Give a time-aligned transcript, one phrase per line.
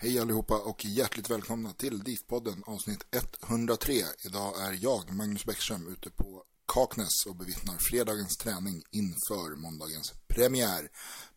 [0.00, 3.04] Hej allihopa och hjärtligt välkomna till DIF-podden avsnitt
[3.42, 3.92] 103.
[4.24, 10.90] Idag är jag, Magnus Bäckström, ute på Kaknäs och bevittnar fredagens träning inför måndagens premiär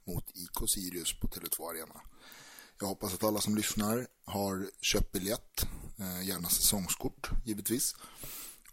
[0.08, 2.02] mot IK Sirius på Tele2 Arena.
[2.80, 5.66] Jag hoppas att alla som lyssnar har köpt biljett,
[6.00, 7.96] eh, gärna säsongskort givetvis,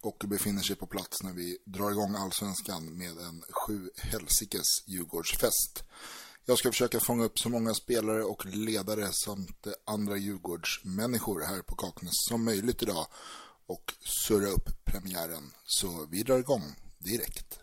[0.01, 5.85] och befinner sig på plats när vi drar igång allsvenskan med en sju helsikes Djurgårdsfest.
[6.49, 11.77] Jag ska försöka fånga upp så många spelare och ledare samt andra Djurgårdsmänniskor här på
[11.77, 13.07] Kaknäs som möjligt idag
[13.67, 13.95] och
[14.29, 15.53] surra upp premiären.
[15.65, 16.63] Så vi drar igång
[16.99, 17.59] direkt.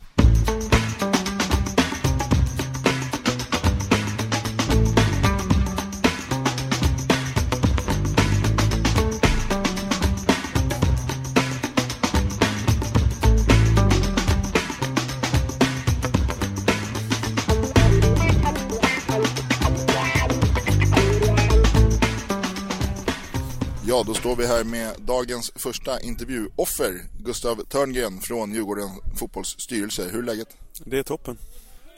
[23.96, 30.10] Ja, då står vi här med dagens första intervjuoffer, Gustav Törngren från Djurgården fotbollsstyrelse.
[30.12, 30.58] Hur är läget?
[30.86, 31.38] Det är toppen.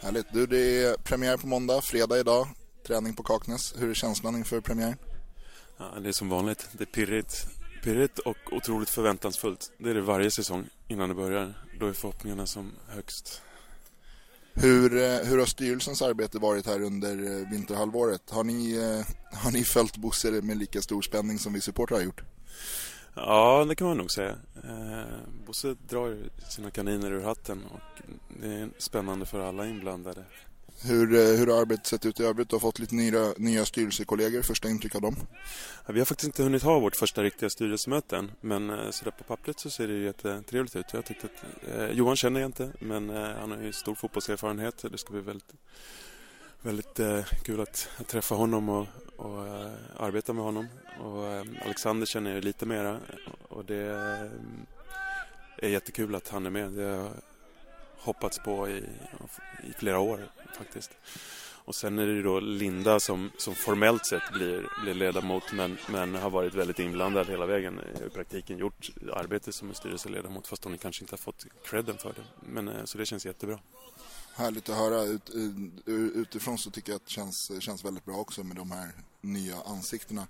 [0.01, 0.25] Härligt.
[0.33, 2.47] Du, det är premiär på måndag, fredag idag,
[2.87, 3.75] träning på Kaknäs.
[3.77, 4.97] Hur är känslan inför premiären?
[5.77, 6.69] Ja, det är som vanligt.
[6.71, 7.47] Det är pirrigt,
[7.83, 9.71] pirrigt och otroligt förväntansfullt.
[9.77, 11.53] Det är det varje säsong innan det börjar.
[11.79, 13.41] Då är förhoppningarna som högst.
[14.59, 18.29] Hur, eh, hur har styrelsens arbete varit här under eh, vinterhalvåret?
[18.29, 22.03] Har ni, eh, har ni följt Bosse med lika stor spänning som vi supportrar har
[22.03, 22.21] gjort?
[23.15, 24.35] Ja, det kan man nog säga.
[25.45, 26.17] Bosse drar
[26.49, 28.01] sina kaniner ur hatten och
[28.41, 30.25] det är spännande för alla inblandade.
[30.81, 32.49] Hur, eh, hur har arbetet sett ut i övrigt?
[32.49, 34.41] Du har fått lite nya, nya styrelsekollegor.
[34.41, 35.15] Första intryck av dem?
[35.85, 38.31] Ja, vi har faktiskt inte hunnit ha vårt första riktiga styrelsemöte än.
[38.41, 40.85] Men eh, så där på pappret så ser det jättetrevligt ut.
[40.93, 44.85] Jag tyckte att, eh, Johan känner jag inte, men eh, han har ju stor fotbollserfarenhet.
[44.91, 45.53] Det ska bli väldigt,
[46.61, 50.67] väldigt eh, kul att, att, träffa honom och, och eh, arbeta med honom.
[51.03, 52.99] Och eh, Alexander känner jag lite mera
[53.49, 53.95] och det
[55.57, 56.71] är jättekul att han är med.
[56.71, 57.11] Det
[58.07, 58.83] hoppats på i,
[59.69, 60.91] i flera år faktiskt.
[61.67, 65.77] Och sen är det ju då Linda som, som formellt sett blir, blir ledamot men,
[65.89, 67.81] men har varit väldigt inblandad hela vägen.
[68.05, 72.09] I praktiken gjort arbete som en styrelseledamot fast hon kanske inte har fått credden för
[72.09, 72.23] det.
[72.39, 73.59] Men, eh, så det känns jättebra.
[74.33, 75.03] Härligt att höra.
[75.03, 78.71] Ut, eh, utifrån så tycker jag att det känns, känns väldigt bra också med de
[78.71, 78.91] här
[79.21, 80.27] nya ansiktena.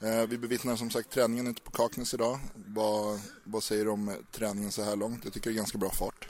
[0.00, 2.38] Eh, vi bevittnar som sagt träningen ute på Kaknäs idag.
[2.54, 5.24] Vad, vad säger du om träningen så här långt?
[5.24, 6.28] Jag tycker det är ganska bra fart.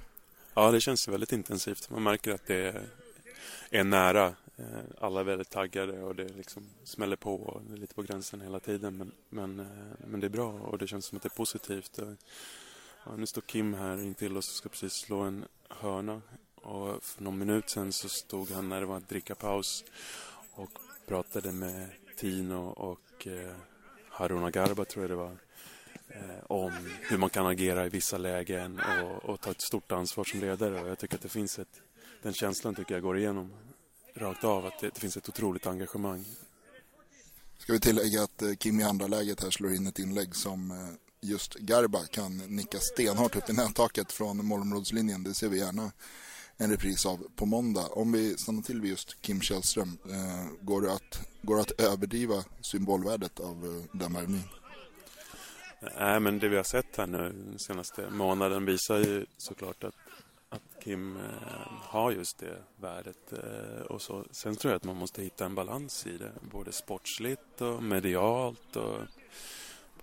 [0.58, 1.90] Ja, det känns väldigt intensivt.
[1.90, 2.82] Man märker att det
[3.70, 4.26] är nära.
[4.56, 4.64] Eh,
[4.98, 8.40] alla är väldigt taggade och det liksom smäller på och det är lite på gränsen
[8.40, 8.96] hela tiden.
[8.96, 11.98] Men, men, eh, men det är bra och det känns som att det är positivt.
[11.98, 12.12] Eh,
[13.04, 16.22] ja, nu står Kim här intill oss och ska precis slå en hörna.
[16.54, 19.84] Och för någon minut sen så stod han när det var drickapaus
[20.50, 20.70] och
[21.06, 23.56] pratade med Tino och eh,
[24.08, 25.36] Haruna Garba tror jag det var
[26.16, 30.24] Eh, om hur man kan agera i vissa lägen och, och, ta ett stort ansvar
[30.24, 30.82] som ledare.
[30.82, 31.80] Och jag tycker att det finns ett,
[32.22, 33.52] den känslan tycker jag går igenom
[34.14, 36.24] rakt av, att det, det finns ett otroligt engagemang.
[37.58, 40.70] Ska vi tillägga att eh, Kim i andra läget här slår in ett inlägg som
[40.70, 40.76] eh,
[41.20, 45.22] just Garba kan nicka stenhårt upp i nättaket från målområdeslinjen.
[45.22, 45.92] Det ser vi gärna.
[46.56, 47.86] en repris av på måndag.
[47.86, 49.98] Om vi stannar till vid just Kim Källström,
[50.60, 54.48] går, det att, går det att överdriva symbolvärdet av den värvningen?
[55.98, 59.94] Nej, men det vi har sett här nu den senaste månaden visar ju såklart att,
[60.48, 61.22] att Kim eh,
[61.82, 63.32] har just det värdet.
[63.32, 64.24] Eh, och så.
[64.30, 68.76] Sen tror jag att man måste hitta en balans i det, både sportsligt och medialt
[68.76, 69.00] och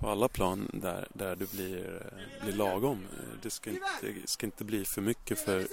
[0.03, 2.99] på alla plan där, där du blir, eh, blir lagom.
[3.17, 3.81] Eh, det ska inte,
[4.25, 5.65] ska inte bli för mycket för, eh,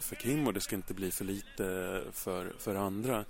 [0.00, 3.24] för Kim och det ska inte bli för lite för, för andra.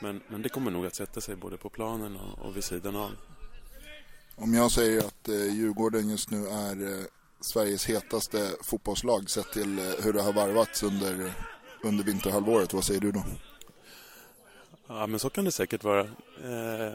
[0.00, 2.96] Men, men det kommer nog att sätta sig både på planen och, och vid sidan
[2.96, 3.10] av.
[4.36, 7.04] Om jag säger att eh, Djurgården just nu är eh,
[7.40, 11.32] Sveriges hetaste fotbollslag sett till eh, hur det har varvats under,
[11.82, 13.24] under vinterhalvåret, vad säger du då?
[14.86, 16.00] Ja, men så kan det säkert vara.
[16.44, 16.92] Eh,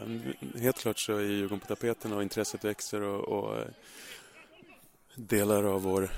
[0.60, 3.68] helt klart så är Djurgården på tapeten och intresset växer och, och eh,
[5.14, 6.10] delar av vår,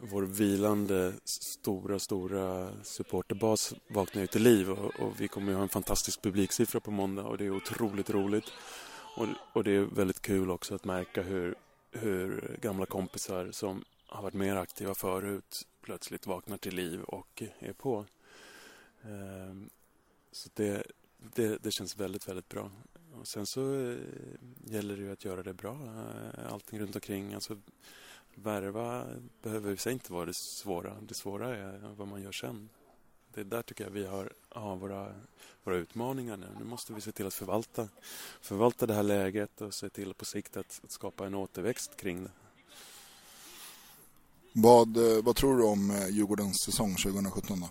[0.00, 5.62] vår vilande stora, stora supporterbas vaknar ju till liv och, och vi kommer ju ha
[5.62, 8.52] en fantastisk publiksiffra på måndag och det är otroligt roligt.
[9.16, 11.54] Och, och det är väldigt kul också att märka hur,
[11.90, 17.72] hur gamla kompisar som har varit mer aktiva förut plötsligt vaknar till liv och är
[17.72, 18.04] på.
[19.02, 19.70] Ehm,
[20.32, 20.82] så det,
[21.34, 22.70] det, det, känns väldigt, väldigt bra.
[23.20, 23.96] Och sen så eh,
[24.64, 27.34] gäller det ju att göra det bra, eh, allting runt omkring.
[27.34, 27.60] Alltså,
[28.34, 29.06] värva
[29.42, 30.96] behöver i sig inte vara det svåra.
[31.00, 32.68] Det svåra är vad man gör sen.
[33.34, 35.14] Det är där tycker jag vi har, har våra,
[35.64, 36.46] våra utmaningar nu.
[36.58, 37.88] Nu måste vi se till att förvalta,
[38.40, 42.24] förvalta det här läget och se till på sikt att, att skapa en återväxt kring
[42.24, 42.30] det.
[44.52, 47.68] Vad, eh, vad tror du om Djurgårdens säsong 2017 då?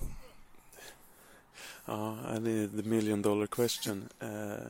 [1.85, 4.09] Ja, det är the million dollar question.
[4.19, 4.67] Eh,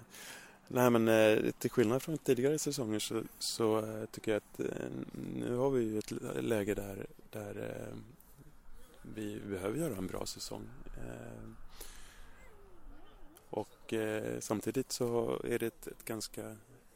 [0.67, 4.89] nej, men eh, till skillnad från tidigare säsonger så, så eh, tycker jag att eh,
[5.35, 6.11] nu har vi ju ett
[6.43, 7.97] läge där, där eh,
[9.15, 10.63] vi behöver göra en bra säsong.
[13.93, 16.55] Eh, samtidigt så är det ett, ett ganska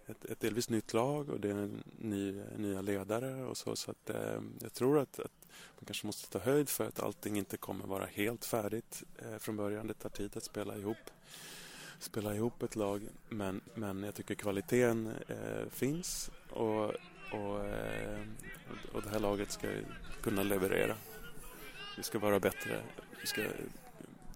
[0.09, 3.75] ett, ett, delvis nytt lag och det är ny, nya ledare och så.
[3.75, 5.31] Så att, eh, jag tror att, att
[5.75, 9.57] man kanske måste ta höjd för att allting inte kommer vara helt färdigt eh, från
[9.57, 9.87] början.
[9.87, 10.97] Det tar tid att spela ihop,
[11.99, 16.85] spela ihop ett lag men, men jag tycker kvaliteten eh, finns och,
[17.33, 18.21] och, eh,
[18.93, 19.67] och det här laget ska
[20.21, 20.95] kunna leverera.
[21.97, 22.81] Vi ska vara bättre.
[23.21, 23.41] Vi ska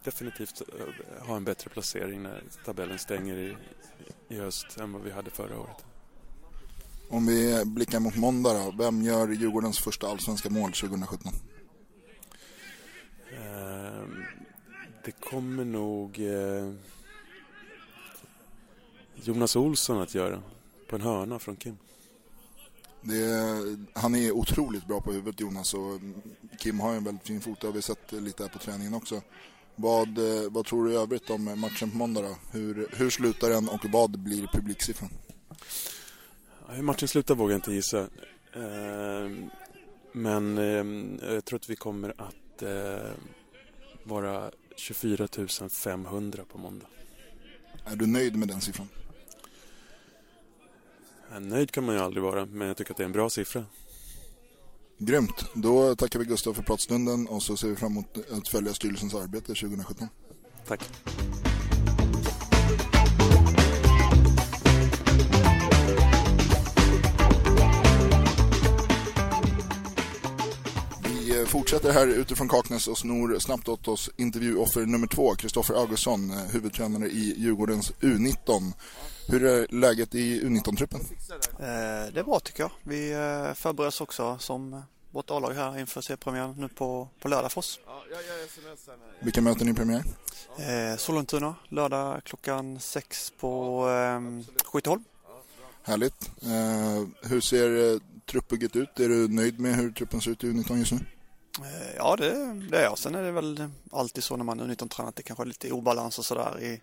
[0.03, 3.57] definitivt eh, ha en bättre placering när tabellen stänger i,
[4.29, 5.85] i höst än vad vi hade förra året.
[7.09, 8.73] Om vi blickar mot måndag då.
[8.77, 11.33] Vem gör Djurgårdens första allsvenska mål 2017?
[13.31, 14.07] Eh,
[15.05, 16.73] det kommer nog eh,
[19.15, 20.41] Jonas Olsson att göra.
[20.89, 21.77] På en hörna från Kim.
[23.03, 25.99] Är, han är otroligt bra på huvudet Jonas och
[26.59, 27.61] Kim har en väldigt fin fot.
[27.61, 29.21] Det har vi sett lite här på träningen också.
[29.75, 32.35] Vad, eh, vad tror du i övrigt om matchen på måndag då?
[32.51, 35.09] Hur, hur slutar den och vad blir publiksiffran?
[36.69, 37.99] Hur matchen slutar vågar jag inte gissa.
[38.53, 39.31] Eh,
[40.11, 42.63] men eh, jag tror att vi kommer att
[44.03, 45.27] vara 24
[45.69, 46.85] 500 på måndag.
[47.85, 48.87] Är du nöjd med den siffran?
[51.39, 53.65] Nöjd kan man ju aldrig vara, men jag tycker att det är en bra siffra.
[55.05, 55.45] Grymt.
[55.53, 59.15] Då tackar vi Gustav för pratstunden och så ser vi fram emot att följa styrelsens
[59.15, 60.07] arbete 2017.
[60.67, 60.89] Tack.
[71.03, 76.31] Vi fortsätter här utifrån Kaknäs och snor snabbt åt oss intervjuoffer nummer två, Kristoffer Augustsson,
[76.51, 78.73] huvudtränare i Djurgårdens U19.
[79.27, 80.99] Hur är läget i U19-truppen?
[81.59, 82.71] Eh, det är bra tycker jag.
[82.83, 84.81] Vi eh, förbereder oss också som
[85.13, 87.79] vårt A-lag här inför seriepremiären nu på, på lördag för oss.
[89.19, 90.03] Vilka möter ni premiär?
[90.57, 95.03] Eh, Sollentuna lördag klockan sex på eh, Skytteholm.
[95.83, 96.31] Härligt.
[96.41, 98.99] Eh, hur ser eh, truppbygget ut?
[98.99, 100.99] Är du nöjd med hur truppen ser ut i U19 just nu?
[101.59, 102.97] Eh, ja, det, det är jag.
[102.97, 105.71] Sen är det väl alltid så när man är U19-tränare att det kanske är lite
[105.71, 106.81] obalans och sådär i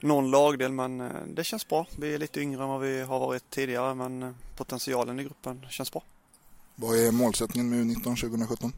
[0.00, 0.72] någon lagdel.
[0.72, 1.86] Men eh, det känns bra.
[1.98, 5.92] Vi är lite yngre än vad vi har varit tidigare men potentialen i gruppen känns
[5.92, 6.02] bra.
[6.80, 8.72] Vad är målsättningen med U19 2017?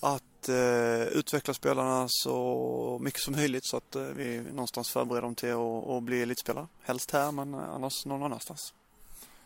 [0.00, 5.34] Att eh, utveckla spelarna så mycket som möjligt så att eh, vi någonstans förbereder dem
[5.34, 6.66] till att, att bli elitspelare.
[6.82, 8.72] Helst här men annars någon annanstans.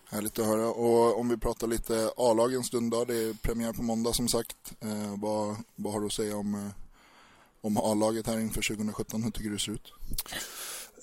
[0.04, 0.68] Härligt att höra.
[0.68, 3.04] Och om vi pratar lite A-lag en stund då.
[3.04, 4.56] Det är premiär på måndag som sagt.
[4.80, 6.70] Eh, vad, vad har du att säga om, eh,
[7.60, 9.22] om A-laget här inför 2017?
[9.22, 9.92] Hur tycker du det ser ut?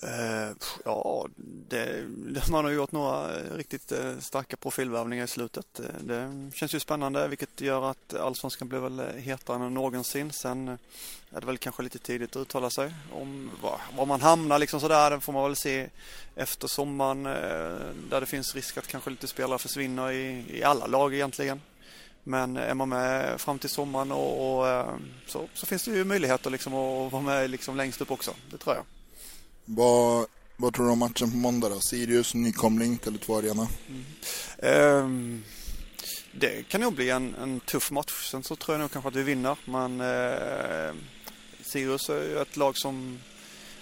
[0.02, 1.26] Eh, ja,
[1.68, 2.04] det,
[2.50, 5.80] man har gjort några eh, riktigt eh, starka profilvärvningar i slutet.
[6.00, 10.32] Det känns ju spännande vilket gör att allsvenskan blir väl hetare än någonsin.
[10.32, 10.68] Sen
[11.30, 14.80] är det väl kanske lite tidigt att uttala sig om var, var man hamnar liksom
[14.80, 15.10] sådär.
[15.10, 15.88] Det får man väl se
[16.34, 17.22] efter sommaren
[18.10, 21.60] där det finns risk att kanske lite spelare försvinner i, i alla lag egentligen.
[22.22, 24.86] Men är man med fram till sommaren och, och
[25.26, 28.34] så, så, finns det ju möjligheter liksom att vara med liksom längst upp också.
[28.50, 28.84] Det tror jag.
[29.68, 31.80] Vad, vad tror du om matchen på måndag då?
[31.80, 33.68] Sirius, nykomling, Tele2 Arena.
[33.88, 35.04] Mm.
[35.04, 35.44] Um,
[36.32, 38.30] det kan nog bli en, en, tuff match.
[38.30, 39.56] Sen så tror jag nog kanske att vi vinner.
[39.64, 40.94] Men uh,
[41.62, 43.18] Sirius är ju ett lag som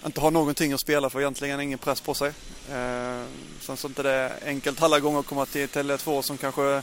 [0.05, 2.29] inte har någonting att spela för egentligen, ingen press på sig.
[2.29, 3.25] Uh,
[3.61, 6.81] sen så är inte det enkelt alla gånger att komma till Tele2 som kanske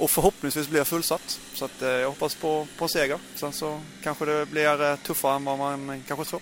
[0.00, 1.40] och förhoppningsvis blir fullsatt.
[1.54, 3.18] Så att, eh, jag hoppas på, på seger.
[3.34, 6.40] Sen så kanske det blir eh, tuffare än vad man kanske tror.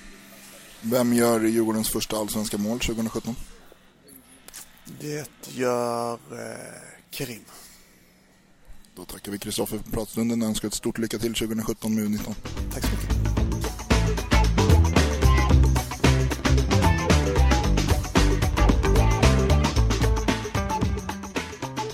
[0.82, 3.37] Vem gör Djurgårdens första allsvenska mål 2017?
[5.00, 7.44] Det gör eh, Kerim.
[8.97, 12.35] Då tackar vi Kristoffer för pratstunden och önskar ett stort lycka till 2017 med U19.
[12.73, 13.08] Tack så mycket.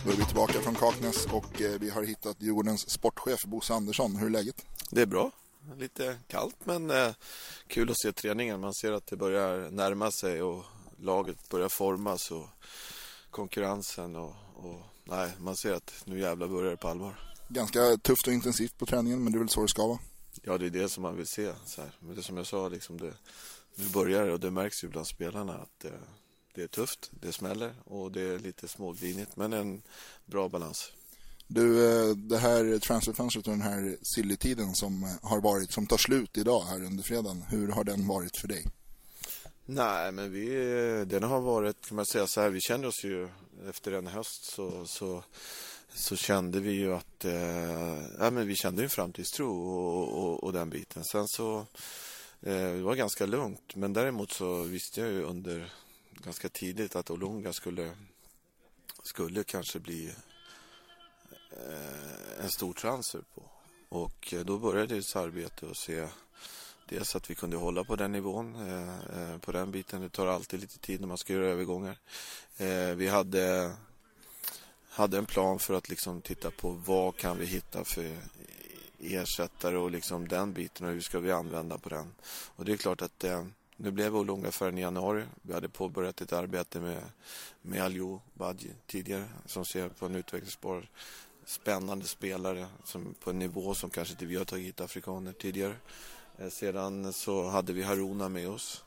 [0.04, 4.16] Då är vi tillbaka från Kaknäs och eh, vi har hittat Djurgårdens sportchef Bosse Andersson.
[4.16, 4.64] Hur är läget?
[4.90, 5.30] Det är bra.
[5.76, 7.14] Lite kallt men eh,
[7.66, 8.60] kul att se träningen.
[8.60, 10.64] Man ser att det börjar närma sig och
[10.98, 12.48] laget börjar formas och
[13.30, 17.20] konkurrensen och, och nej, man ser att nu jävla börjar det på allvar.
[17.48, 19.98] Ganska tufft och intensivt på träningen men det är väl så det ska vara?
[20.42, 21.52] Ja, det är det som man vill se.
[21.66, 21.90] Så här.
[21.98, 23.14] Men det som jag sa, liksom det,
[23.74, 25.90] nu börjar det och det märks ju bland spelarna att eh,
[26.54, 29.82] det är tufft, det smäller och det är lite smågrinigt men en
[30.24, 30.92] bra balans.
[31.54, 35.96] Du, eh, det här transferfönstret och den här silly-tiden som eh, har varit, som tar
[35.96, 37.42] slut idag här under fredagen.
[37.48, 38.64] Hur har den varit för dig?
[39.66, 40.48] Nej, men vi,
[41.06, 43.28] den har varit, kan man säga så här, vi kände oss ju
[43.68, 45.22] efter en höst så, så,
[45.94, 50.52] så kände vi ju att, eh, ja, men vi kände en framtidstro och, och, och,
[50.52, 51.04] den biten.
[51.04, 51.58] Sen så,
[52.40, 55.72] eh, det var ganska lugnt, men däremot så visste jag ju under
[56.10, 57.90] ganska tidigt att Olunga skulle,
[59.02, 60.14] skulle kanske bli
[61.56, 63.42] Eh, en stor transfer på.
[63.88, 66.08] Och eh, då började ett arbete och se
[66.88, 70.02] dels att vi kunde hålla på den nivån, eh, eh, på den biten.
[70.02, 71.98] Det tar alltid lite tid när man ska göra övergångar.
[72.94, 73.72] Vi hade,
[74.88, 78.16] hade en plan för att liksom titta på vad kan vi hitta för
[78.98, 82.14] ersättare och liksom den biten och hur ska vi använda på den.
[82.56, 83.24] Och det är klart att
[83.76, 85.24] nu blev Olunga förrän i januari.
[85.42, 87.02] Vi hade påbörjat ett arbete med,
[87.62, 90.88] med Aljo Badji tidigare som ser på en utvecklingsbar
[91.46, 95.76] spännande spelare som på en nivå som kanske inte vi har tagit hit afrikaner tidigare.
[96.38, 98.84] Eh, sedan så hade vi Haruna med oss.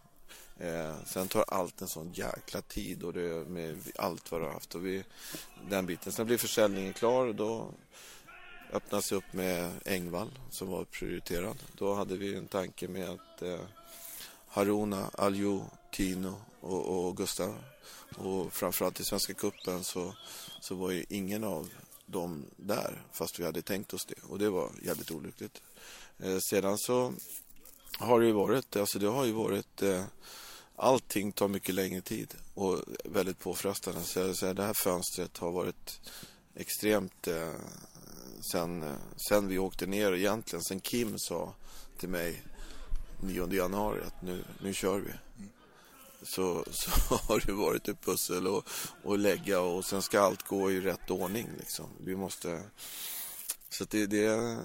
[0.60, 4.54] Eh, sen tar allt en sån jäkla tid och det med allt vad du har
[4.54, 4.76] haft.
[4.76, 5.04] Och vi,
[5.70, 6.12] den biten.
[6.12, 7.28] Sen blir försäljningen klar.
[7.28, 7.72] och Då
[8.74, 11.58] öppnas upp med Engvall som var prioriterad.
[11.78, 13.60] Då hade vi en tanke med att eh,
[14.48, 17.56] Haruna, Aljo, Tino och, och Gustav
[18.18, 20.14] och framförallt i Svenska Kuppen så,
[20.62, 21.70] så var ju ingen av
[22.08, 25.62] dem där fast vi hade tänkt oss det och det var jävligt olyckligt.
[26.20, 27.14] Eh, sedan så
[28.00, 30.04] har det ju varit, alltså det har ju varit eh,
[30.76, 34.02] allting tar mycket längre tid och väldigt påfrestande.
[34.02, 36.00] Så jag säga, det här fönstret har varit
[36.56, 37.54] extremt eh,
[38.52, 38.98] sen,
[39.30, 41.54] sen vi åkte ner egentligen, sen Kim sa
[41.98, 42.44] till mig
[43.22, 45.50] 9 januari att nu, nu kör vi mm
[46.28, 48.70] så, så har det varit ett pussel och,
[49.04, 51.50] och lägga och sen ska allt gå i rätt ordning.
[51.58, 51.86] Liksom.
[52.00, 52.62] Vi måste...
[53.70, 54.58] Så det, det,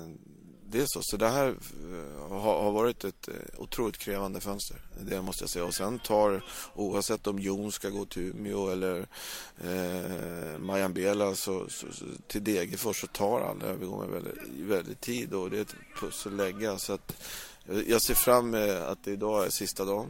[0.73, 1.03] det är så.
[1.03, 4.77] Så det här eh, har, har, varit ett eh, otroligt krävande fönster.
[5.01, 5.65] Det måste jag säga.
[5.65, 9.07] Och sen tar, oavsett om Jon ska gå till Umeå eller
[9.65, 15.51] eh, Majambela så, så, så, till Degerfors så tar alla övergångar väldigt, väldigt tid och
[15.51, 16.79] det är ett pussel att lägga.
[16.79, 17.17] Så att,
[17.67, 20.09] eh, jag ser fram emot att det idag är sista dagen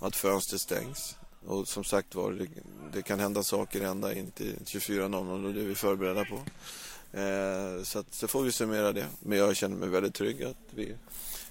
[0.00, 1.16] att fönstret stängs.
[1.46, 2.46] Och som sagt var, det,
[2.92, 6.36] det, kan hända saker ända in till 24.00 och det är vi förberedda på.
[7.18, 9.06] Eh, så, att, så får vi summera det.
[9.20, 10.94] Men jag känner mig väldigt trygg att vi,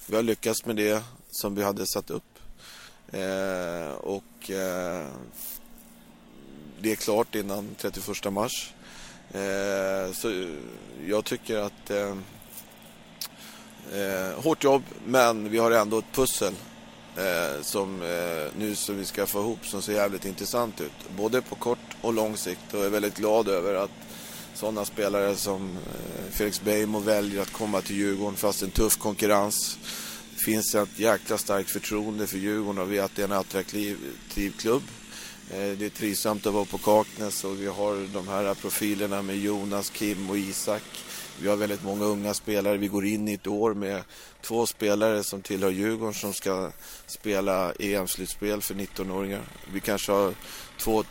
[0.07, 2.39] vi har lyckats med det som vi hade satt upp.
[3.11, 5.07] Eh, och eh,
[6.81, 8.73] det är klart innan 31 mars.
[9.31, 10.55] Eh, så
[11.07, 12.15] jag tycker att eh,
[13.93, 16.53] eh, hårt jobb, men vi har ändå ett pussel
[17.17, 21.15] eh, som eh, nu som vi ska få ihop som ser jävligt intressant ut.
[21.17, 23.91] Både på kort och lång sikt och är väldigt glad över att
[24.53, 29.77] sådana spelare som eh, Felix Beijmo väljer att komma till Djurgården fast en tuff konkurrens
[30.35, 33.97] Det finns ett jäkla starkt förtroende för Djurgården och vi att det är en attraktiv
[34.57, 34.83] klubb.
[35.51, 39.37] Eh, det är trivsamt att vara på Kaknäs och vi har de här profilerna med
[39.37, 40.83] Jonas, Kim och Isak.
[41.41, 42.77] Vi har väldigt många unga spelare.
[42.77, 44.03] Vi går in i ett år med
[44.41, 46.71] två spelare som tillhör Djurgården som ska
[47.05, 49.41] spela EM-slutspel för 19-åringar.
[49.73, 50.33] Vi kanske har
[50.77, 51.03] två,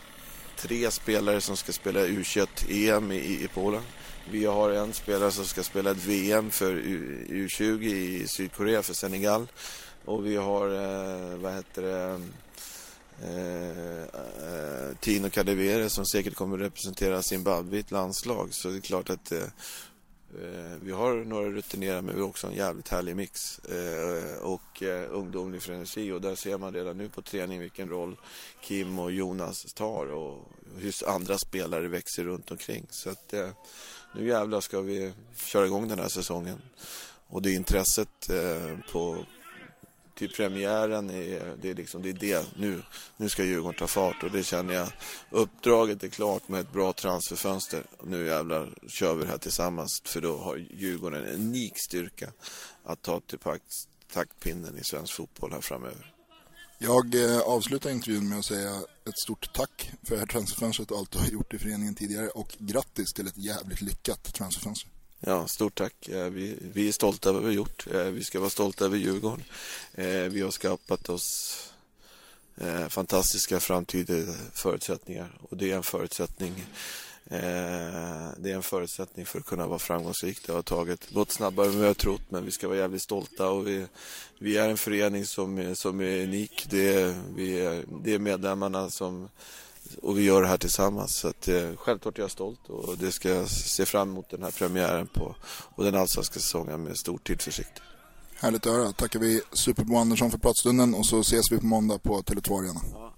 [0.56, 3.82] tre spelare som ska spela U21-EM i, i Polen.
[4.30, 8.94] Vi har en spelare som ska spela ett VM för U, 20 i Sydkorea för
[8.94, 9.46] Senegal.
[10.04, 12.20] Och vi har, eh, vad heter det,
[13.22, 18.48] eh, eh, Tino Kadewere som säkert kommer representera Zimbabwe i ett landslag.
[18.50, 19.42] Så det är klart att eh,
[20.34, 24.82] Eh, vi har några rutinerade men vi har också en jävligt härlig mix eh, och
[24.82, 28.16] eh, ungdomlig frenesi och där ser man redan nu på träning vilken roll
[28.60, 32.86] Kim och Jonas tar och hur andra spelare växer runt omkring.
[32.90, 33.50] Så att eh,
[34.14, 36.62] nu jävlar ska vi köra igång den här säsongen.
[37.26, 39.24] Och det intresset eh, på,
[40.18, 42.46] till premiären, är, det, är liksom, det är det.
[42.56, 42.82] Nu,
[43.16, 44.88] nu ska Djurgården ta fart och det känner jag.
[45.30, 47.82] Uppdraget är klart med ett bra transferfönster.
[48.04, 52.32] Nu jävlar kör vi det här tillsammans för då har Djurgården en unik styrka
[52.84, 53.38] att ta till
[54.12, 56.14] taktpinnen i svensk fotboll här framöver.
[56.78, 58.70] Jag eh, avslutar intervjun med att säga
[59.08, 62.28] ett stort tack för det här transferfönstret och allt du har gjort i föreningen tidigare
[62.28, 64.90] och grattis till ett jävligt lyckat transferfönster.
[65.20, 66.08] Ja, stort tack.
[66.08, 67.86] Eh, vi, vi är stolta över vad vi har gjort.
[67.92, 69.44] Eh, vi ska vara stolta över Djurgården.
[69.94, 71.64] Eh, vi har skapat oss
[72.88, 74.14] fantastiska framtida
[74.52, 76.66] förutsättningar och det är en förutsättning
[78.36, 80.46] det är en förutsättning för att kunna vara framgångsrik.
[80.46, 83.48] Det har tagit, gått snabbare än vi har trott men vi ska vara jävligt stolta
[83.48, 83.86] och vi,
[84.38, 86.66] vi är en förening som, som är unik.
[86.70, 89.28] Det är, vi är, det är medlemmarna som
[90.02, 91.16] och vi gör det här tillsammans.
[91.16, 94.42] Så att, eh, självklart är jag stolt och det ska jag se fram emot den
[94.42, 95.36] här premiären på
[95.74, 97.82] och den allsvenska säsongen med stor tillförsikt.
[98.40, 98.92] Härligt att höra.
[98.92, 102.80] Tackar vi Superbo Andersson för pratstunden och så ses vi på måndag på Tele2 Arena.
[102.92, 103.14] Ja,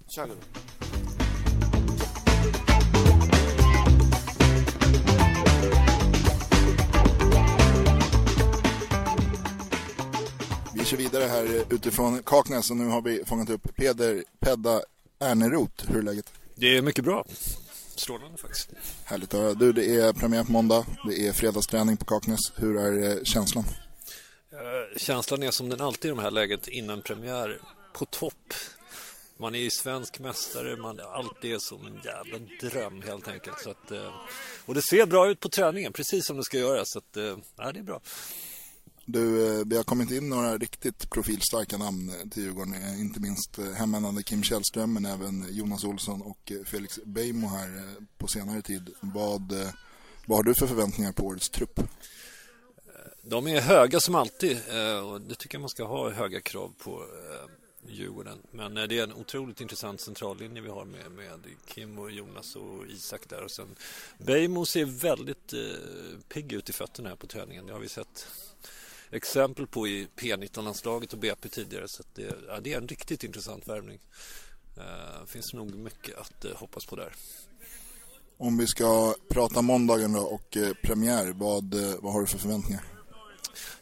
[10.91, 14.81] kör vidare här utifrån Kaknäs och nu har vi fångat upp Peder Pedda
[15.19, 15.91] Erneroth.
[15.91, 16.40] Hur är läget?
[16.61, 17.25] Det är mycket bra.
[17.95, 18.69] Strålande faktiskt.
[19.05, 19.59] Härligt att.
[19.59, 20.85] Du, det är premiär på måndag.
[21.07, 22.39] Det är fredagsträning på Kaknäs.
[22.55, 23.63] Hur är eh, känslan?
[23.63, 27.59] Uh, känslan är som den alltid i de här läget innan premiär.
[27.93, 28.53] På topp.
[29.37, 30.77] Man är ju svensk mästare.
[30.77, 33.59] Man, allt är som en jävla dröm helt enkelt.
[33.59, 34.09] Så att, uh,
[34.65, 36.85] och det ser bra ut på träningen, precis som det ska göra.
[36.85, 37.17] Så att,
[37.57, 38.01] ja, det är bra.
[39.11, 42.73] Du, eh, vi har kommit in några riktigt profilstarka namn till Djurgården.
[42.73, 47.95] Eh, inte minst eh, hemvändande Kim Källström men även Jonas Olsson och Felix Beijmo här
[48.17, 48.89] på senare tid.
[48.99, 49.53] Vad,
[50.25, 51.79] vad har du för förväntningar på årets trupp?
[53.21, 54.57] De är höga som alltid
[55.11, 57.05] och det tycker jag man ska ha höga krav på
[57.87, 58.37] Djurgården.
[58.51, 62.85] Men det är en otroligt intressant centrallinje vi har med, med Kim och Jonas och
[62.87, 63.43] Isak där.
[63.43, 63.75] Och sen
[64.17, 65.53] Beijmo ser väldigt
[66.29, 67.65] pigg ut i fötterna här på träningen.
[67.65, 68.27] Det har vi sett
[69.11, 71.87] exempel på i P19-landslaget och BP tidigare.
[71.87, 73.99] Så det, ja, det, är en riktigt intressant värvning.
[74.75, 77.13] Det uh, finns nog mycket att uh, hoppas på där.
[78.41, 82.37] Om vi ska prata måndagen då och eh, premiär, vad, eh, vad har du för
[82.37, 82.83] förväntningar?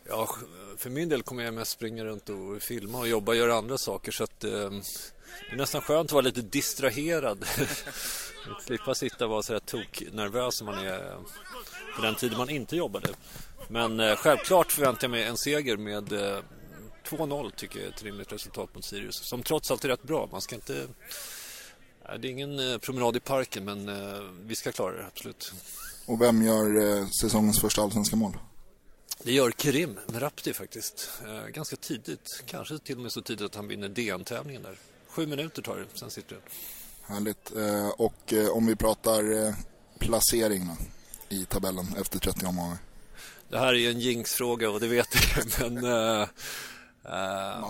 [0.08, 0.36] Ja,
[0.78, 3.78] för min del kommer jag mest springa runt och filma och jobba och göra andra
[3.78, 7.46] saker så att eh, det är nästan skönt att vara lite distraherad.
[8.66, 11.18] Slippa sitta och vara så här toknervös som man är
[11.96, 13.10] på den tiden man inte jobbade.
[13.68, 16.40] Men eh, självklart förväntar jag mig en seger med eh,
[17.10, 19.30] 2-0 tycker jag är ett rimligt resultat mot Sirius.
[19.30, 20.30] Som trots allt är rätt bra.
[20.32, 20.88] Man ska inte...
[22.20, 25.54] Det är ingen eh, promenad i parken men eh, vi ska klara det absolut.
[26.06, 28.38] Och vem gör eh, säsongens första allsvenska mål?
[29.24, 31.22] Det gör Kerim Merabti faktiskt.
[31.54, 32.44] Ganska tidigt.
[32.46, 34.78] Kanske till och med så tidigt att han vinner DN-tävlingen där.
[35.08, 36.42] Sju minuter tar det, sen sitter det.
[37.10, 37.52] Härligt.
[37.98, 39.24] Och om vi pratar
[40.00, 40.70] placering
[41.30, 42.78] i tabellen efter 30 omgångar?
[43.50, 45.86] Det här är ju en jinxfråga och det vet jag, men...
[45.86, 46.28] Uh.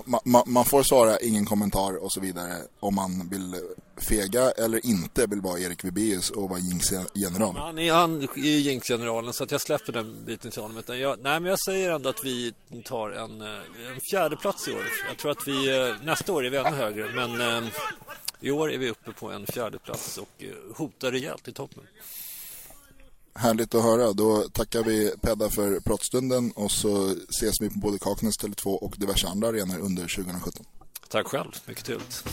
[0.06, 3.56] Man, man, man, får svara ingen kommentar och så vidare om man vill
[3.98, 7.56] fega eller inte vill vara Erik Vibeus och vara jinxgeneral.
[7.58, 10.84] Han är, han är jinxgeneralen så att jag släpper den biten till honom.
[10.88, 12.54] Jag, nej, men jag säger ändå att vi
[12.86, 14.86] tar en, en fjärde plats i år.
[15.08, 17.70] Jag tror att vi nästa år är vi ännu högre, men
[18.40, 20.44] i år är vi uppe på en fjärde plats och
[20.76, 21.84] hotar rejält i toppen.
[23.36, 24.14] Härligt att höra.
[24.14, 28.94] Då tackar vi Pedda för pratstunden och så ses vi på både Kaknäs Tele2 och
[28.98, 30.66] diverse andra arenor under 2017.
[31.10, 31.52] Tack själv.
[31.66, 32.24] Mycket trevligt.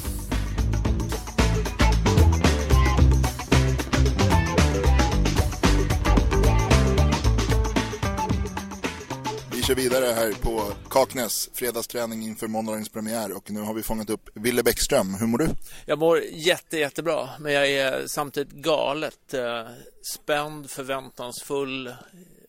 [9.66, 14.30] Kör vidare här på Kaknäs, fredagsträning inför måndagens premiär och nu har vi fångat upp
[14.34, 15.14] Ville Bäckström.
[15.14, 15.48] Hur mår du?
[15.86, 19.66] Jag mår jätte, jättebra, men jag är samtidigt galet eh,
[20.14, 21.94] spänd, förväntansfull,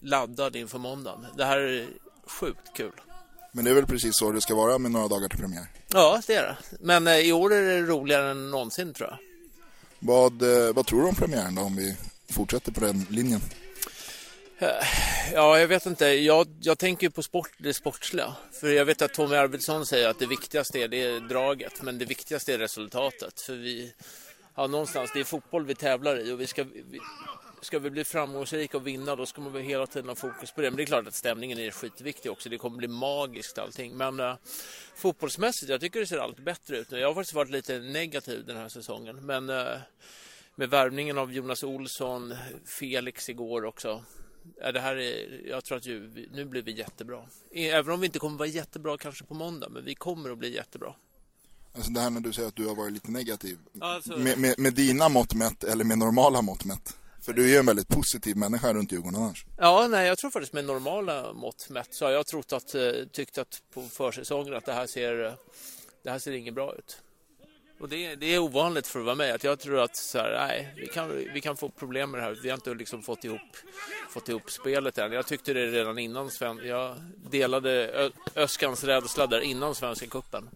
[0.01, 1.25] laddad inför måndagen.
[1.38, 1.88] Det här är
[2.27, 2.91] sjukt kul.
[3.51, 5.67] Men det är väl precis så det ska vara med några dagar till premiär?
[5.93, 6.58] Ja, det är det.
[6.80, 9.17] Men eh, i år är det roligare än någonsin tror jag.
[9.99, 11.95] Vad, eh, vad tror du om premiären då om vi
[12.30, 13.41] fortsätter på den linjen?
[14.60, 16.06] Ja, jag vet inte.
[16.06, 18.36] Jag, jag tänker på sport, det sportsliga.
[18.52, 22.06] För jag vet att Tommy Arvidsson säger att det viktigaste är, det draget, men det
[22.06, 23.41] viktigaste är resultatet.
[23.41, 23.93] För vi,
[24.56, 27.00] ja, någonstans, det är fotboll vi tävlar i och vi ska, vi,
[27.62, 30.62] ska vi bli framgångsrika och vinna, då ska man väl hela tiden ha fokus på
[30.62, 30.70] det.
[30.70, 32.50] Men det är klart att stämningen är skitviktig också.
[32.50, 33.98] Det kommer bli magiskt allting.
[33.98, 34.36] Men uh,
[34.96, 37.00] fotbollsmässigt, jag tycker det ser allt bättre ut nu.
[37.00, 39.78] Jag har faktiskt varit lite negativ den här säsongen, men uh,
[40.56, 44.04] med värvningen av Jonas Olsson, Felix igår också.
[44.62, 47.25] Ja, det här är, jag tror att ju, nu blir vi jättebra.
[47.51, 50.55] Även om vi inte kommer vara jättebra kanske på måndag, men vi kommer att bli
[50.55, 50.95] jättebra.
[51.75, 53.57] Alltså det här när du säger att du har varit lite negativ.
[53.79, 54.17] Alltså...
[54.17, 56.97] Med, med, med, dina mått mätt eller med normala mått mätt?
[57.21, 59.45] För du är ju en väldigt positiv människa runt Djurgården annars.
[59.57, 62.91] Ja, nej, jag tror faktiskt med normala mått mätt så har jag trott att, eh,
[63.12, 65.13] tyckt att på försäsongen att det här ser,
[66.03, 67.01] det här ser inget bra ut.
[67.79, 69.35] Och det, det, är ovanligt för att vara med.
[69.35, 72.23] Att jag tror att så här, nej, vi, kan, vi kan få problem med det
[72.23, 72.39] här.
[72.43, 73.57] Vi har inte liksom fått, ihop,
[74.09, 75.11] fått ihop spelet än.
[75.11, 76.59] Jag tyckte det redan innan Sven.
[76.63, 76.95] Jag
[77.31, 80.49] delade Öskans rädsla där innan Svenska cupen.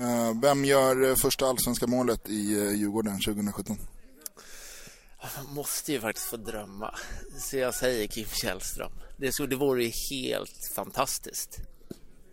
[0.00, 3.76] Uh, vem gör första allsvenska målet i uh, Djurgården 2017?
[5.36, 6.94] Man måste ju faktiskt få drömma.
[7.38, 8.92] Så jag säger Kim Källström.
[9.16, 11.58] Det, så, det vore ju helt fantastiskt.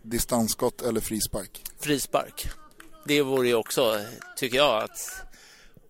[0.02, 1.62] Distansskott eller frispark?
[1.78, 2.48] Frispark
[3.04, 4.00] det vore ju också,
[4.36, 5.22] tycker jag, att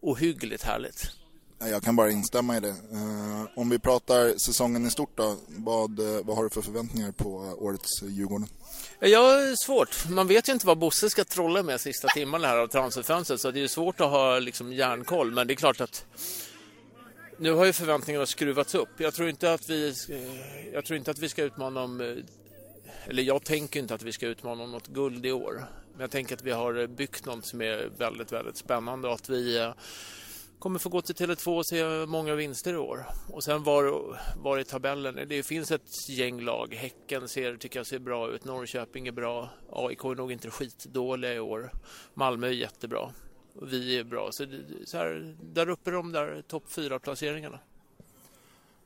[0.00, 1.10] ohyggligt härligt.
[1.58, 2.68] Jag kan bara instämma i det.
[2.68, 7.12] Uh, om vi pratar säsongen i stort då, vad, uh, vad har du för förväntningar
[7.12, 8.48] på årets Djurgården?
[9.00, 10.08] Ja, svårt.
[10.08, 13.50] Man vet ju inte vad Bosse ska trolla med sista timmarna här av transferfönstret så
[13.50, 15.30] det är svårt att ha liksom järnkoll.
[15.30, 16.04] Men det är klart att
[17.38, 18.88] nu har ju förväntningarna skruvats upp.
[19.00, 19.94] Jag tror inte att vi,
[20.72, 22.22] jag tror inte att vi ska utmana om,
[23.06, 25.66] eller jag tänker inte att vi ska utmana om något guld i år.
[25.92, 29.14] Men jag tänker att vi har eh, byggt något som är väldigt, väldigt spännande och
[29.14, 29.72] att vi eh,
[30.58, 33.06] kommer få gå till Tele2 och se många vinster i år.
[33.28, 36.74] Och sen var, var i tabellen, det finns ett gäng lag.
[36.74, 41.34] Häcken ser, tycker jag ser bra ut, Norrköping är bra, AIK är nog inte skitdåliga
[41.34, 41.70] i år.
[42.14, 43.10] Malmö är jättebra.
[43.54, 44.28] Och vi är bra.
[44.32, 44.46] Så,
[44.84, 47.58] så här, där uppe är de där topp fyra placeringarna.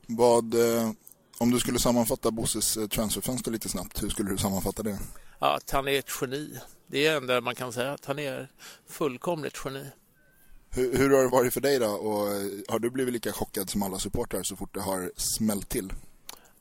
[0.05, 0.91] Vad, eh,
[1.37, 4.99] om du skulle sammanfatta Bosses transferfönster lite snabbt, hur skulle du sammanfatta det?
[5.39, 6.59] Att han är ett geni.
[6.87, 8.47] Det är det enda man kan säga, att han är
[8.87, 9.85] fullkomligt geni.
[10.69, 11.87] Hur, hur, har det varit för dig då?
[11.87, 15.69] Och eh, har du blivit lika chockad som alla supportrar så fort det har smällt
[15.69, 15.93] till?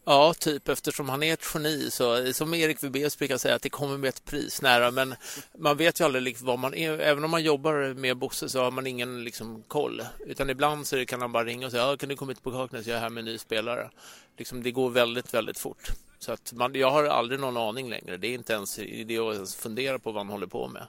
[0.09, 3.71] Ja, typ eftersom han är ett geni så som Erik Wibés brukar säga att det
[3.71, 5.15] kommer med ett pris nära men
[5.59, 6.99] man vet ju aldrig vad man är.
[6.99, 11.07] Även om man jobbar med Bosse så har man ingen liksom koll utan ibland så
[11.07, 13.01] kan han bara ringa och säga ja, kan du komma hit på Kaknäs, jag är
[13.01, 13.91] här med en ny spelare.
[14.37, 15.91] Liksom, det går väldigt, väldigt fort.
[16.19, 18.17] Så att man, jag har aldrig någon aning längre.
[18.17, 20.87] Det är inte ens det att ens fundera på vad han håller på med.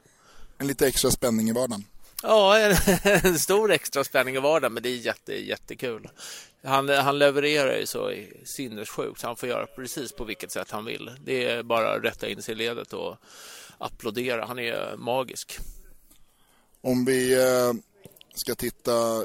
[0.57, 1.83] En lite extra spänning i vardagen?
[2.23, 2.75] Ja, en,
[3.23, 6.09] en stor extra spänning i vardagen, men det är jätte, jättekul.
[6.63, 8.13] Han, han levererar ju så
[8.43, 11.11] sinnessjukt, han får göra precis på vilket sätt han vill.
[11.25, 13.15] Det är bara att rätta in sig i ledet och
[13.77, 14.45] applådera.
[14.45, 15.57] Han är magisk.
[16.81, 17.73] Om vi eh,
[18.39, 19.23] ska titta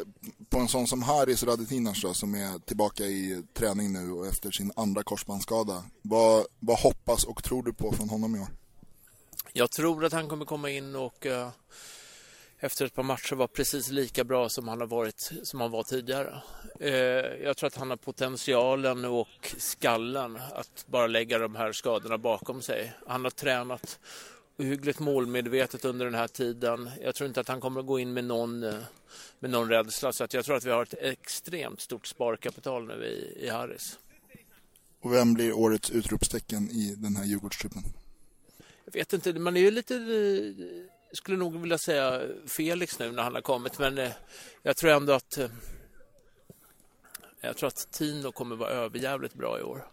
[0.48, 4.50] på en sån som Haris Radetinac då, som är tillbaka i träning nu och efter
[4.50, 5.84] sin andra korsbandsskada.
[6.02, 8.48] Vad, vad hoppas och tror du på från honom i år?
[9.52, 11.48] Jag tror att han kommer komma in och uh,
[12.58, 15.82] efter ett par matcher vara precis lika bra som han har varit som han var
[15.82, 16.42] tidigare.
[16.80, 16.90] Uh,
[17.44, 22.62] jag tror att han har potentialen och skallen att bara lägga de här skadorna bakom
[22.62, 22.92] sig.
[23.06, 23.98] Han har tränat
[24.58, 26.90] ohyggligt målmedvetet under den här tiden.
[27.02, 28.74] Jag tror inte att han kommer att gå in med någon, eh,
[29.38, 30.12] med någon rädsla.
[30.12, 33.98] Så att jag tror att vi har ett extremt stort sparkapital nu i, i Harris.
[35.00, 37.82] Och vem blir årets utropstecken i den här Djurgårdstruppen?
[38.84, 40.66] Jag vet inte, man är ju lite, eh,
[41.12, 43.78] skulle nog vilja säga Felix nu när han har kommit.
[43.78, 44.12] Men eh,
[44.62, 45.38] jag tror ändå att
[47.40, 49.86] jag tror att Tino kommer vara överjävligt bra i år.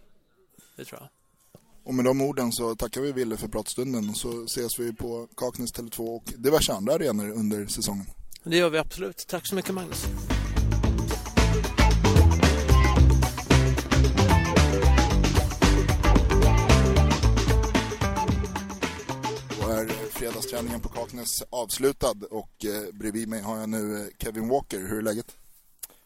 [0.76, 1.08] Det tror jag.
[1.90, 5.28] Och med de orden så tackar vi Ville för pratstunden och så ses vi på
[5.36, 8.06] Kaknäs Tele2 och diverse andra arenor under säsongen.
[8.44, 9.24] Det gör vi absolut.
[9.28, 10.04] Tack så mycket Magnus.
[19.60, 24.48] Då är fredagsträningen på Kaknäs avslutad och eh, bredvid mig har jag nu eh, Kevin
[24.48, 24.78] Walker.
[24.78, 25.36] Hur är läget?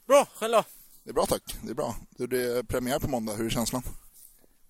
[0.07, 0.65] Bra, själv då?
[1.05, 1.97] Det är bra tack, det är bra.
[2.11, 3.83] Det är premiär på måndag, hur är känslan?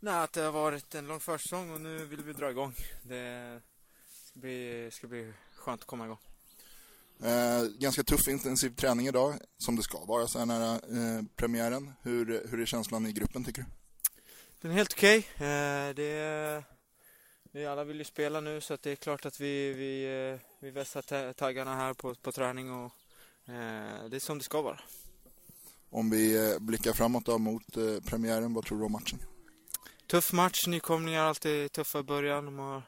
[0.05, 2.75] Nej, att det har varit en lång försäsong och nu vill vi dra igång.
[3.03, 3.61] Det
[4.25, 6.19] ska bli, ska bli skönt att komma igång.
[7.23, 11.93] Eh, ganska tuff intensiv träning idag, som det ska vara så här nära eh, premiären.
[12.03, 13.69] Hur, hur är känslan i gruppen tycker du?
[14.61, 15.19] Den är helt okej.
[15.19, 15.49] Okay.
[15.49, 16.65] Eh, det
[17.53, 20.71] vi alla vill ju spela nu så det är klart att vi, vi, eh, vi
[20.71, 22.93] vässar taggarna här på, på träning och
[23.45, 24.81] eh, det är som det ska vara.
[25.91, 29.19] Om vi eh, blickar framåt då mot eh, premiären, vad tror du om matchen?
[30.07, 32.45] Tuff match, nykomlingar alltid tuffa i början.
[32.45, 32.83] De har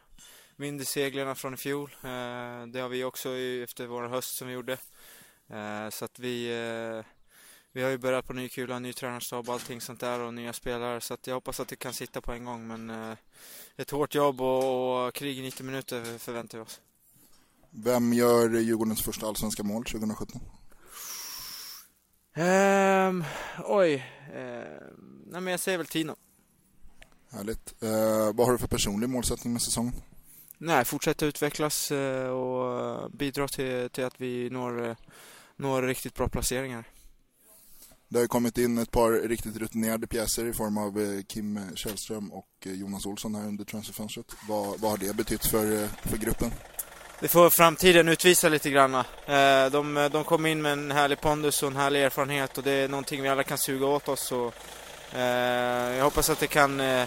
[0.56, 1.96] vind i seglarna från i fjol.
[2.02, 4.72] Eh, det har vi också efter vår höst som vi gjorde.
[5.48, 7.04] Eh, så att vi, eh,
[7.72, 10.52] vi har ju börjat på ny kula, ny tränarstab och allting sånt där och nya
[10.52, 11.00] spelare.
[11.00, 12.66] Så att jag hoppas att det kan sitta på en gång.
[12.66, 13.16] Men
[13.76, 16.80] ett hårt jobb och, och krig i 90 minuter förväntar vi oss.
[17.70, 20.40] Vem gör Djurgårdens första allsvenska mål 2017?
[22.36, 23.24] Um, ehm,
[23.64, 23.94] oj.
[24.34, 26.16] Um, nej men jag säger väl Tino.
[27.30, 27.74] Härligt.
[27.82, 27.90] Uh,
[28.34, 29.92] vad har du för personlig målsättning med säsongen?
[30.58, 34.96] Nej, fortsätta utvecklas uh, och bidra till, till att vi når, uh,
[35.56, 36.84] når riktigt bra placeringar.
[38.08, 42.48] Det har kommit in ett par riktigt rutinerade pjäser i form av Kim Källström och
[42.62, 44.26] Jonas Olsson här under transferfönstret.
[44.48, 46.50] Vad, vad har det betytt för, för gruppen?
[47.20, 49.04] Det får framtiden utvisa lite grann.
[49.72, 52.88] De, de kom in med en härlig pondus och en härlig erfarenhet och det är
[52.88, 54.32] någonting vi alla kan suga åt oss.
[54.32, 54.54] Och,
[55.96, 57.06] jag hoppas att det kan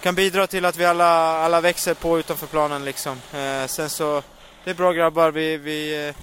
[0.00, 3.20] kan bidra till att vi alla, alla växer på utanför planen liksom.
[3.32, 4.22] Eh, sen så,
[4.64, 5.30] det är bra grabbar.
[5.30, 6.14] Vi, vi, eh,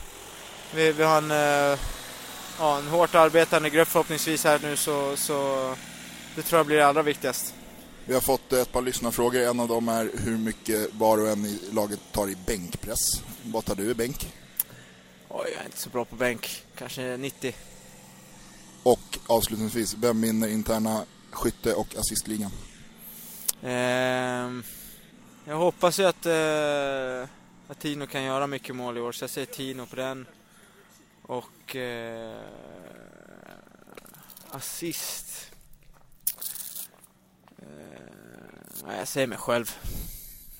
[0.75, 1.79] vi, vi har en, eh,
[2.59, 5.69] ja, en hårt arbetande grupp förhoppningsvis här nu så, så
[6.35, 7.53] det tror jag blir allra viktigast.
[8.05, 9.41] Vi har fått ett par lyssnarfrågor.
[9.41, 13.21] En av dem är hur mycket var och en i laget tar i bänkpress.
[13.43, 14.33] Vad tar du i bänk?
[15.29, 16.63] Oj, jag är inte så bra på bänk.
[16.77, 17.55] Kanske 90.
[18.83, 22.51] Och avslutningsvis, vem vinner interna skytte- och assistligan?
[23.61, 24.51] Eh,
[25.47, 27.29] jag hoppas ju att, eh,
[27.67, 30.25] att Tino kan göra mycket mål i år, så jag säger Tino på den.
[31.21, 32.39] Och eh,
[34.51, 35.51] assist.
[37.57, 39.75] Eh, jag säger mig själv.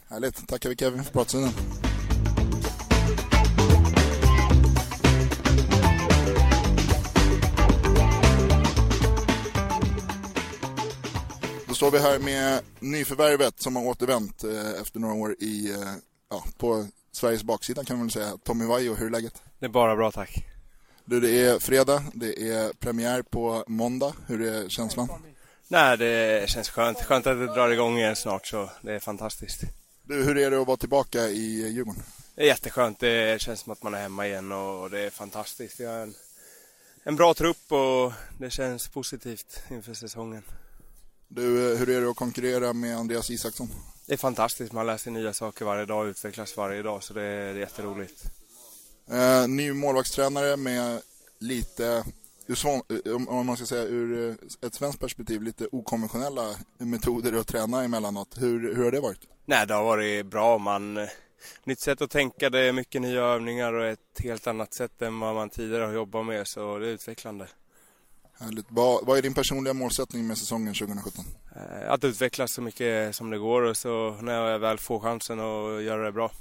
[0.10, 0.48] Härligt.
[0.48, 1.52] Tackar vi Kevin för pratstunden.
[11.76, 15.94] Står vi här med nyförvärvet som har återvänt eh, efter några år i, eh,
[16.30, 18.38] ja, på Sveriges baksida kan man väl säga.
[18.44, 19.42] Tommy Vaiho, hur är läget?
[19.60, 20.46] Det är bara bra, tack.
[21.06, 24.14] Du, det är fredag, det är premiär på måndag.
[24.28, 25.10] Hur är känslan?
[25.68, 27.04] Nej, det känns skönt.
[27.04, 29.62] Skönt att det drar igång igen snart, så det är fantastiskt.
[30.04, 32.04] Du, hur är det att vara tillbaka i Djurgården?
[32.36, 33.00] Det är jätteskönt.
[33.00, 35.80] Det känns som att man är hemma igen och det är fantastiskt.
[35.80, 36.14] Vi har en,
[37.04, 40.44] en bra trupp och det känns positivt inför säsongen.
[41.36, 43.67] Du, eh, hur är det att konkurrera med Andreas Isaksson?
[44.06, 44.74] Det är fantastiskt.
[44.74, 47.60] Man lär sig nya saker varje dag och utvecklas varje dag, så det är, det
[47.60, 48.24] är jätteroligt.
[49.12, 51.02] Eh, ny målvaktstränare med
[51.39, 52.04] lite,
[53.28, 58.38] om man ska säga ur eh, ett svenskt perspektiv, lite okonventionella metoder att träna emellanåt.
[58.38, 59.28] Hur, hur har det varit?
[59.45, 60.58] Nej, det har varit bra.
[60.58, 61.10] Man, eh,
[61.63, 65.19] nytt sätt att tänka, det är mycket nya övningar och ett helt annat sätt än
[65.19, 67.48] vad man tidigare har jobbat med, så det är utvecklande.
[68.39, 68.65] Härligt.
[68.69, 71.26] Vad, är din personliga målsättning med säsongen 2017?
[71.56, 75.39] Eh, att utvecklas så mycket som det går och så när jag väl får chansen
[75.39, 76.32] att göra det bra.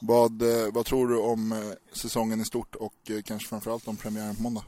[0.00, 1.58] Vad, eh, vad tror du om eh,
[1.92, 4.64] säsongen i stort och kanske framförallt om premiären på måndag?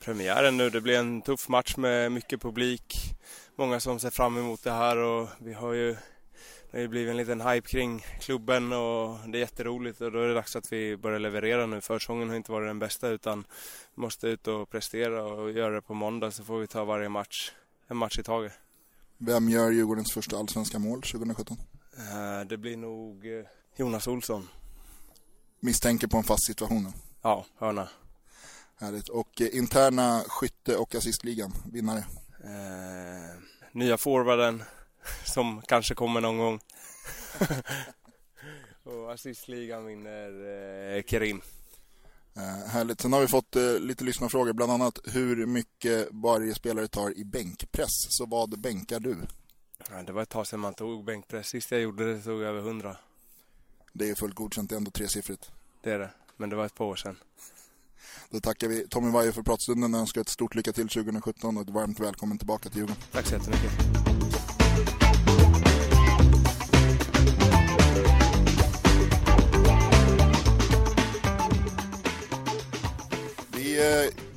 [0.00, 2.96] Premiären nu, det blir en tuff match med mycket publik.
[3.56, 5.96] Många som ser fram emot det här och vi har ju
[6.74, 10.28] det har blivit en liten hype kring klubben och det är jätteroligt och då är
[10.28, 11.80] det dags att vi börjar leverera nu.
[11.80, 13.44] Försäsongen har inte varit den bästa utan
[13.94, 17.52] måste ut och prestera och göra det på måndag så får vi ta varje match,
[17.88, 18.52] en match i taget.
[19.18, 21.56] Vem gör Djurgårdens första allsvenska mål 2017?
[21.98, 23.44] Eh, det blir nog eh,
[23.76, 24.48] Jonas Olsson.
[25.60, 26.92] Misstänker på en fast situation?
[27.22, 27.88] Ja, hörna.
[28.80, 29.08] Härligt.
[29.08, 32.04] Och eh, interna skytte- och assistligan, vinnare?
[32.44, 33.40] Eh,
[33.72, 34.62] nya forwarden
[35.24, 36.60] som kanske kommer någon gång.
[38.82, 40.28] och assistligan vinner
[40.96, 41.42] eh, Kerim.
[42.36, 43.00] Eh, härligt.
[43.00, 47.24] Sen har vi fått eh, lite lyssnarfrågor, bland annat hur mycket varje spelare tar i
[47.24, 48.06] bänkpress.
[48.08, 49.16] Så vad bänkar du?
[49.90, 51.48] Ja, det var ett tag sedan man tog bänkpress.
[51.48, 52.96] Sist jag gjorde det tog jag över 100.
[53.92, 55.50] Det är fullt godkänt, det är ändå tresiffrigt.
[55.82, 57.16] Det är det, men det var ett par år sedan.
[58.30, 61.62] Då tackar vi Tommy Weijer för pratstunden och önskar ett stort lycka till 2017 och
[61.62, 63.02] ett varmt välkommen tillbaka till Djurgården.
[63.12, 64.23] Tack så jättemycket.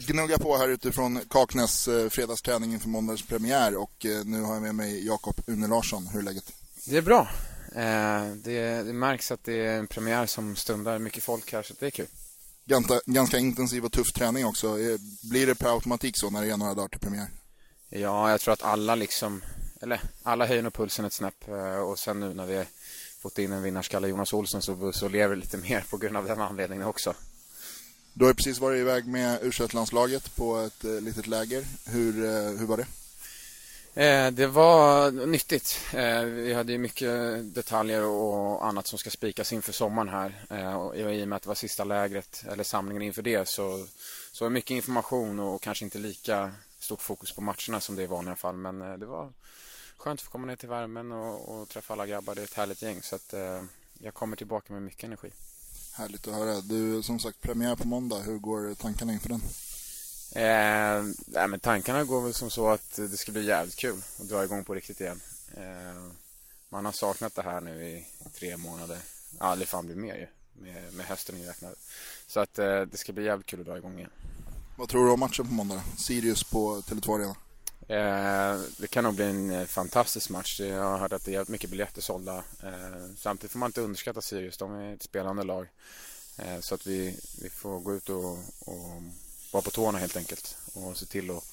[0.08, 4.62] Gnuggar på här utifrån Kaknäs eh, fredagsträning inför måndagens premiär och eh, nu har jag
[4.62, 6.08] med mig Jakob Une Larsson.
[6.08, 6.52] Hur är läget?
[6.86, 7.28] Det är bra.
[7.76, 11.74] Eh, det, det, märks att det är en premiär som stundar mycket folk här så
[11.80, 12.08] det är kul.
[12.66, 14.78] Ganska, ganska intensiv och tuff träning också.
[15.22, 17.28] Blir det per automatik så när det är några dagar till premiär?
[17.90, 19.44] Ja, jag tror att alla liksom,
[19.82, 21.50] eller alla höjer nog pulsen ett snäpp
[21.86, 22.66] och sen nu när vi
[23.22, 26.26] fått in en vinnarskalle, Jonas Olsson, så, så lever det lite mer på grund av
[26.26, 27.14] den anledningen också.
[28.20, 31.66] Du har precis varit iväg med u landslaget på ett eh, litet läger.
[31.86, 32.86] Hur, eh, hur var det?
[34.06, 35.80] Eh, det var nyttigt.
[35.94, 37.10] Eh, vi hade ju mycket
[37.56, 40.46] detaljer och annat som ska spikas inför sommaren här.
[40.50, 43.88] Eh, och I och med att det var sista lägret, eller samlingen inför det, så,
[44.32, 48.02] så var det mycket information och kanske inte lika stort fokus på matcherna som det
[48.02, 48.56] är i vanliga fall.
[48.56, 49.34] Men eh, det var
[49.98, 52.36] skönt att få komma ner till värmen och, och träffa alla grabbar.
[52.36, 53.02] Det är ett härligt gäng.
[53.02, 53.64] Så att, eh,
[54.00, 55.32] jag kommer tillbaka med mycket energi.
[55.98, 56.62] Härligt att höra.
[56.62, 58.20] Du, som sagt, premiär på måndag.
[58.20, 59.42] Hur går tankarna inför den?
[60.32, 64.30] Eh, nej, men tankarna går väl som så att det ska bli jävligt kul att
[64.30, 65.22] dra igång på riktigt igen.
[65.58, 66.12] Eh,
[66.70, 68.08] man har saknat det här nu i
[68.40, 68.98] tre månader.
[69.40, 70.28] Ja, det fan blir mer ju.
[70.64, 71.76] Med, med hösten inräknad.
[72.28, 74.12] Så att eh, det ska bli jävligt kul att dra igång igen.
[74.78, 75.82] Vad tror du om matchen på måndag?
[75.98, 77.36] Sirius på Tele2 Arena.
[77.88, 80.60] Eh, det kan nog bli en eh, fantastisk match.
[80.60, 82.38] Jag har hört att det är mycket biljetter sålda.
[82.64, 84.58] Eh, samtidigt får man inte underskatta Sirius.
[84.58, 85.68] De är ett spelande lag.
[86.60, 89.04] Så att vi, vi får gå ut och, och
[89.52, 90.58] vara på tårna helt enkelt.
[90.74, 91.44] Och se till att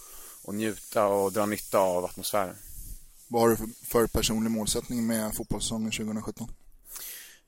[0.45, 2.57] och njuta och dra nytta av atmosfären.
[3.29, 6.51] Vad har du för, personlig målsättning med fotbollssäsongen 2017?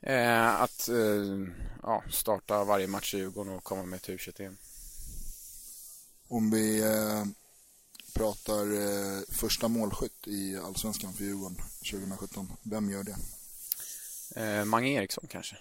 [0.01, 1.49] Eh, att eh,
[1.83, 4.57] ja, starta varje match i Djurgården och komma med till u
[6.29, 6.83] Om vi
[8.17, 11.57] pratar eh, första målskytt i Allsvenskan för Djurgården
[11.91, 12.53] 2017.
[12.63, 13.17] Vem gör det?
[14.43, 15.57] Eh, Mange Eriksson kanske.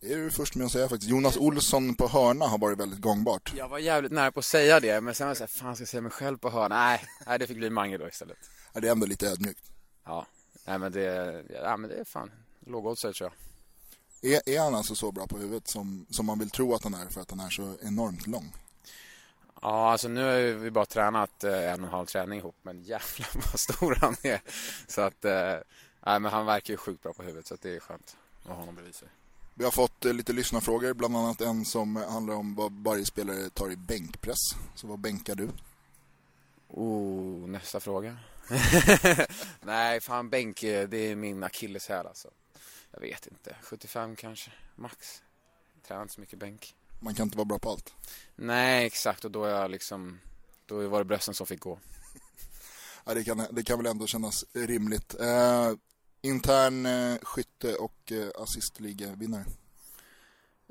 [0.00, 1.10] Det är du först med att säga faktiskt.
[1.10, 3.52] Jonas Olsson på hörna har varit väldigt gångbart.
[3.56, 5.82] Jag var jävligt nära på att säga det, men sen var jag såhär, fan ska
[5.82, 6.74] jag säga mig själv på hörna?
[6.74, 8.38] Nej, nej det fick bli Mange då istället.
[8.72, 9.64] Ja, det är ändå lite ödmjukt.
[10.04, 10.26] Ja,
[10.66, 12.30] nej men det, ja, men det är fan
[12.66, 13.30] lågoddsare tror
[14.20, 14.32] jag.
[14.32, 16.94] Är, är han alltså så bra på huvudet som, som man vill tro att han
[16.94, 18.52] är för att han är så enormt lång?
[19.62, 22.82] Ja, alltså nu har vi bara tränat eh, en och en halv träning ihop, men
[22.82, 24.40] jävlar vad stor han är.
[24.86, 25.56] Så att, eh,
[26.06, 28.54] nej, men han verkar ju sjukt bra på huvudet, så det är skönt att ha
[28.54, 29.08] honom bredvid sig.
[29.54, 33.50] Vi har fått eh, lite lyssnarfrågor, bland annat en som handlar om vad varje spelare
[33.50, 34.50] tar i bänkpress.
[34.74, 35.48] Så vad bänkar du?
[36.68, 38.16] Oh, nästa fråga.
[39.60, 42.30] nej, fan bänk, det är min akilleshäl alltså.
[42.90, 45.22] Jag vet inte, 75 kanske, max.
[45.74, 46.74] Jag tränar inte så mycket bänk.
[46.98, 47.94] Man kan inte vara bra på allt.
[48.36, 49.24] Nej, exakt.
[49.24, 50.20] Och då är liksom...
[50.66, 51.78] Då var det brösten som fick gå.
[53.04, 55.14] ja, det kan, det kan väl ändå kännas rimligt.
[55.20, 55.72] Eh,
[56.20, 59.44] intern eh, skytte och eh, assistliga-vinnare?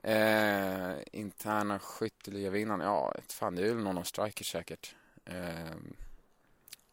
[0.03, 2.81] Eh, interna skytteliga-vinnaren?
[2.81, 4.95] Ja, fan, det är väl någon av strikers säkert.
[5.25, 5.75] Eh,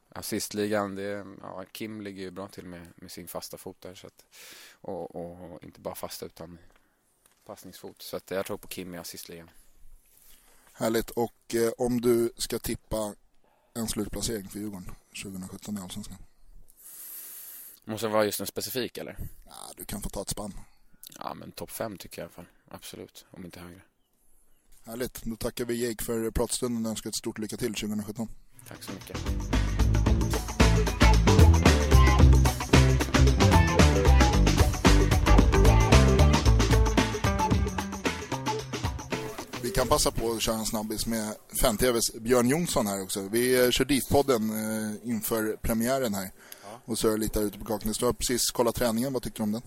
[0.09, 3.95] assistligan, det, ja, Kim ligger ju bra till med, med sin fasta fot där.
[3.95, 4.27] Så att,
[4.73, 6.59] och, och inte bara fasta utan
[7.45, 8.03] passningsfot.
[8.03, 9.51] Så att jag tror på Kim i assistligan.
[10.73, 11.11] Härligt.
[11.11, 13.15] Och eh, om du ska tippa
[13.75, 16.17] en slutplacering för Djurgården 2017 i Allsvenskan?
[17.85, 19.17] Måste det vara just en specifik eller?
[19.47, 20.55] Ja, du kan få ta ett spann.
[21.19, 22.47] Ja, men topp fem tycker jag i alla fall.
[22.69, 23.81] Absolut, om inte högre.
[24.85, 25.23] Härligt.
[25.25, 28.29] Då tackar vi Jake för pratstunden och önskar ett stort lycka till 2017.
[28.69, 29.19] Tack så mycket.
[39.75, 43.29] Kan passa på att köra en snabbis med Fan-TVs Björn Jonsson här också.
[43.29, 46.31] Vi eh, kör DIF-podden eh, inför premiären här.
[46.63, 46.81] Ja.
[46.85, 47.99] Och så är lite ute på Kaknäs.
[47.99, 49.13] Du har precis kollat träningen.
[49.13, 49.63] Vad tyckte du om den?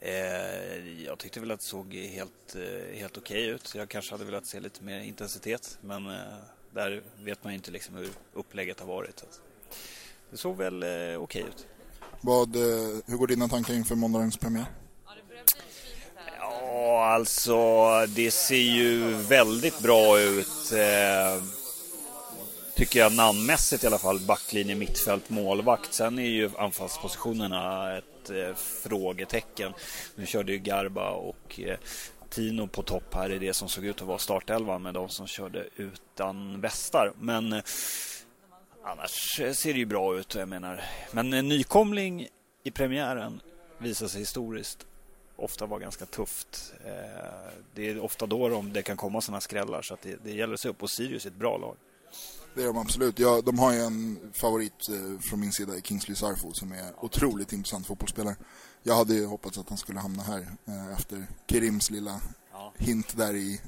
[0.00, 2.56] Eh, jag tyckte väl att det såg helt,
[2.94, 3.74] helt okej okay ut.
[3.74, 5.78] Jag kanske hade velat se lite mer intensitet.
[5.80, 6.04] Men
[6.74, 9.24] där vet man inte liksom hur upplägget har varit.
[10.30, 11.66] Det såg väl okej okay ut.
[12.20, 12.56] Vad,
[13.06, 14.66] hur går dina tankar inför måndagens premiär?
[16.76, 17.56] Ja, alltså
[18.06, 20.72] det ser ju väldigt bra ut.
[20.72, 21.42] Eh,
[22.74, 24.20] tycker jag namnmässigt i alla fall.
[24.20, 25.92] Backlinje, mittfält, målvakt.
[25.92, 29.72] Sen är ju anfallspositionerna ett eh, frågetecken.
[30.14, 31.78] Nu körde ju Garba och eh,
[32.30, 35.26] Tino på topp här i det som såg ut att vara startelvan med de som
[35.26, 37.12] körde utan västar.
[37.20, 37.62] Men eh,
[38.84, 40.34] annars ser det ju bra ut.
[40.34, 40.84] Jag menar.
[41.10, 42.28] Men en nykomling
[42.64, 43.40] i premiären
[43.78, 44.86] visar sig historiskt
[45.36, 46.72] ofta vara ganska tufft.
[46.84, 50.32] Eh, det är ofta då de, det kan komma sådana skrällar så att det, det
[50.32, 50.82] gäller att se upp.
[50.82, 51.76] Och Sirius är ett bra lag.
[52.54, 53.18] Det är de absolut.
[53.18, 57.04] Ja, de har ju en favorit eh, från min sida i Kingsley Sarfo som är
[57.04, 58.36] otroligt intressant fotbollsspelare.
[58.82, 62.20] Jag hade ju hoppats att han skulle hamna här eh, efter Kerims lilla
[62.52, 62.72] ja.
[62.76, 63.60] hint där i,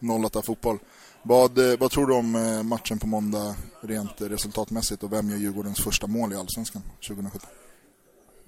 [0.00, 0.26] ja.
[0.26, 0.78] 08 fotboll.
[1.22, 6.06] Vad, vad tror du om matchen på måndag rent resultatmässigt och vem gör Djurgårdens första
[6.06, 7.50] mål i Allsvenskan 2017?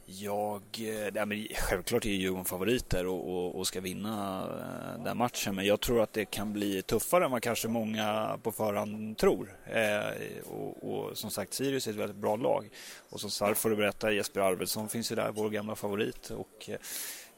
[0.08, 5.16] Jag, eh, nej men självklart är Djurgården favoriter och, och, och, ska vinna eh, den
[5.16, 5.54] matchen.
[5.54, 9.56] Men jag tror att det kan bli tuffare än vad kanske många på förhand tror.
[9.64, 12.68] Eh, och, och, som sagt, Sirius är ett väldigt bra lag.
[13.10, 16.30] Och som Sarf får du berätta, Jesper Arvidsson finns ju där, vår gamla favorit.
[16.30, 16.70] Och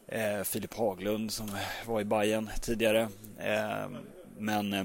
[0.07, 1.51] eh, Filip Haglund som
[1.87, 3.09] var i Bayern tidigare.
[3.39, 3.89] Eh,
[4.39, 4.85] men eh,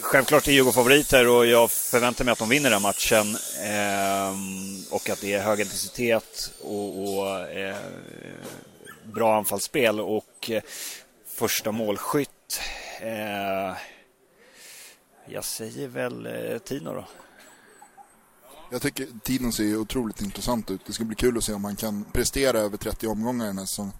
[0.00, 3.36] Självklart är Djurgården favoriter och jag förväntar mig att de vinner den matchen.
[3.64, 4.32] Eh,
[4.94, 7.76] och att det är hög intensitet och, och eh,
[9.04, 10.00] bra anfallsspel.
[10.00, 10.62] Och eh,
[11.26, 12.60] första målskytt.
[13.00, 13.76] Eh,
[15.26, 17.08] jag säger väl eh, Tino då.
[18.70, 20.80] Jag tycker Tino ser otroligt intressant ut.
[20.86, 23.58] Det ska bli kul att se om han kan prestera över 30 omgångar i den
[23.58, 23.92] här säsongen.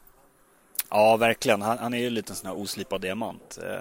[0.91, 1.63] Ja, verkligen.
[1.63, 3.59] Han, han är ju lite en sån här oslipad diamant.
[3.63, 3.81] Eh,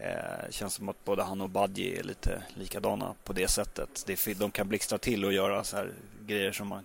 [0.00, 4.04] Eh, känns som att både han och Badji är lite likadana på det sättet.
[4.06, 5.92] Det, de kan blixtra till och göra så här
[6.26, 6.84] grejer som man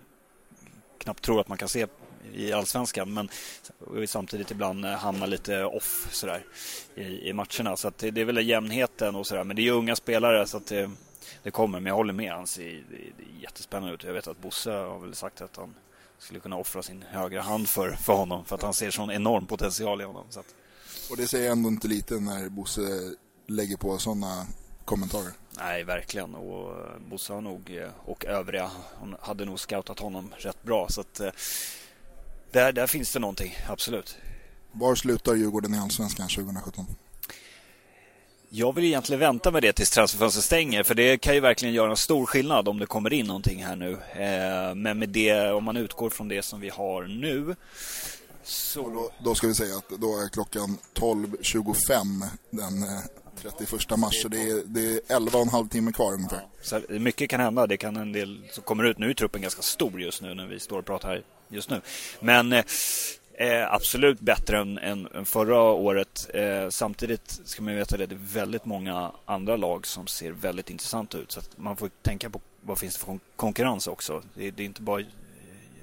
[0.98, 1.86] knappt tror att man kan se
[2.34, 3.28] i allsvenskan men
[4.06, 6.44] samtidigt ibland eh, hamnar lite off sådär
[6.94, 7.76] i, i matcherna.
[7.76, 9.44] Så det, det, är väl jämnheten och sådär.
[9.44, 10.90] Men det är ju unga spelare så att det,
[11.42, 11.80] det kommer.
[11.80, 12.32] Men jag håller med.
[12.32, 12.84] Han ser
[13.40, 14.04] jättespännande ut.
[14.04, 15.74] Jag vet att Bosse har väl sagt att han
[16.18, 19.46] skulle kunna offra sin högra hand för, för honom för att han ser sån enorm
[19.46, 20.24] potential i honom.
[20.30, 20.54] Så att...
[21.10, 23.14] Och det säger ändå inte lite när Bosse
[23.46, 24.46] lägger på sådana
[24.84, 25.32] kommentarer.
[25.56, 26.34] Nej, verkligen.
[26.34, 26.76] Och
[27.10, 28.70] Bosse har nog, eh, och övriga,
[29.20, 30.88] hade nog scoutat honom rätt bra.
[30.88, 31.30] Så att, eh,
[32.52, 34.16] där, där finns det någonting, absolut.
[34.72, 36.86] Var slutar Djurgården i Allsvenskan 2017?
[38.56, 41.90] Jag vill egentligen vänta med det tills transferfönstret stänger för det kan ju verkligen göra
[41.90, 43.92] en stor skillnad om det kommer in någonting här nu.
[43.92, 47.56] Eh, men med det, om man utgår från det som vi har nu
[48.42, 48.80] så...
[48.80, 52.86] Då, då, ska vi säga att då är klockan 12.25 den
[53.42, 54.22] 31 eh, mars.
[54.22, 56.46] Så det är, det är 11 och en halv timme kvar ungefär.
[56.62, 57.66] Så mycket kan hända.
[57.66, 58.98] Det kan en del som kommer ut.
[58.98, 61.80] Nu är truppen ganska stor just nu när vi står och pratar här just nu.
[62.20, 62.62] Men
[63.34, 66.30] eh, absolut bättre än, än, än förra året.
[66.34, 70.70] Eh, samtidigt ska man veta att det är väldigt många andra lag som ser väldigt
[70.70, 71.32] intressanta ut.
[71.32, 74.22] Så man får tänka på vad finns det för konkurrens också.
[74.34, 75.02] Det, det är inte bara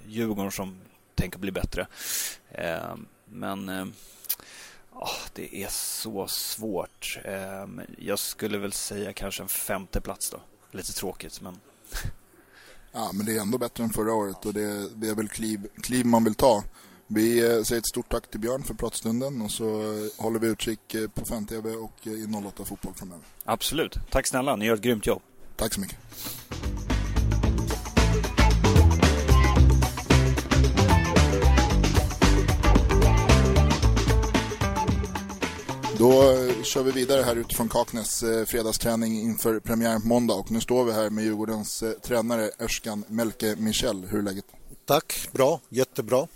[0.08, 0.82] Djurgården som
[1.16, 1.88] tänker bli bättre.
[2.52, 2.96] Eh,
[3.26, 3.86] men eh,
[4.94, 7.20] ah, det är så svårt.
[7.26, 10.40] Eh, jag skulle väl säga kanske en femte plats då.
[10.72, 11.60] Lite tråkigt men...
[12.94, 15.68] Ja, men det är ändå bättre än förra året och det, det är väl kliv,
[15.82, 16.64] kliv man vill ta.
[17.14, 19.66] Vi säger ett stort tack till Björn för pratstunden och så
[20.18, 23.24] håller vi utkik på Fan-TV och i 08 Fotboll framöver.
[23.44, 23.98] Absolut.
[24.10, 25.22] Tack snälla, ni gör ett grymt jobb.
[25.56, 25.98] Tack så mycket.
[35.98, 36.24] Då
[36.64, 40.34] kör vi vidare här utifrån Kaknäs eh, fredagsträning inför premiären på måndag.
[40.34, 44.06] Och nu står vi här med Djurgårdens eh, tränare Örskan Melke Michel.
[44.10, 44.46] Hur är läget?
[44.86, 46.28] Tack, bra, jättebra.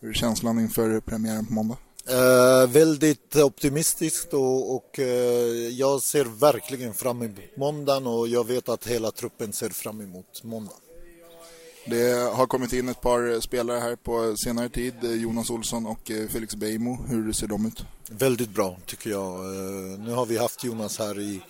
[0.00, 1.76] Hur är känslan inför premiären på måndag?
[2.08, 8.68] Eh, väldigt optimistiskt och, och eh, jag ser verkligen fram emot måndagen och jag vet
[8.68, 10.72] att hela truppen ser fram emot måndag.
[11.88, 16.28] Det har kommit in ett par spelare här på senare tid, Jonas Olsson och eh,
[16.28, 16.98] Felix Beijmo.
[17.08, 17.84] Hur ser de ut?
[18.10, 19.34] Väldigt bra tycker jag.
[19.34, 21.40] Eh, nu har vi haft Jonas här i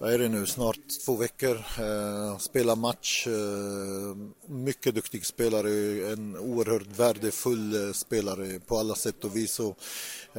[0.00, 1.56] vad är det nu, snart två veckor.
[1.78, 3.26] Eh, spelar match.
[3.26, 5.70] Eh, mycket duktig spelare,
[6.12, 9.60] en oerhört värdefull eh, spelare på alla sätt och vis.
[9.60, 9.78] Och,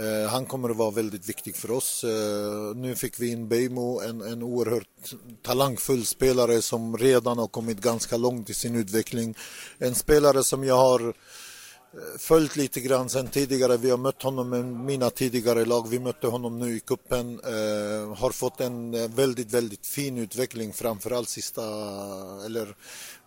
[0.03, 2.03] eh, han kommer att vara väldigt viktig för oss.
[2.03, 7.81] Eh, nu fick vi in Beijmo, en, en oerhört talangfull spelare som redan har kommit
[7.81, 9.35] ganska långt i sin utveckling.
[9.77, 11.13] En spelare som jag har
[12.17, 13.77] följt lite grann sen tidigare.
[13.77, 15.87] Vi har mött honom med mina tidigare lag.
[15.89, 17.39] Vi mötte honom nu i kuppen.
[17.39, 21.63] Eh, har fått en eh, väldigt, väldigt fin utveckling framförallt sista,
[22.45, 22.75] eller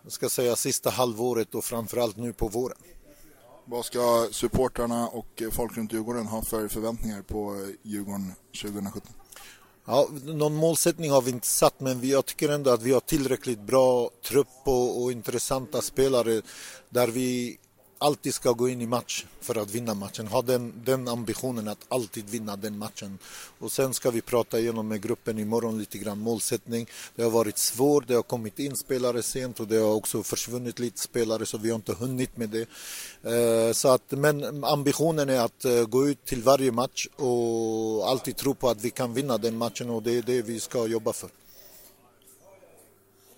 [0.08, 2.78] ska säga sista halvåret och framförallt nu på våren.
[3.64, 9.12] Vad ska supportrarna och folk runt Djurgården ha för förväntningar på Djurgården 2017?
[9.86, 13.60] Ja, någon målsättning har vi inte satt men jag tycker ändå att vi har tillräckligt
[13.60, 16.42] bra trupp och, och intressanta spelare
[16.90, 17.58] där vi
[18.04, 20.26] alltid ska gå in i match för att vinna matchen.
[20.26, 23.18] Ha den, den ambitionen att alltid vinna den matchen.
[23.58, 26.86] Och sen ska vi prata igenom med gruppen imorgon lite grann målsättning.
[27.14, 30.78] Det har varit svårt, det har kommit in spelare sent och det har också försvunnit
[30.78, 32.68] lite spelare så vi har inte hunnit med det.
[33.32, 38.36] Eh, så att, men ambitionen är att eh, gå ut till varje match och alltid
[38.36, 41.12] tro på att vi kan vinna den matchen och det är det vi ska jobba
[41.12, 41.30] för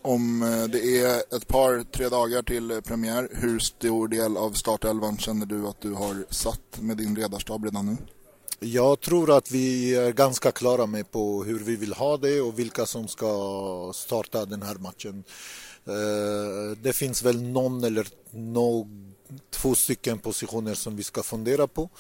[0.07, 3.29] om eh, det är ett par, tre dagar till eh, premiär.
[3.33, 7.87] Hur stor del av startelvan känner du att du har satt med din ledarstab redan
[7.87, 7.97] nu?
[8.61, 12.59] Jag tror att vi är ganska klara med på hur vi vill ha det och
[12.59, 15.25] vilka som ska starta den här matchen.
[15.87, 19.15] Eh, det finns väl någon eller någon,
[19.51, 21.91] två stycken positioner som vi ska fundera på.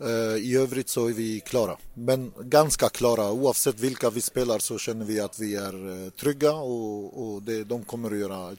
[0.00, 3.32] Eh, I övrigt så är vi klara, men ganska klara.
[3.32, 7.64] Oavsett vilka vi spelar så känner vi att vi är eh, trygga och, och det,
[7.64, 8.58] de kommer att göra ett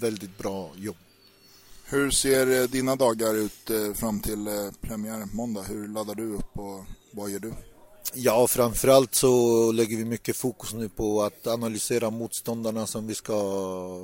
[0.00, 0.96] väldigt bra jobb.
[1.84, 5.62] Hur ser eh, dina dagar ut fram till premiären på måndag?
[5.62, 7.52] Hur laddar du upp och vad gör du?
[8.12, 13.36] Ja, framförallt så lägger vi mycket fokus nu på att analysera motståndarna som vi ska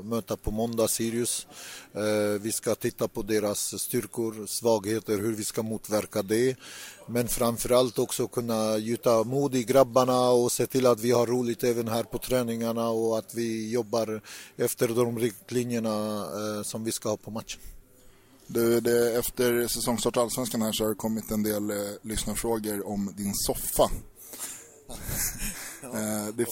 [0.05, 1.47] möta på måndag, Sirius.
[1.95, 6.57] Eh, vi ska titta på deras styrkor, svagheter, hur vi ska motverka det.
[7.07, 11.65] Men framförallt också kunna gjuta mod i grabbarna och se till att vi har roligt
[11.65, 14.21] även här på träningarna och att vi jobbar
[14.57, 17.61] efter de riktlinjerna eh, som vi ska ha på matchen.
[18.53, 23.15] Du, det, efter säsongstart Allsvenskan här så har det kommit en del eh, lyssnarfrågor om
[23.17, 23.83] din soffa.
[25.83, 26.47] eh, det,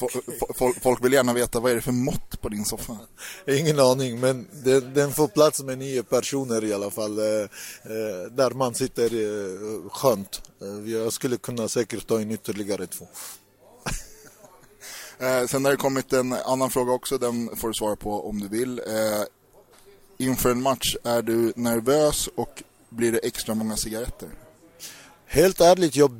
[0.58, 2.98] folk, folk vill gärna veta vad är det för mått på din soffa?
[3.46, 7.18] Ingen aning, men det, den får plats med nio personer i alla fall.
[7.18, 10.42] Eh, eh där man sitter eh, skönt.
[10.62, 13.06] Eh, jag skulle kunna säkert ta in ytterligare två.
[15.20, 18.40] Eh, sen har det kommit en annan fråga också, den får du svara på om
[18.40, 18.80] du vill.
[20.20, 24.28] Inför en match, är du nervös och blir det extra många cigaretter?
[25.26, 26.10] Helt ärligt, jag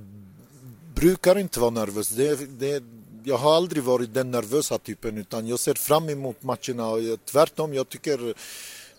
[0.94, 2.08] brukar inte vara nervös.
[2.08, 2.82] Det, det,
[3.24, 6.88] jag har aldrig varit den nervösa typen utan jag ser fram emot matcherna.
[6.88, 8.34] Och tvärtom, jag tycker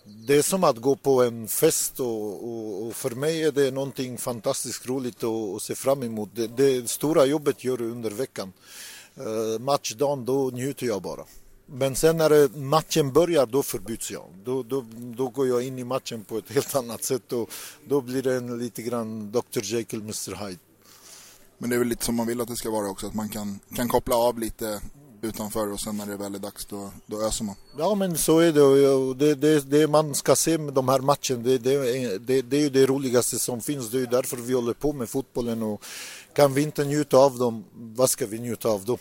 [0.03, 3.71] det är som att gå på en fest och, och, och för mig är det
[3.71, 6.29] någonting fantastiskt roligt att, att se fram emot.
[6.33, 8.53] Det, det stora jobbet gör du under veckan.
[9.19, 11.25] Uh, matchdagen, då njuter jag bara.
[11.71, 14.25] Men sen när matchen börjar, då förbyts jag.
[14.43, 17.49] Då, då, då går jag in i matchen på ett helt annat sätt och
[17.87, 20.59] då blir det en lite grann Dr Jekyll, Mr Hyde.
[21.57, 23.29] Men det är väl lite som man vill att det ska vara också, att man
[23.29, 24.81] kan, kan koppla av lite
[25.21, 27.55] utanför och sen när det väl är dags då, då öser man.
[27.77, 29.25] Ja men så är det.
[29.25, 32.61] Det, det, det man ska se med de här matcherna, det, det, det, det är
[32.61, 33.89] ju det roligaste som finns.
[33.89, 35.83] Det är ju därför vi håller på med fotbollen och
[36.33, 38.97] kan vi inte njuta av dem, vad ska vi njuta av då?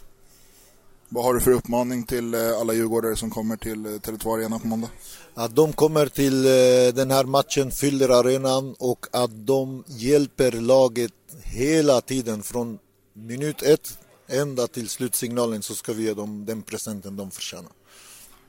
[1.11, 4.59] Vad har du för uppmaning till eh, alla djurgårdare som kommer till eh, Tele2 Arena
[4.59, 4.88] på måndag?
[5.34, 11.12] Att de kommer till eh, den här matchen, fyller arenan och att de hjälper laget
[11.42, 12.78] hela tiden från
[13.12, 17.72] minut ett ända till slutsignalen så ska vi ge dem den presenten de förtjänar.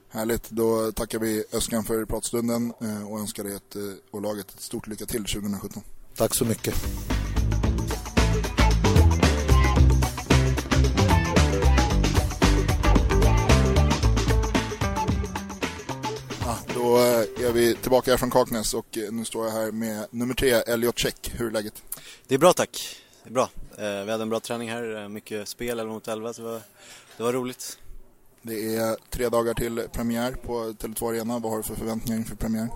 [0.09, 2.73] Härligt, då tackar vi Öskan för pratstunden
[3.09, 3.75] och önskar dig ett,
[4.11, 5.83] och laget ett stort lycka till 2017.
[6.15, 6.75] Tack så mycket.
[16.79, 20.07] Då eh, är vi tillbaka här från Kaknäs och eh, nu står jag här med
[20.11, 21.31] nummer tre, Elliot Check.
[21.33, 21.83] Hur är läget?
[22.27, 22.95] Det är bra tack.
[23.23, 23.49] Det är bra.
[23.77, 26.61] Eh, vi hade en bra träning här, mycket spel 11 mot 11, så det var,
[27.17, 27.79] det var roligt.
[28.41, 31.39] Det är tre dagar till premiär på Tele2 Arena.
[31.39, 32.67] Vad har du för förväntningar inför premiär?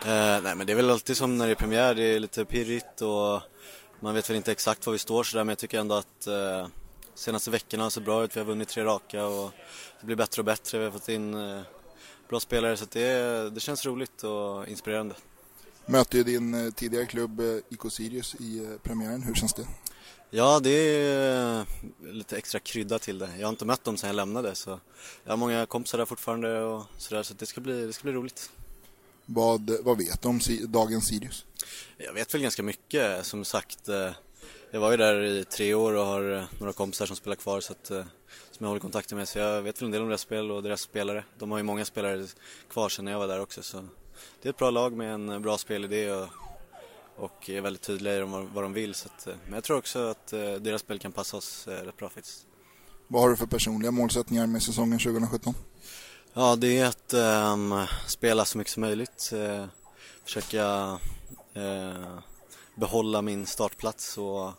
[0.00, 2.44] Eh, nej men det är väl alltid som när det är premiär, det är lite
[2.44, 3.40] pirrigt och
[4.00, 6.66] man vet väl inte exakt var vi står sådär men jag tycker ändå att eh,
[7.14, 8.36] senaste veckorna ser bra ut.
[8.36, 9.50] Vi har vunnit tre raka och
[10.00, 10.78] det blir bättre och bättre.
[10.78, 11.60] Vi har fått in eh,
[12.28, 15.14] bra spelare så det, det känns roligt och inspirerande.
[15.86, 19.66] Möter ju din eh, tidigare klubb eh, IK Sirius i eh, premiären, hur känns det?
[20.30, 21.66] Ja, det är
[22.00, 23.30] lite extra krydda till det.
[23.38, 24.80] Jag har inte mött dem sedan jag lämnade så
[25.24, 28.12] jag har många kompisar där fortfarande och sådär så det ska bli, det ska bli
[28.12, 28.50] roligt.
[29.26, 31.44] Vad, vad vet du om dagens Sirius?
[31.96, 33.26] Jag vet väl ganska mycket.
[33.26, 33.88] Som sagt,
[34.76, 37.72] jag var ju där i tre år och har några kompisar som spelar kvar så
[37.72, 39.28] att som jag håller kontakten med.
[39.28, 41.24] Så jag vet väl en del om deras spel och deras spelare.
[41.38, 42.26] De har ju många spelare
[42.70, 43.62] kvar sedan jag var där också.
[43.62, 43.84] Så
[44.42, 46.28] det är ett bra lag med en bra spelidé och,
[47.16, 48.94] och är väldigt tydliga i vad, vad de vill.
[48.94, 51.96] Så att, men jag tror också att eh, deras spel kan passa oss eh, rätt
[51.96, 52.46] bra faktiskt.
[53.08, 55.54] Vad har du för personliga målsättningar med säsongen 2017?
[56.32, 57.14] Ja, det är att
[57.54, 59.30] um, spela så mycket som möjligt.
[59.32, 59.64] Uh,
[60.24, 60.98] försöka
[61.56, 62.18] uh,
[62.74, 64.52] behålla min startplats och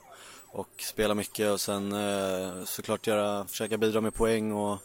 [0.58, 4.78] och spela mycket och sen eh, såklart göra, försöka bidra med poäng och,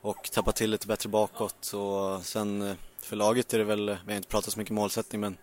[0.00, 4.12] och tappa till lite bättre bakåt och sen eh, för laget är det väl, vi
[4.12, 5.36] har inte pratat så mycket målsättning men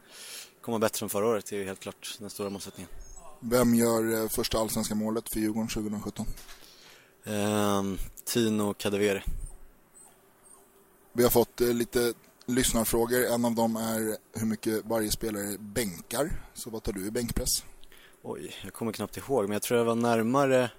[0.62, 2.90] komma bättre än förra året är ju helt klart den stora målsättningen.
[3.40, 6.26] Vem gör eh, första allsvenska målet för Djurgården 2017?
[7.24, 7.84] Eh,
[8.26, 9.24] Tino Kadewere.
[11.14, 12.14] Vi har fått eh, lite
[12.46, 13.26] lyssnarfrågor.
[13.26, 16.42] En av dem är hur mycket varje spelare bänkar.
[16.54, 17.64] Så vad tar du i bänkpress?
[18.26, 20.72] Oj, jag kommer knappt ihåg, men jag tror det var närmare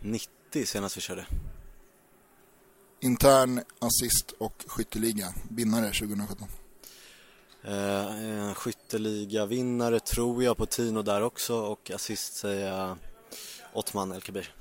[0.00, 0.28] 90
[0.64, 1.26] senast vi körde.
[3.00, 6.48] Intern assist och skytteliga, vinnare 2017?
[7.64, 12.98] Eh, skytteliga-vinnare tror jag på Tino där också och assist säger jag
[13.72, 14.54] Ottman El Kabir.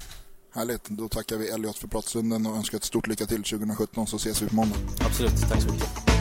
[0.52, 4.16] Härligt, då tackar vi Elliot för pratstunden och önskar ett stort lycka till 2017 så
[4.16, 4.78] ses vi på måndag.
[5.06, 6.15] Absolut, tack så mycket.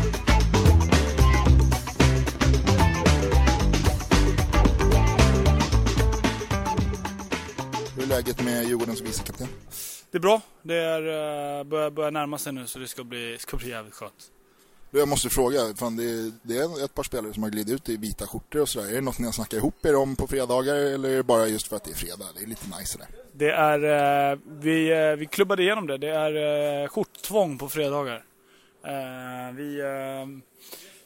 [8.05, 9.46] Hur är läget med Djurgårdens vicekapten?
[10.11, 10.40] Det är bra.
[10.62, 11.00] Det är,
[11.59, 14.30] uh, börjar, börjar närma sig nu så det ska bli, ska bli jävligt skönt.
[14.90, 17.88] Jag måste fråga, fan det, är, det är ett par spelare som har glidit ut
[17.88, 18.88] i vita skjortor och sådär.
[18.88, 21.46] Är det något ni har snackat ihop er om på fredagar eller är det bara
[21.46, 22.24] just för att det är fredag?
[22.36, 23.07] Det är lite nice där.
[23.32, 25.98] Det är, uh, vi, uh, vi klubbade igenom det.
[25.98, 28.24] Det är skjorttvång på fredagar.
[29.52, 29.80] vi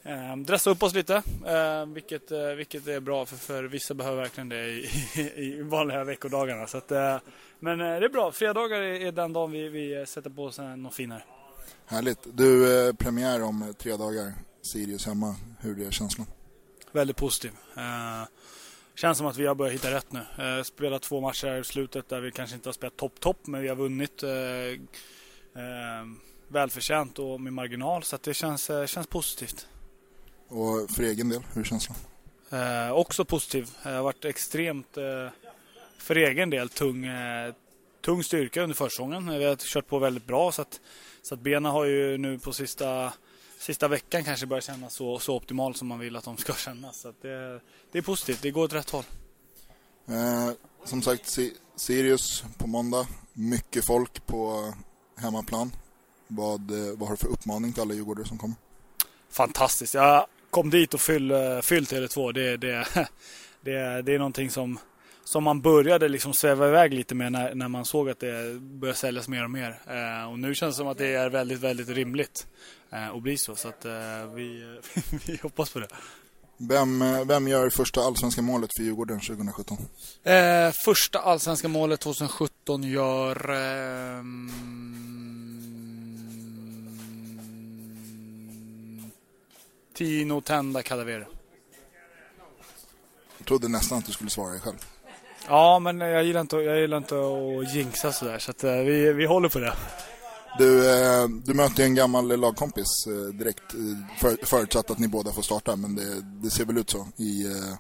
[0.09, 1.23] uh, dressar upp oss lite,
[1.87, 4.89] vilket, vilket är bra för, för vissa behöver verkligen det i,
[5.37, 6.67] i vanliga veckodagarna.
[6.67, 6.91] Så att,
[7.61, 11.23] men det är bra, fredagar är, den dagen vi, vi sätter på oss något finare.
[11.87, 12.19] Härligt.
[12.33, 14.33] Du, eh, premiär om tre dagar.
[14.63, 15.37] Sirius hemma.
[15.61, 16.27] Hur är känslan?
[16.93, 17.51] Väldigt positiv.
[17.77, 18.29] Eh,
[18.95, 20.21] känns som att vi har börjat hitta rätt nu.
[20.39, 23.69] Eh, spelat två matcher i slutet där vi kanske inte har spelat topp-topp, men vi
[23.69, 24.31] har vunnit eh,
[25.63, 26.07] eh,
[26.49, 28.03] välförtjänt och med marginal.
[28.03, 29.67] Så det känns, eh, känns positivt.
[30.49, 31.99] Och för egen del, hur är känslan?
[32.51, 33.71] Eh, också positiv.
[33.83, 35.29] Det har varit extremt, eh,
[35.99, 37.55] för egen del, tung, eh,
[38.01, 39.39] tung styrka under försäsongen.
[39.39, 40.81] Vi har kört på väldigt bra så att
[41.29, 43.13] så att benen har ju nu på sista,
[43.59, 47.01] sista veckan kanske börjat kännas så, så optimalt som man vill att de ska kännas.
[47.01, 47.61] Så det,
[47.93, 49.05] det, är positivt, det går åt rätt håll.
[50.07, 50.51] Eh,
[50.85, 51.39] som sagt,
[51.77, 53.07] Sirius på måndag.
[53.33, 54.73] Mycket folk på
[55.17, 55.73] hemmaplan.
[56.27, 58.57] Vad, eh, vad har du för uppmaning till alla djurgårdare som kommer?
[59.31, 59.95] Fantastiskt.
[59.95, 62.33] Jag kom dit och fyll, eh, fyll Tele2.
[62.33, 62.87] Det, det,
[63.61, 64.79] det, det är någonting som
[65.29, 68.99] som man började liksom sväva iväg lite med när, när man såg att det började
[68.99, 69.81] säljas mer och mer.
[69.87, 72.47] Eh, och nu känns det som att det är väldigt, väldigt rimligt
[72.93, 73.57] eh, att bli så.
[73.57, 73.93] Så att eh,
[74.35, 74.79] vi,
[75.27, 75.89] vi hoppas på det.
[76.57, 79.77] Vem, vem gör första allsvenska målet för Djurgården 2017?
[80.25, 83.53] Eh, första allsvenska målet 2017 gör...
[89.99, 91.27] Tino Tenda Cadavere.
[93.39, 94.77] Jag trodde nästan att du skulle svara dig själv.
[95.49, 98.39] Ja, men jag gillar inte, jag gillar inte att jinxa sådär.
[98.39, 99.75] Så att, uh, vi, vi håller på det.
[100.59, 103.75] Du, eh, du möter en gammal lagkompis eh, direkt.
[104.19, 105.77] För, förutsatt att ni båda får starta.
[105.77, 107.75] Men det, det ser väl ut så i eh,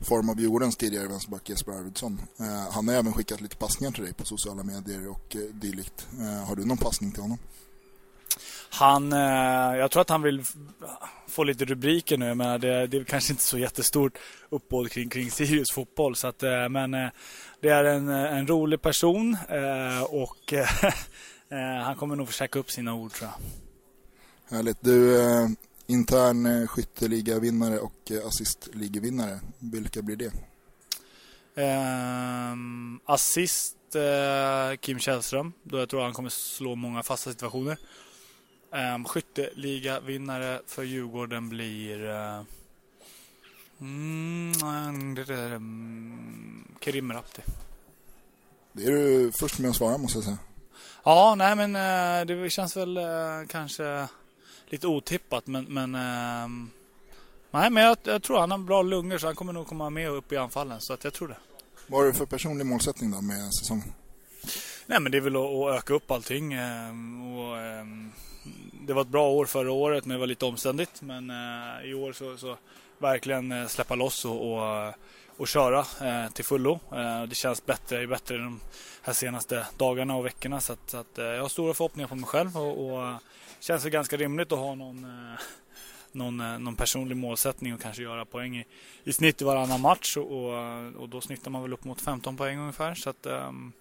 [0.00, 2.20] form av Djurgårdens tidigare vänsterback Jesper Arvidsson.
[2.40, 6.08] Eh, han har även skickat lite passningar till dig på sociala medier och eh, dylikt.
[6.20, 7.38] Eh, har du någon passning till honom?
[8.70, 10.44] Han, eh, jag tror att han vill
[11.28, 12.34] få lite rubriker nu.
[12.34, 14.18] Men det, det är kanske inte så jättestort
[14.50, 16.16] uppbåd kring, kring Sirius fotboll.
[16.16, 17.08] Så att, eh, men eh,
[17.60, 19.36] det är en, en rolig person
[20.08, 20.54] och
[21.84, 24.56] han kommer nog försöka upp sina ord tror jag.
[24.56, 24.78] Härligt.
[24.80, 25.16] Du,
[25.86, 29.40] intern skytteliga-vinnare och assistligavinnare.
[29.58, 30.32] Vilka blir det?
[32.52, 33.76] Um, assist
[34.80, 35.52] Kim Källström.
[35.62, 37.78] Då jag tror han kommer slå många fasta situationer.
[38.76, 42.04] Um, Skytteliga-vinnare för Djurgården blir...
[42.04, 42.42] Uh,
[43.80, 47.42] mm, det um, Kerim Rapti.
[48.72, 50.38] Det är du först med att svara måste jag säga.
[51.04, 54.08] Ja, nej men uh, det känns väl uh, kanske
[54.68, 56.68] lite otippat men, men uh,
[57.50, 60.10] Nej, men jag, jag, tror han har bra lungor så han kommer nog komma med
[60.10, 60.80] upp i anfallen.
[60.80, 61.36] Så att jag tror det.
[61.86, 63.92] Vad är det för personlig målsättning då med säsongen?
[64.86, 66.58] Nej, men det är väl att, att öka upp allting.
[66.58, 67.56] Och,
[68.86, 71.02] det var ett bra år förra året men det var lite omständigt.
[71.02, 72.56] Men eh, i år så, så
[72.98, 74.94] verkligen eh, släppa loss och, och, eh,
[75.36, 76.80] och köra eh, till fullo.
[76.92, 78.60] Eh, det känns bättre, bättre de
[79.02, 80.60] här senaste dagarna och veckorna.
[80.60, 83.16] Så, att, så att, eh, jag har stora förhoppningar på mig själv och, och eh,
[83.60, 85.40] känns det ganska rimligt att ha någon, eh,
[86.12, 88.64] någon, eh, någon personlig målsättning och kanske göra poäng i,
[89.04, 90.16] i snitt i varannan match.
[90.16, 92.94] Och, och, och då snittar man väl upp mot 15 poäng ungefär.
[92.94, 93.72] Så att, ehm,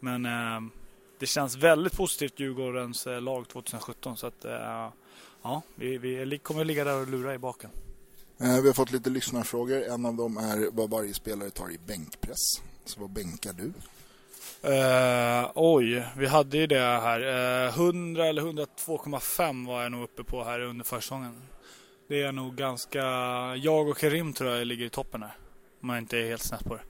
[0.00, 0.70] men ehm,
[1.18, 4.16] det känns väldigt positivt Djurgårdens eh, lag 2017.
[4.16, 4.90] Så att, eh,
[5.42, 7.70] ja, vi, vi kommer ligga där och lura i baken.
[8.40, 9.82] Eh, vi har fått lite lyssnarfrågor.
[9.82, 12.62] En av dem är vad varje spelare tar i bänkpress.
[12.84, 13.72] Så vad bänkar du?
[14.64, 17.20] Uh, oj, vi hade ju det här.
[17.66, 21.42] Uh, 100 eller 102,5 var jag nog uppe på här under försäsongen.
[22.08, 23.00] Det är nog ganska...
[23.56, 25.36] Jag och Karim tror jag ligger i toppen här.
[25.82, 26.82] Om jag inte är helt snett på det.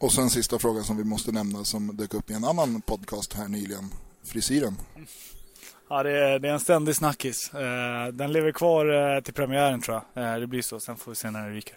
[0.00, 3.34] Och sen sista frågan som vi måste nämna som dök upp i en annan podcast
[3.34, 3.90] här nyligen.
[4.24, 4.76] Frisyren.
[5.88, 7.54] Ja, det är, det är en ständig snackis.
[7.54, 10.24] Eh, den lever kvar eh, till premiären tror jag.
[10.24, 10.80] Eh, det blir så.
[10.80, 11.76] Sen får vi se när det ryker.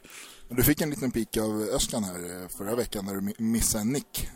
[0.49, 4.29] Du fick en liten pik av Östland här förra veckan när du missade en nick.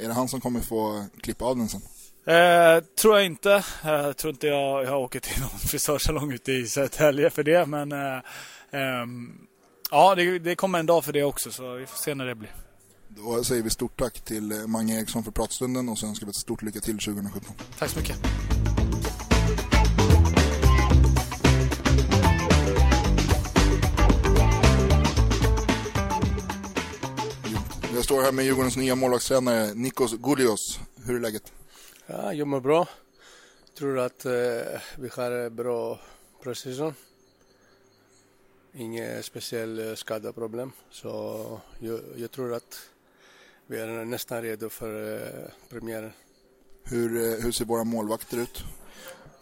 [0.00, 1.80] Är det han som kommer få klippa av den sen?
[2.26, 3.64] Eh, tror jag inte.
[3.84, 7.66] Eh, tror inte jag, jag åker till någon frisörsalong ute i Södertälje för det.
[7.66, 8.20] Men eh,
[8.70, 9.46] ehm,
[9.90, 12.34] ja, det, det, kommer en dag för det också så vi får se när det
[12.34, 12.65] blir.
[13.16, 16.30] Då säger vi stort tack till eh, Mange Eriksson för pratstunden och så önskar vi
[16.30, 17.54] ett stort lycka till 2017.
[17.78, 18.16] Tack så mycket.
[27.94, 30.80] Jag står här med Djurgårdens nya målvaktstränare Nikos Goulios.
[31.04, 31.52] Hur är läget?
[32.06, 32.88] Ja, jag mår bra.
[33.78, 34.32] Tror att eh,
[34.98, 36.00] vi har bra
[36.42, 36.94] precision.
[38.74, 40.72] Inget speciellt eh, skadeproblem.
[40.90, 42.88] Så jag, jag, tror att
[43.66, 46.12] vi är nästan redo för eh, premiären.
[46.82, 48.64] Hur, eh, hur ser våra målvakter ut?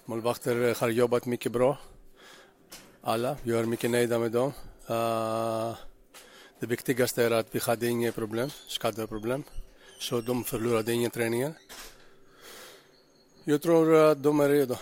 [0.04, 1.78] Målvakter har jobbat mycket bra.
[3.00, 3.36] Alla.
[3.42, 4.52] Jag är mycket nöjda med dem.
[4.90, 5.76] Uh,
[6.60, 9.42] det viktigaste är att vi hade inga problem, skadeproblem.
[9.98, 11.54] Så de förlorade ingen träningen.
[13.44, 14.76] Jag tror att de är redo.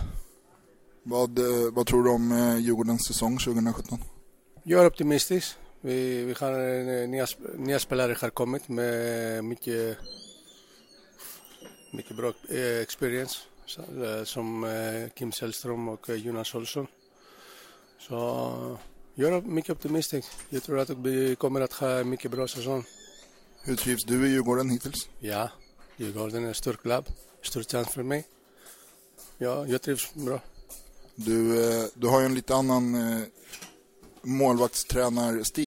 [1.03, 3.99] Vad, eh, vad tror du om eh, Djurgårdens säsong 2017?
[4.63, 5.57] Jag är optimistisk.
[5.85, 7.27] Vi, vi har eh, nya,
[7.57, 9.99] nya spelare har kommit med mycket,
[11.91, 12.33] mycket bra
[12.83, 13.39] experience
[14.25, 14.67] som
[15.15, 16.87] Kim Källström och Jonas Olsson.
[17.99, 18.79] Så
[19.15, 20.29] jag är mycket optimistisk.
[20.51, 22.85] Jag tror att vi kommer att ha en mycket bra säsong.
[23.63, 25.09] Hur trivs du i Djurgården hittills?
[25.19, 25.51] Ja,
[25.97, 27.05] Djurgården är en stor klubb.
[27.43, 28.25] Stor chans för mig.
[29.39, 30.41] Ja, jag trivs bra.
[31.15, 33.23] Du, eh, du har ju en lite annan eh,
[34.23, 35.67] målvaktstränarstil.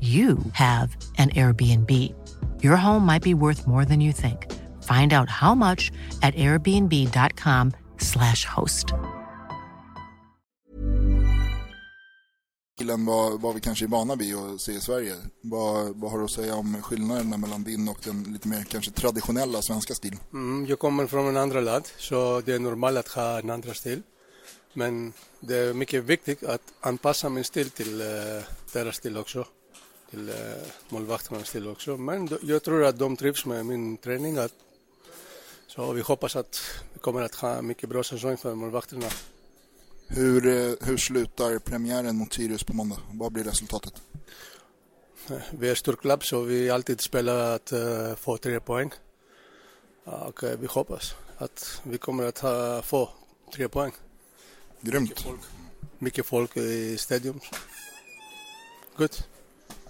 [0.00, 1.90] you have an Airbnb.
[2.62, 4.46] Your home might be worth more than you think.
[4.84, 5.90] Find out how much
[6.22, 8.94] at airbnb.com slash host.
[13.06, 15.14] Vad, vad vi kanske är vana vid att se i Sverige.
[15.42, 18.90] Vad, vad har du att säga om skillnaderna mellan din och den lite mer kanske
[18.90, 20.18] traditionella svenska stilen?
[20.32, 23.74] Mm, jag kommer från en andra land, så det är normalt att ha en andra
[23.74, 24.02] stil.
[24.72, 28.42] Men det är mycket viktigt att anpassa min stil till uh,
[28.72, 29.46] deras stil också
[30.10, 30.34] till eh,
[30.88, 31.96] målvakternas stil också.
[31.96, 34.36] Men jag tror att de trivs med min träning.
[34.38, 34.54] Att,
[35.66, 36.60] så vi hoppas att
[36.92, 39.06] vi kommer att ha mycket bra säsong för målvakterna.
[40.06, 42.96] Hur, eh, hur slutar premiären mot Sirius på måndag?
[43.12, 43.94] Vad blir resultatet?
[45.30, 48.90] Eh, vi är stor klubb så vi alltid spelar att uh, få tre poäng.
[50.04, 53.08] Och uh, vi hoppas att vi kommer att ha, få
[53.54, 53.92] tre poäng.
[54.80, 55.08] Grymt.
[55.08, 55.40] Mycket folk,
[55.98, 57.40] mycket folk i stadion.
[58.96, 59.16] Good.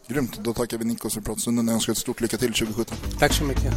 [0.09, 2.97] Grymt, då tackar vi Nikos för pratstunden och önskar ett stort lycka till 2017.
[3.19, 3.75] Tack så mycket.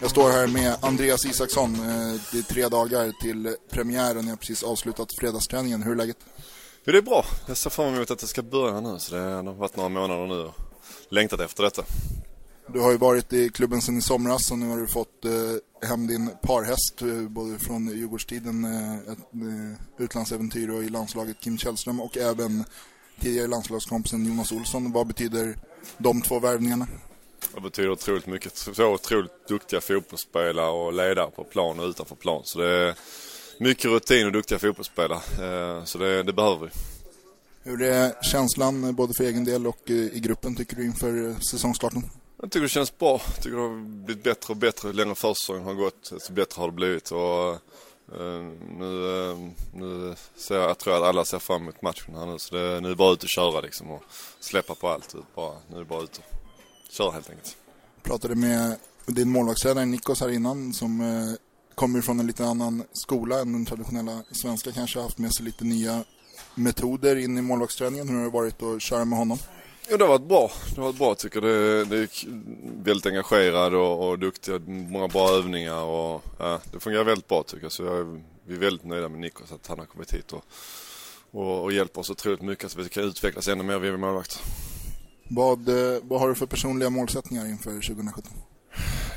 [0.00, 1.74] Jag står här med Andreas Isaksson.
[1.74, 4.24] Eh, det är tre dagar till premiären.
[4.24, 5.82] Jag har precis avslutat fredagsträningen.
[5.82, 6.16] Hur är läget?
[6.84, 7.24] Jo, det är bra.
[7.46, 8.98] Jag ser fram emot att det ska börja nu.
[8.98, 10.54] Så det har varit några månader nu och
[11.08, 11.82] längtat efter detta.
[12.66, 15.88] Du har ju varit i klubben sedan i somras och nu har du fått eh,
[15.88, 21.58] hem din parhäst eh, både från Djurgårdstiden, eh, ett eh, utlandsäventyr och i landslaget Kim
[21.58, 22.64] Källström och även
[23.20, 24.92] tidigare landslagskompisen Jonas Olsson.
[24.92, 25.56] Vad betyder
[25.98, 26.86] de två värvningarna?
[27.54, 28.56] Det betyder otroligt mycket.
[28.56, 32.42] Så otroligt duktiga fotbollsspelare och ledare på plan och utanför plan.
[32.44, 32.94] Så det är
[33.60, 35.18] mycket rutin och duktiga fotbollsspelare.
[35.18, 36.72] Eh, så det, det behöver vi.
[37.70, 42.02] Hur är känslan både för egen del och i gruppen tycker du inför säsongstarten?
[42.44, 43.20] Jag tycker det känns bra.
[43.34, 46.10] Jag tycker det har blivit bättre och bättre ju längre försäsongen har gått.
[46.10, 47.10] Desto bättre har det blivit.
[47.10, 47.50] Och,
[48.20, 48.42] eh,
[48.78, 52.38] nu, uh, nu ser jag, jag tror att alla ser fram emot matchen här nu.
[52.38, 54.02] Så det, nu är det bara ut och köra liksom och
[54.40, 55.14] släppa på allt.
[55.34, 57.56] Bara, nu är det bara ut och köra helt enkelt.
[57.94, 58.76] Jag pratade med
[59.06, 61.34] din målvaktstränare Nikos här innan som eh,
[61.74, 64.72] kommer från en lite annan skola än den traditionella svenska.
[64.72, 66.04] Kanske har haft med sig lite nya
[66.54, 68.08] metoder in i målvaktsträningen.
[68.08, 69.38] Hur har det varit att köra med honom?
[69.88, 70.50] Ja, det har varit bra.
[70.74, 71.88] Det har varit bra tycker jag.
[71.88, 72.08] Det, är
[72.84, 74.68] väldigt engagerad och, och duktig.
[74.68, 77.72] Många bra övningar och ja, det fungerar väldigt bra tycker jag.
[77.72, 80.44] Så jag, vi är väldigt nöjda med Nikos att han har kommit hit och,
[81.30, 84.40] och, och hjälper oss otroligt mycket så vi kan utvecklas ännu mer, vi är målvakter.
[85.30, 88.32] Vad, eh, vad har du för personliga målsättningar inför 2017?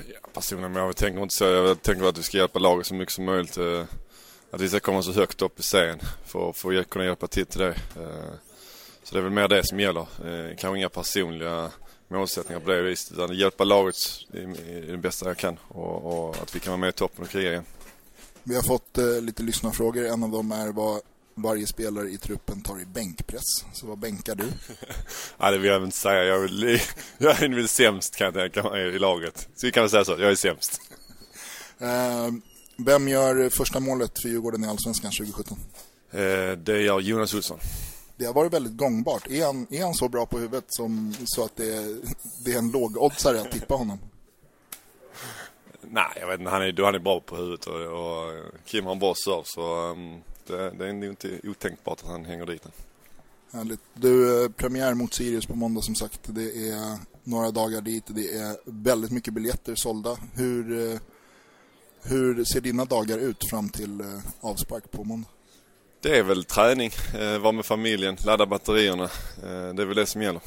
[0.07, 1.43] Ja, personligen, men jag tänker inte så.
[1.43, 3.57] Jag tänker att vi ska hjälpa laget så mycket som möjligt.
[3.57, 3.83] Eh,
[4.51, 7.45] att vi ska komma så högt upp i serien för, för att kunna hjälpa till
[7.45, 7.75] till det.
[9.07, 10.01] Så det är väl mer det som gäller.
[10.01, 11.71] Eh, kanske inga personliga
[12.07, 13.95] målsättningar på det viset utan hjälpa laget
[14.33, 17.29] i det bästa jag kan och, och, att vi kan vara med i toppen och
[17.29, 17.65] kriga igen.
[18.43, 20.05] Vi har fått eh, lite lyssnarfrågor.
[20.05, 21.01] En av dem är vad
[21.35, 23.65] varje spelare i truppen tar i bänkpress.
[23.73, 24.45] Så vad bänkar du?
[25.37, 26.23] ja, det vill jag inte säga.
[26.23, 26.81] Jag, vill,
[27.17, 29.49] jag är väl sämst kan jag tänka i laget.
[29.55, 30.11] Så vi kan väl säga så.
[30.11, 30.81] Jag är sämst.
[31.79, 32.31] Eh,
[32.77, 35.57] vem gör första målet för Djurgården i Allsvenskan 2017?
[36.11, 37.59] Eh, det gör Jonas Olsson
[38.17, 39.27] det har varit väldigt gångbart.
[39.27, 41.95] Är han, är han så bra på huvudet som, så att det är,
[42.45, 43.99] det är en lågoddsare att tippa honom?
[45.81, 46.51] Nej, jag vet inte.
[46.51, 48.33] Han är, han är bra på huvudet och, och
[48.65, 52.25] Kim har en bra serve så um, det, det är nog inte otänkbart att han
[52.25, 52.67] hänger dit.
[53.51, 53.79] Härligt.
[53.93, 56.19] Du, eh, premiär mot Sirius på måndag som sagt.
[56.23, 58.03] Det är några dagar dit.
[58.07, 60.17] Det är väldigt mycket biljetter sålda.
[60.33, 60.99] Hur, eh,
[62.01, 65.29] hur ser dina dagar ut fram till eh, avspark på måndag?
[66.07, 69.03] Det är väl träning, eh, vara med familjen, ladda batterierna.
[69.43, 70.41] Eh, det är väl det som gäller.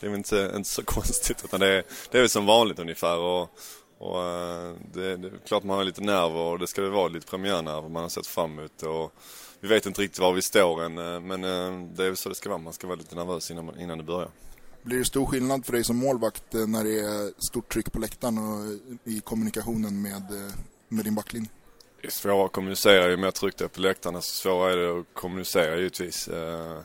[0.00, 2.78] Det är väl inte, inte så konstigt utan det är, det är väl som vanligt
[2.78, 3.18] ungefär.
[3.18, 3.50] Och,
[3.98, 7.08] och eh, det, det, är klart man har lite nerver och det ska det vara
[7.08, 8.82] lite premiärnerver man har sett fram emot.
[8.82, 9.12] Och
[9.60, 10.94] vi vet inte riktigt var vi står än
[11.26, 11.40] men
[11.94, 12.58] det är väl så det ska vara.
[12.58, 14.30] Man ska vara lite nervös innan, innan det börjar.
[14.82, 18.38] Blir det stor skillnad för dig som målvakt när det är stort tryck på läktaren
[18.38, 20.22] och i kommunikationen med,
[20.88, 21.50] med din backlinje?
[22.02, 25.00] Är svårare att kommunicera ju mer tryck det är på läktarna så svårare är det
[25.00, 26.28] att kommunicera givetvis.
[26.28, 26.78] Eh,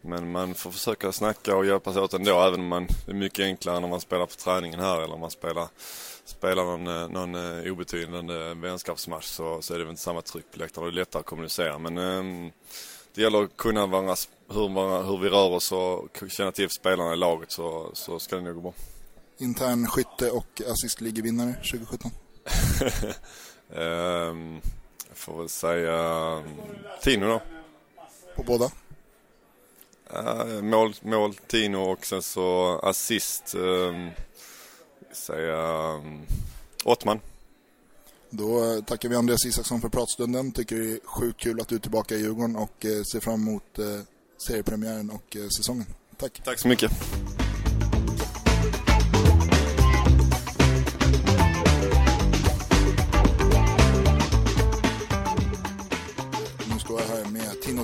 [0.00, 3.44] men man får försöka snacka och hjälpas åt ändå även om man, det är mycket
[3.44, 5.68] enklare när man spelar på träningen här eller om man spelar,
[6.24, 10.44] spelar någon, eh, någon eh, obetydande vänskapsmatch så, så är det väl inte samma tryck
[10.52, 10.86] på läktarna.
[10.86, 12.52] Det är lättare att kommunicera men um,
[13.14, 14.14] det gäller att kunna varandra,
[14.48, 18.42] hur, hur vi rör oss och känna till spelarna i laget så, så ska det
[18.42, 18.72] nog gå bra.
[19.38, 22.10] Intern skytte och assistligevinnare 2017?
[23.68, 24.60] Um,
[25.08, 25.96] jag får väl säga
[26.36, 26.44] um,
[27.02, 27.42] Tino då.
[28.36, 28.70] På båda?
[30.14, 34.10] Uh, mål, mål Tino och sen så assist um,
[35.12, 36.00] säga
[36.84, 37.20] Ottman.
[38.30, 40.52] Då eh, tackar vi Andreas Isaksson för pratstunden.
[40.52, 43.48] Tycker det är sjukt kul att du är tillbaka i Djurgården och eh, ser fram
[43.48, 43.84] emot eh,
[44.46, 45.86] seriepremiären och eh, säsongen.
[46.16, 46.40] Tack.
[46.44, 46.92] Tack så mycket.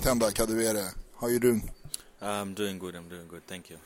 [0.01, 0.95] Tenda Kadewere.
[1.21, 1.71] How are you doing?
[2.23, 2.95] I'm doing good.
[2.95, 3.47] I'm doing good.
[3.47, 3.77] Thank you.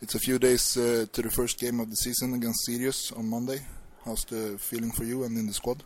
[0.00, 3.28] It's a few days uh, to the first game of the season against Sirius on
[3.28, 3.60] Monday.
[4.04, 5.82] How's the feeling for you and in the squad?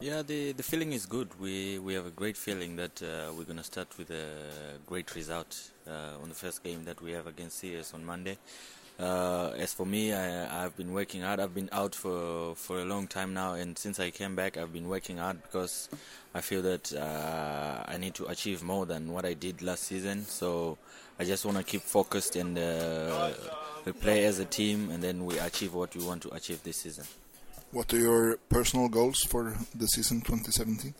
[0.00, 1.28] Yeah, the the feeling is good.
[1.40, 4.26] We we have a great feeling that uh, we're gonna start with a
[4.86, 5.56] great result
[5.86, 8.36] uh, on the first game that we have against Sirius on Monday.
[8.98, 11.40] Uh, as for me, I, have been working hard.
[11.40, 14.72] I've been out for for a long time now, and since I came back, I've
[14.72, 15.88] been working hard because
[16.32, 20.24] I feel that uh, I need to achieve more than what I did last season.
[20.26, 20.78] So
[21.18, 23.30] I just want to keep focused and uh,
[24.00, 27.04] play as a team, and then we achieve what we want to achieve this season.
[27.72, 30.94] What are your personal goals for the season 2017?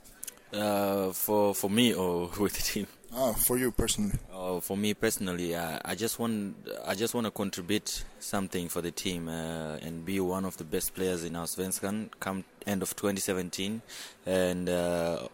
[0.53, 2.86] Uh, for for me or with the team?
[3.16, 4.18] Ah, for you personally.
[4.32, 8.82] Uh, for me personally, uh, I just want I just want to contribute something for
[8.82, 12.82] the team uh, and be one of the best players in our Svenskan come end
[12.82, 13.82] of 2017,
[14.26, 15.28] and uh,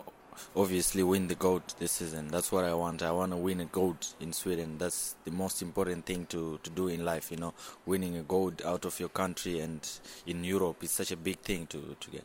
[0.55, 2.29] obviously win the gold this season.
[2.29, 3.03] That's what I want.
[3.03, 4.77] I want to win a gold in Sweden.
[4.77, 7.31] That's the most important thing to, to do in life.
[7.31, 7.55] You know,
[7.87, 9.81] winning a gold out of your country and
[10.27, 12.25] in Europe is such a big thing to to get.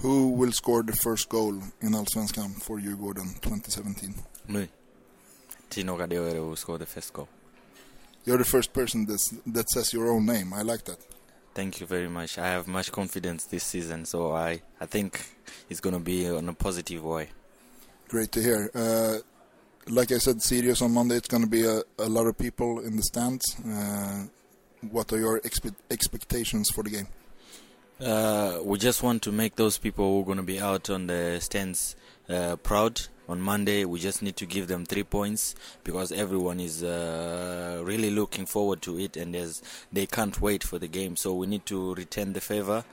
[0.00, 4.14] Who will score the first goal in Allsvenskan for you, Gordon, 2017?
[4.46, 4.68] Me.
[5.68, 7.28] Tino Gadioero will score the first goal.
[8.24, 10.52] You're the first person that says your own name.
[10.52, 10.98] I like that.
[11.52, 12.38] Thank you very much.
[12.38, 15.20] I have much confidence this season, so I, I think
[15.68, 17.30] it's going to be on a positive way.
[18.08, 18.70] Great to hear.
[18.72, 19.18] Uh,
[19.88, 21.16] like I said, Sirius on Monday.
[21.16, 23.56] It's going to be a, a lot of people in the stands.
[23.66, 24.26] Uh,
[24.90, 27.08] what are your expe- expectations for the game?
[28.00, 31.08] Uh, we just want to make those people who are going to be out on
[31.08, 31.96] the stands
[32.28, 33.84] uh, proud on Monday.
[33.84, 38.82] We just need to give them three points because everyone is uh, really looking forward
[38.82, 39.34] to it and
[39.92, 41.16] they can't wait for the game.
[41.16, 42.84] So we need to return the favor,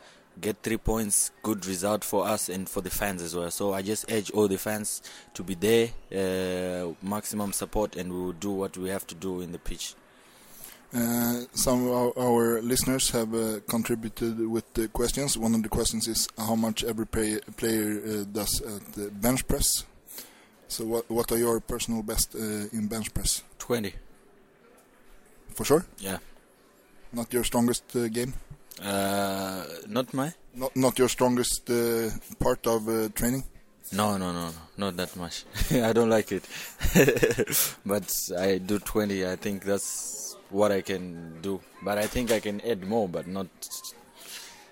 [0.41, 3.51] get three points, good result for us and for the fans as well.
[3.51, 5.03] So I just urge all the fans
[5.35, 9.41] to be there, uh, maximum support, and we will do what we have to do
[9.41, 9.93] in the pitch.
[10.95, 15.37] Uh, some of our, listeners have uh, contributed with the questions.
[15.37, 19.45] One of the questions is how much every play, player uh, does at the bench
[19.45, 19.83] press.
[20.67, 23.43] So, what what are your personal best uh, in bench press?
[23.59, 23.93] Twenty.
[25.53, 25.85] For sure.
[25.99, 26.17] Yeah.
[27.11, 28.33] Not your strongest uh, game.
[28.81, 30.33] Uh, not my.
[30.53, 33.43] Not not your strongest uh, part of uh, training.
[33.91, 35.45] No, no, no, no, not that much.
[35.71, 36.43] I don't like it,
[37.85, 39.25] but I do twenty.
[39.25, 40.24] I think that's
[40.55, 41.59] what I can do.
[41.83, 43.47] But I think I can add more, but not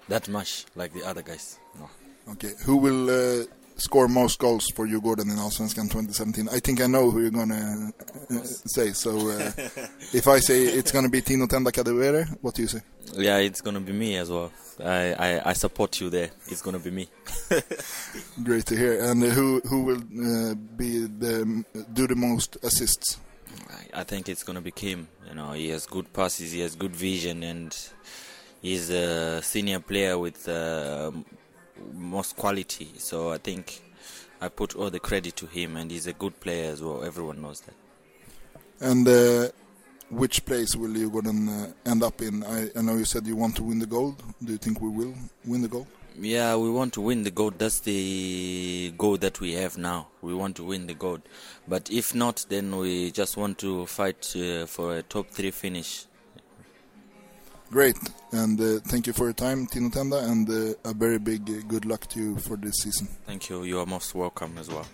[0.08, 1.60] that much like the other guys.
[1.80, 1.90] No.
[2.34, 6.48] Okay, who will uh, score most goals for you, Gordon, in Allsvenskan 2017?
[6.50, 7.92] I think I know who you're gonna
[8.32, 8.94] uh, say.
[8.94, 9.52] So, uh,
[10.14, 12.82] if I say it's gonna be Tino Tenda Kadewere, what do you say?
[13.18, 14.52] Yeah, it's gonna be me as well.
[14.80, 16.32] I, I, I support you there.
[16.48, 17.10] It's gonna be me.
[18.44, 19.04] Great to hear.
[19.04, 23.20] And uh, who who will uh, be the do the most assists?
[23.94, 25.08] I, think it's gonna be Kim.
[25.28, 27.76] You know, he has good passes, he has good vision, and
[28.62, 31.12] he's a senior player with uh,
[31.94, 32.90] most quality.
[32.98, 33.82] So I think
[34.42, 37.04] I put all the credit to him, and he's a good player as well.
[37.04, 37.76] Everyone knows that.
[38.80, 39.50] And uh,
[40.10, 42.44] which place will you Gordon uh, end up in?
[42.44, 44.22] I, I know you said you want to win the gold.
[44.44, 45.14] Do you think we will
[45.46, 45.88] win the gold?
[46.20, 47.58] Yeah, we want to win the gold.
[47.58, 50.08] That's the goal that we have now.
[50.22, 51.22] We want to win the gold.
[51.68, 56.06] But if not, then we just want to fight uh, for a top three finish.
[57.72, 57.98] Great,
[58.32, 61.54] and uh, thank you for your time, Tino Tenda, and uh, a very big uh,
[61.68, 63.08] good luck to you for this season.
[63.26, 63.64] Thank you.
[63.64, 64.86] You are most welcome as well.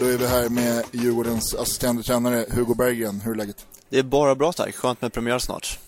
[0.00, 3.20] Då är vi här med Djurgårdens assisterande tränare Hugo Berggren.
[3.20, 3.66] Hur är läget?
[3.88, 4.74] Det är bara bra tack.
[4.74, 5.78] Skönt med premiär snart.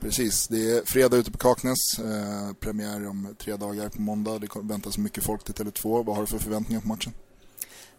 [0.00, 1.98] Precis, det är fredag ute på Kaknäs.
[1.98, 4.38] Eh, premiär om tre dagar på måndag.
[4.38, 6.04] Det väntas mycket folk till Tele2.
[6.04, 7.12] Vad har du för förväntningar på matchen?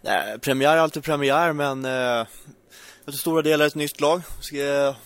[0.00, 2.26] Nej, premiär är alltid premiär, men eh,
[3.04, 4.22] till stora delar ett nytt lag.
[4.40, 4.56] Ska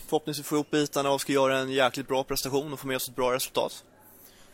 [0.06, 3.08] förhoppningsvis få ihop bitarna och ska göra en jäkligt bra prestation och få med oss
[3.08, 3.84] ett bra resultat.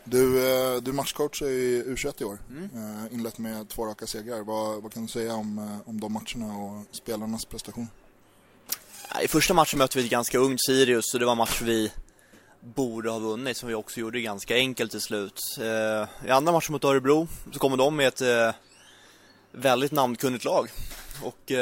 [0.05, 2.39] Du, eh, du matchcoachar i U21 i år.
[2.51, 2.65] Mm.
[2.65, 4.41] Eh, inlett med två raka segrar.
[4.41, 7.89] Vad, vad kan du säga om, eh, om de matcherna och spelarnas prestation?
[9.23, 11.93] I första matchen mötte vi ett ganska ungt Sirius, så det var en match vi
[12.61, 15.41] borde ha vunnit, som vi också gjorde ganska enkelt till slut.
[16.27, 18.55] I andra matchen mot Örebro så kommer de med ett
[19.53, 20.71] väldigt namnkunnigt lag.
[21.23, 21.53] Och,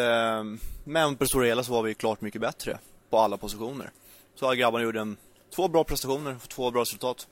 [0.84, 2.78] men på det stora hela så var vi klart mycket bättre
[3.10, 3.90] på alla positioner.
[4.34, 5.16] Så grabbarna gjorde en,
[5.54, 7.26] två bra prestationer och två bra resultat.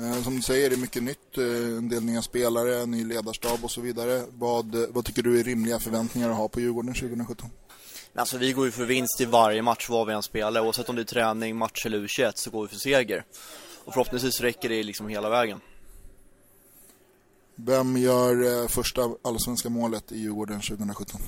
[0.00, 1.38] Eh, som du säger, det är mycket nytt.
[1.38, 1.44] Eh,
[1.78, 4.24] en del nya spelare, ny ledarstab och så vidare.
[4.30, 7.50] Vad, vad tycker du är rimliga förväntningar att ha på Djurgården 2017?
[8.14, 10.60] Alltså vi går ju för vinst i varje match vad vi än spelar.
[10.60, 13.24] Oavsett om det är träning, match eller U21 så går vi för seger.
[13.84, 15.60] Och förhoppningsvis räcker det liksom hela vägen.
[17.54, 21.20] Vem gör eh, första allsvenska målet i Djurgården 2017?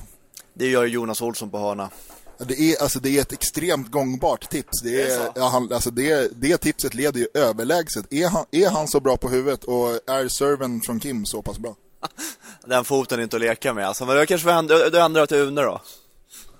[0.53, 1.89] Det gör Jonas Olsson på hörna.
[2.37, 4.81] Det är, alltså, det är ett extremt gångbart tips.
[4.83, 5.31] Det, Det är är, så?
[5.35, 8.13] ja, han, alltså, det, det tipset leder ju överlägset.
[8.13, 11.59] Är han, är han så bra på huvudet och är serven från Kim så pass
[11.59, 11.75] bra?
[12.65, 14.05] Den foten är inte att leka med alltså.
[14.05, 15.81] Men jag kanske får ändra, då ändrar till Une då.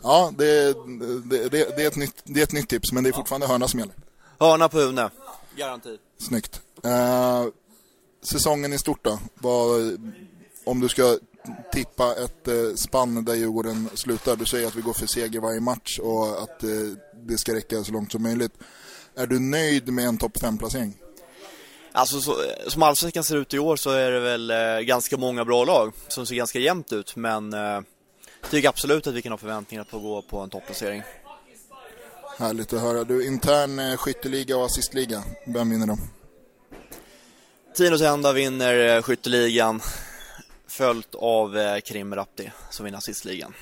[0.04, 0.74] Ja, det,
[1.26, 3.48] det, det, det, är ett nytt, det är ett nytt tips, men det är fortfarande
[3.48, 3.96] hörna som gäller.
[4.40, 5.10] Hörna på Une.
[5.56, 5.98] Garanti.
[6.28, 6.62] Snyggt.
[6.84, 7.46] Eh,
[8.24, 9.20] säsongen i stort då?
[9.34, 9.98] Vad,
[10.66, 11.18] om du ska
[11.72, 14.36] tippa ett eh, spann där Djurgården slutar.
[14.36, 16.70] Du säger att vi går för seger varje match och att eh,
[17.24, 18.54] det ska räcka så långt som möjligt.
[19.16, 20.94] Är du nöjd med en topp 5-placering?
[21.92, 22.36] Alltså så,
[22.68, 25.94] som allsvenskan ser ut i år så är det väl eh, ganska många bra lag
[26.08, 27.16] som ser ganska jämnt ut.
[27.16, 27.82] Men eh,
[28.50, 31.04] tycker absolut att vi kan ha förväntningar på att gå på en topplacering.
[32.38, 33.04] Härligt att höra.
[33.04, 35.24] Du, intern eh, skytteliga och assistliga.
[35.48, 36.00] Vem vinner dem?
[37.76, 39.82] Tino Tenda vinner eh, skytteligan
[40.74, 43.54] följt av eh, Krim Rapti som vinner assistligan.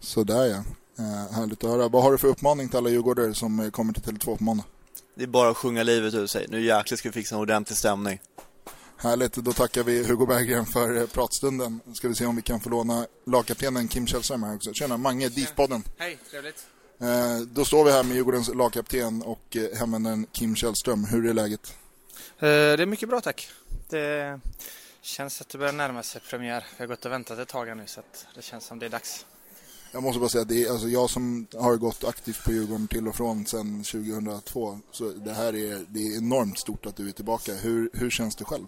[0.00, 0.64] Sådär ja.
[0.98, 1.88] Eh, härligt att höra.
[1.88, 4.64] Vad har du för uppmaning till alla djurgårdare som eh, kommer till Tele2 på måndag?
[5.14, 6.46] Det är bara att sjunga livet ur sig.
[6.48, 8.20] Nu jäklar ska vi fixa en ordentlig stämning.
[8.96, 11.80] Härligt, då tackar vi Hugo Berggren för eh, pratstunden.
[11.94, 14.72] Ska vi se om vi kan få låna lagkaptenen Kim Källström här också.
[14.72, 15.82] Tjena, Mange, DIF-podden.
[15.98, 16.66] Hej, trevligt.
[17.00, 21.04] Eh, då står vi här med Djurgårdens lagkapten och hemvändaren Kim Källström.
[21.04, 21.74] Hur är läget?
[22.38, 23.48] Eh, det är mycket bra tack.
[23.88, 24.40] Det
[25.08, 26.64] känns att det börjar närma sig premiär.
[26.76, 28.90] Vi har gått och väntat ett tag nu så att det känns som det är
[28.90, 29.26] dags.
[29.92, 32.88] Jag måste bara säga att det är, alltså jag som har gått aktivt på Djurgården
[32.88, 34.80] till och från sedan 2002.
[34.92, 37.54] Så det här är, det är enormt stort att du är tillbaka.
[37.54, 38.66] Hur, hur känns det själv?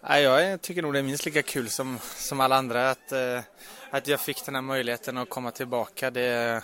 [0.00, 3.40] Jag tycker nog det är minst lika kul som, som alla andra att, eh,
[3.90, 6.10] att jag fick den här möjligheten att komma tillbaka.
[6.10, 6.62] Det,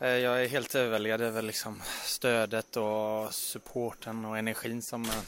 [0.00, 5.20] eh, jag är helt överväldigad över liksom stödet och supporten och energin som, eh,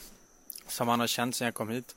[0.68, 1.94] som man har känt sedan jag kom hit.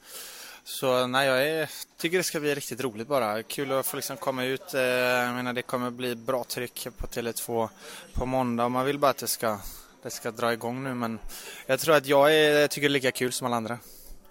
[0.63, 3.43] Så nej, jag är, tycker det ska bli riktigt roligt bara.
[3.43, 4.73] Kul att få liksom komma ut.
[4.73, 7.69] Eh, jag menar, det kommer bli bra tryck på Tele2
[8.13, 9.59] på måndag och man vill bara att det ska,
[10.03, 10.93] det ska dra igång nu.
[10.93, 11.19] Men
[11.65, 13.77] jag tror att jag, är, jag tycker det är lika kul som alla andra.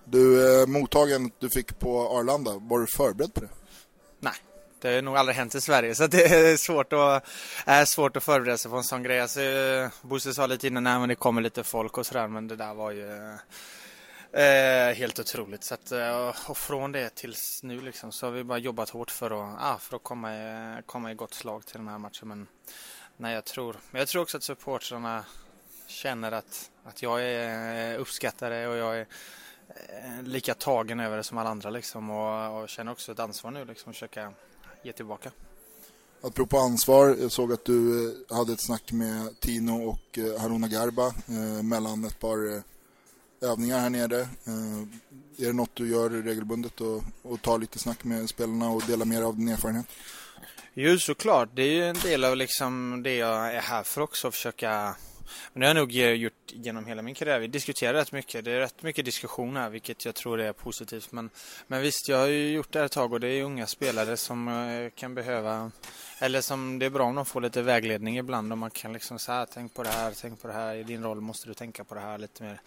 [0.04, 3.48] Du, eh, mottagandet du fick på Arlanda, var du förberedd på det?
[4.20, 4.34] Nej,
[4.80, 7.24] det har nog aldrig hänt i Sverige så det är svårt att,
[7.64, 9.20] är svårt att förbereda sig på en sån grej.
[9.20, 9.40] Alltså,
[10.02, 12.74] Bosse sa lite innan, nej men det kommer lite folk och sådär men det där
[12.74, 13.36] var ju
[14.32, 15.64] Eh, helt otroligt.
[15.64, 19.10] Så att, eh, och från det tills nu liksom, så har vi bara jobbat hårt
[19.10, 22.28] för att, ah, för att komma, i, komma i gott slag till den här matchen.
[22.28, 22.46] Men
[23.16, 25.24] nej, jag tror, jag tror också att supportrarna
[25.86, 29.06] känner att, att jag är eh, uppskattare och jag är
[29.68, 33.50] eh, lika tagen över det som alla andra liksom och, och känner också ett ansvar
[33.50, 34.32] nu liksom att försöka
[34.82, 35.30] ge tillbaka.
[36.22, 41.62] Apropå ansvar, jag såg att du hade ett snack med Tino och Haruna Garba eh,
[41.62, 42.62] mellan ett par
[43.40, 44.20] övningar här nere.
[44.20, 44.80] Eh,
[45.38, 49.06] är det något du gör regelbundet och, och tar lite snack med spelarna och delar
[49.06, 49.86] mer av din erfarenhet?
[50.74, 51.48] Jo, såklart.
[51.54, 54.96] Det är ju en del av liksom det jag är här för också, att försöka
[55.52, 57.38] men det har jag nog gjort genom hela min karriär.
[57.38, 58.44] Vi diskuterar rätt mycket.
[58.44, 61.12] Det är rätt mycket diskussion här, vilket jag tror är positivt.
[61.12, 61.30] Men,
[61.66, 64.16] men visst, jag har ju gjort det här ett tag och det är unga spelare
[64.16, 65.70] som eh, kan behöva
[66.22, 68.52] eller som det är bra om de får lite vägledning ibland.
[68.52, 70.74] Om man kan liksom säga, tänk på det här, tänk på det här.
[70.74, 72.60] I din roll måste du tänka på det här lite mer.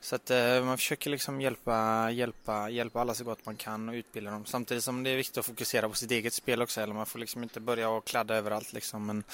[0.00, 3.92] Så att eh, man försöker liksom hjälpa, hjälpa, hjälpa alla så gott man kan och
[3.92, 4.44] utbilda dem.
[4.46, 6.80] Samtidigt som det är viktigt att fokusera på sitt eget spel också.
[6.80, 9.06] Eller man får liksom inte börja och kladda överallt liksom.
[9.06, 9.24] Men,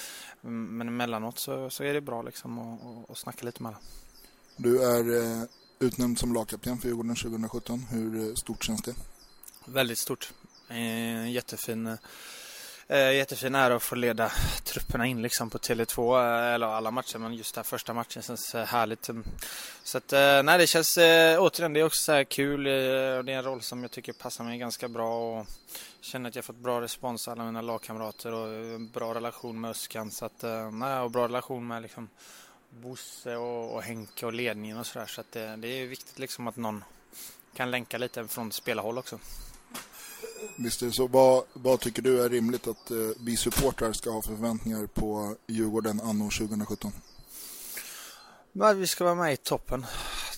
[0.77, 3.79] men emellanåt så, så är det bra liksom att, att snacka lite med alla.
[4.57, 5.43] Du är eh,
[5.79, 7.85] utnämnd som lagkapten för Djurgården 2017.
[7.89, 8.95] Hur eh, stort känns det?
[9.65, 10.33] Väldigt stort.
[10.67, 11.97] En jättefin
[12.87, 14.31] Eh, jättefin ära att få leda
[14.63, 18.55] trupperna in liksom på Tele2, eh, eller alla matcher, men just den första matchen känns
[18.55, 19.09] eh, härligt.
[19.83, 22.67] Så att, eh, nej det känns, eh, återigen, det är också så här kul.
[22.67, 25.47] Eh, det är en roll som jag tycker passar mig ganska bra och
[26.01, 29.71] känner att jag fått bra respons av alla mina lagkamrater och en bra relation med
[29.71, 30.11] Öskan.
[30.11, 32.09] Så att, eh, nej, och bra relation med liksom
[32.69, 35.05] Bosse och, och Henke och ledningen och sådär.
[35.05, 36.83] Så att det, det är viktigt liksom att någon
[37.55, 39.19] kan länka lite från spelarhåll också.
[40.55, 41.07] Visst är det så.
[41.07, 45.35] Vad, vad tycker du är rimligt att eh, vi supportrar ska ha för förväntningar på
[45.47, 46.91] Djurgården anno 2017?
[48.51, 49.85] Men vi ska vara med i toppen,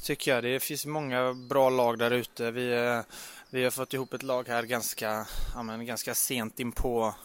[0.04, 0.44] tycker jag.
[0.44, 2.52] Det finns många bra lag där ute.
[2.52, 3.02] Vi, eh,
[3.50, 7.16] vi har fått ihop ett lag här ganska, ja, men, ganska sent in på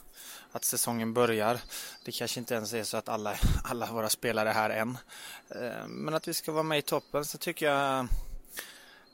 [0.53, 1.61] att säsongen börjar.
[2.05, 4.99] Det kanske inte ens är så att alla, alla våra spelare är här än.
[5.49, 8.09] Eh, men att vi ska vara med i toppen så tycker jag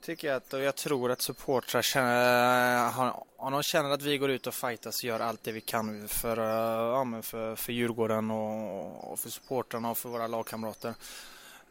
[0.06, 4.18] tycker jag att, och jag tror att supportrar känner, eh, om de känner att vi
[4.18, 7.56] går ut och fightas och gör allt det vi kan för, eh, ja, men för,
[7.56, 10.94] för Djurgården och, och för supportrarna och för våra lagkamrater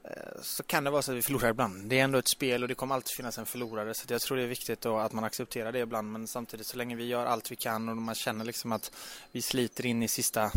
[0.03, 1.89] eh, så kan det vara så att vi förlorar ibland.
[1.89, 4.37] Det är ändå ett spel och det kommer alltid finnas en förlorare så jag tror
[4.37, 7.51] det är viktigt att man accepterar det ibland men samtidigt så länge vi gör allt
[7.51, 8.91] vi kan och man känner liksom att
[9.31, 10.51] vi sliter in i sista,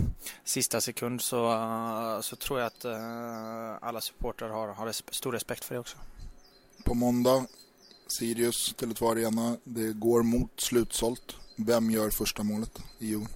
[0.44, 2.84] sista sekund så, så tror jag att
[3.82, 5.96] alla supportrar har, har stor respekt för det också.
[6.84, 7.46] På måndag
[8.08, 9.56] Sirius, Tele2 Arena.
[9.64, 11.36] Det går mot slutsålt.
[11.56, 13.34] Vem gör första målet i Djurgården?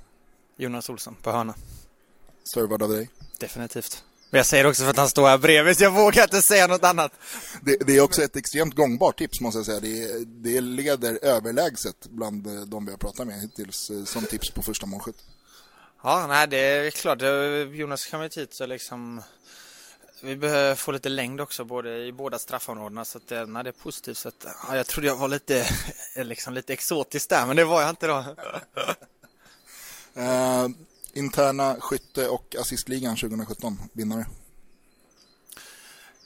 [0.57, 1.55] Jonas Olsson på hörna.
[2.55, 3.11] Servad av dig?
[3.39, 4.05] Definitivt.
[4.31, 6.66] Men jag säger också för att han står här bredvid, så jag vågar inte säga
[6.66, 7.12] något annat.
[7.62, 9.81] Det, det är också ett extremt gångbart tips måste jag säga.
[9.81, 14.51] Det, det leder överlägset bland eh, de vi har pratat med hittills eh, som tips
[14.51, 15.16] på första målskytt.
[16.03, 17.23] Ja, nej det är klart.
[17.74, 19.23] Jonas kommer hit så liksom
[20.24, 23.70] vi behöver få lite längd också både i båda straffområdena så att det, nej, det
[23.70, 24.19] är positivt.
[24.19, 25.66] Så att, ja, jag trodde jag var lite,
[26.16, 28.24] liksom lite exotisk där men det var jag inte då.
[30.16, 30.69] uh,
[31.12, 34.27] interna skytte och assistligan 2017, vinnare?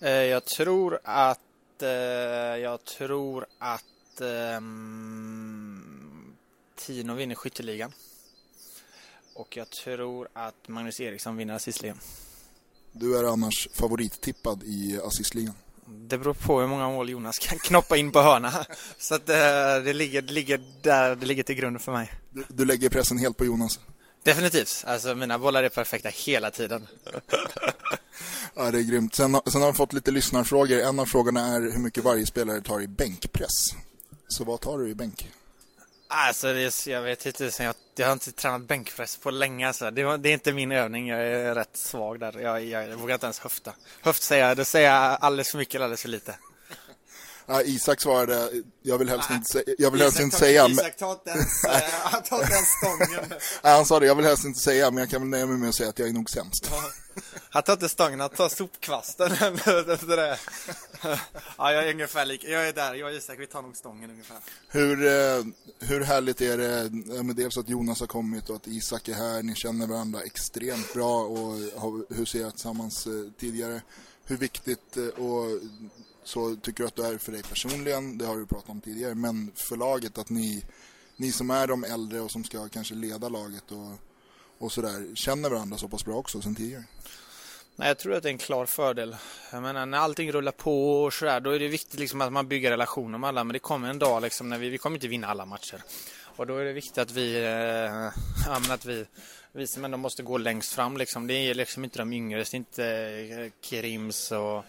[0.02, 1.38] Uh, jag tror att
[1.82, 1.88] uh,
[2.58, 4.20] jag tror att
[4.56, 6.36] um,
[6.76, 7.92] Tino vinner skytteligan.
[9.34, 11.98] Och jag tror att Magnus Eriksson vinner assistligan.
[13.00, 15.54] Du är annars favorittippad i assistligan.
[15.86, 18.66] Det beror på hur många mål Jonas kan knoppa in på hörna.
[18.98, 22.12] Så att det, eh, det, ligger, det ligger där det ligger till grund för mig.
[22.30, 23.80] Du, du lägger pressen helt på Jonas?
[24.22, 24.84] Definitivt.
[24.86, 26.86] Alltså mina bollar är perfekta hela tiden.
[28.58, 29.14] Ja, det är grymt.
[29.14, 30.80] Sen, sen har vi fått lite lyssnarfrågor.
[30.80, 33.74] En av frågorna är hur mycket varje spelare tar i bänkpress.
[34.28, 35.30] Så vad tar du i bänk?
[36.08, 37.50] Alltså, det är, jag vet inte.
[37.58, 39.68] Jag, jag har inte tränat bänkpress på länge.
[39.68, 39.90] Alltså.
[39.90, 41.08] Det, det, är inte min övning.
[41.08, 42.38] Jag är rätt svag där.
[42.38, 43.72] Jag, jag, jag vågar inte ens höfta.
[44.02, 44.56] Höft säger jag.
[44.56, 46.34] då säger jag alldeles för mycket eller alldeles för lite.
[47.46, 48.50] Ja, Isak svarade,
[48.82, 50.68] jag vill helst inte, säga, jag vill helst inte säga.
[50.68, 51.64] Isak tar inte ens,
[52.02, 53.40] han tar inte ens stången.
[53.62, 55.56] Nej, han sa det, jag vill helst inte säga, men jag kan väl nöja mig
[55.56, 56.68] med att säga att jag är nog sämst.
[56.70, 56.82] Ja.
[57.50, 59.30] Han tar inte stången, han tar sopkvasten.
[61.58, 62.48] Ja, jag är ungefär lika.
[62.48, 64.36] Jag är där, jag och Isak, vi tar nog stången ungefär.
[64.68, 65.44] Hur, eh,
[65.78, 69.42] hur härligt är det med dels att Jonas har kommit och att Isak är här,
[69.42, 73.82] ni känner varandra extremt bra och har huserat tillsammans eh, tidigare.
[74.24, 75.60] Hur viktigt eh, och
[76.26, 79.14] så tycker du att det är för dig personligen, det har du pratat om tidigare,
[79.14, 80.64] men för laget att ni,
[81.16, 83.92] ni som är de äldre och som ska kanske leda laget och,
[84.58, 86.84] och sådär, känner varandra så pass bra också sen tidigare?
[87.76, 89.16] Nej, jag tror att det är en klar fördel.
[89.52, 92.48] Jag menar, när allting rullar på och sådär, då är det viktigt liksom att man
[92.48, 93.44] bygger relationer med alla.
[93.44, 95.82] Men det kommer en dag liksom när vi, vi kommer inte vinna alla matcher.
[96.36, 97.44] Och då är det viktigt att vi,
[98.46, 99.06] äh, att vi,
[99.52, 101.26] vi som ändå måste gå längst fram liksom.
[101.26, 104.64] Det är liksom inte de yngre, det är inte eh, Krims och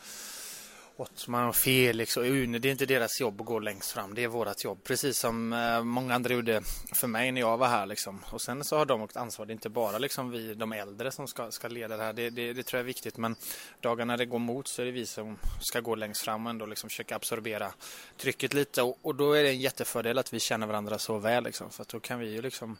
[0.99, 4.15] Ottman och Felix och Une, det är inte deras jobb att gå längst fram.
[4.15, 4.83] Det är vårt jobb.
[4.83, 6.61] Precis som eh, många andra gjorde
[6.93, 7.85] för mig när jag var här.
[7.85, 8.23] Liksom.
[8.31, 9.45] Och sen så har de ett ansvar.
[9.45, 12.13] Det är inte bara liksom vi, de äldre, som ska, ska leda det här.
[12.13, 13.17] Det, det, det, tror jag är viktigt.
[13.17, 13.35] Men
[13.81, 16.65] dagarna det går mot så är det vi som ska gå längst fram och ändå
[16.65, 17.71] liksom försöka absorbera
[18.17, 18.81] trycket lite.
[18.81, 21.43] Och, och, då är det en jättefördel att vi känner varandra så väl.
[21.43, 21.69] Liksom.
[21.69, 22.77] För då kan vi ju liksom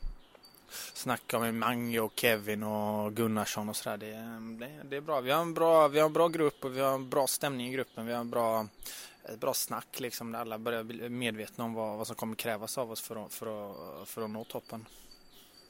[0.94, 3.98] snacka med Mange och Kevin och Gunnarsson och sådär.
[3.98, 5.22] Det, det, det, är bra.
[5.22, 5.88] Vi har, en bra.
[5.88, 8.06] vi har en bra grupp och vi har en bra stämning i gruppen.
[8.06, 8.68] Vi har en bra,
[9.24, 12.78] ett bra snack liksom där alla börjar bli medvetna om vad, vad som kommer krävas
[12.78, 13.72] av oss för att, för
[14.02, 14.86] att, för att nå toppen.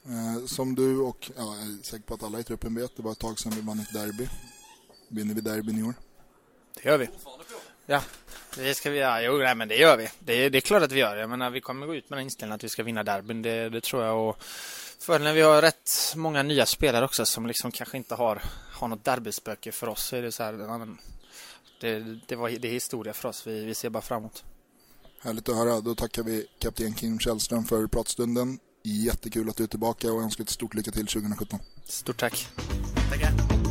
[0.04, 3.02] Eh, som du och ja, jag är säker på att alla i truppen vet, det
[3.02, 4.28] var ett tag sedan vi vann ett derby.
[5.08, 5.94] Vinner vi derbyn i år?
[6.74, 7.08] Det gör vi.
[7.86, 8.02] Ja,
[8.56, 9.22] det ska vi göra.
[9.22, 10.08] Jo, nej, men det gör vi.
[10.18, 11.16] Det, det är klart att vi gör.
[11.16, 13.42] Jag menar, vi kommer gå ut med den inställningen att vi ska vinna derbyn.
[13.42, 14.28] Det, det tror jag.
[14.28, 14.42] Och
[15.00, 18.42] för när vi har rätt många nya spelare också som liksom kanske inte har,
[18.72, 20.52] har något derbyspöke för oss så är det så här,
[21.80, 23.46] det, det, var, det är historia för oss.
[23.46, 24.44] Vi, vi ser bara framåt.
[25.20, 25.80] Härligt att höra.
[25.80, 28.58] Då tackar vi kapten Kim Källström för pratstunden.
[28.82, 31.58] Jättekul att du är tillbaka och önskar ett stort lycka till 2017.
[31.84, 32.48] Stort tack.
[33.10, 33.67] Tackar.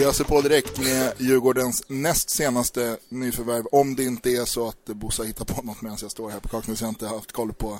[0.00, 3.66] Vi öser på direkt med Djurgårdens näst senaste nyförvärv.
[3.72, 6.48] Om det inte är så att Bossa hittar på något medan jag står här på
[6.48, 6.80] Kaknäs.
[6.80, 7.78] Jag har inte haft koll på,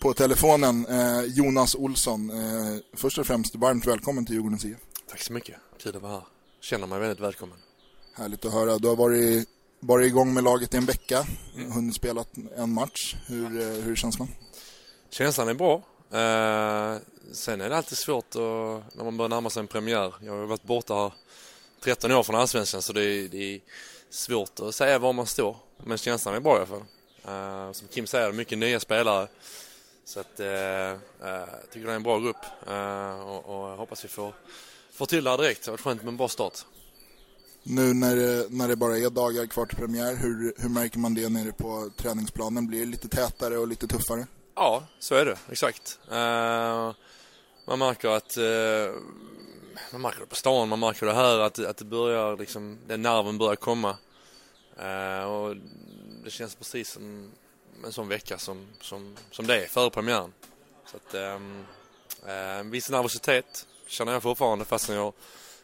[0.00, 0.86] på telefonen.
[0.86, 4.78] Eh, Jonas Olsson, eh, först och främst varmt välkommen till Djurgårdens IF.
[5.10, 5.56] Tack så mycket.
[5.82, 6.22] Kul att vara här.
[6.60, 7.58] Känner mig väldigt välkommen.
[8.14, 8.78] Härligt att höra.
[8.78, 9.48] Du har varit,
[9.80, 11.26] varit igång med laget i en vecka.
[11.56, 11.72] Mm.
[11.72, 12.24] Hunnit spela
[12.56, 13.16] en match.
[13.26, 14.28] Hur, eh, hur är känslan?
[15.10, 15.74] Känslan är bra.
[16.10, 16.98] Eh,
[17.32, 20.14] sen är det alltid svårt att, när man börjar närma sig en premiär.
[20.20, 21.12] Jag har varit borta här
[21.82, 23.60] 13 år från Allsvenskan så det är, det är
[24.10, 25.56] svårt att säga var man står.
[25.84, 26.84] Men känslan är bra i alla fall.
[27.28, 29.28] Uh, som Kim säger, mycket nya spelare.
[30.04, 30.50] Så att, uh, uh,
[31.20, 32.36] jag tycker det är en bra grupp
[33.26, 34.34] och, och hoppas vi får,
[34.92, 35.64] får till det här direkt.
[35.64, 36.58] Det har varit skönt med en bra start.
[37.62, 41.14] Nu när det, när det bara är dagar kvar till premiär, hur, hur märker man
[41.14, 42.66] det nere på träningsplanen?
[42.66, 44.26] Blir det lite tätare och lite tuffare?
[44.54, 45.38] Ja, så är det.
[45.50, 45.98] Exakt.
[47.66, 48.38] man märker att
[49.90, 53.02] man märker det på stan, man märker det här att, att det börjar liksom, den
[53.02, 53.96] nerven börjar komma.
[54.82, 55.56] Uh, och
[56.24, 57.32] det känns precis som
[57.84, 60.32] en sån vecka som, som, som det är före premiären.
[60.86, 61.64] Så att, um,
[62.28, 65.12] uh, viss nervositet känner jag fortfarande fastän jag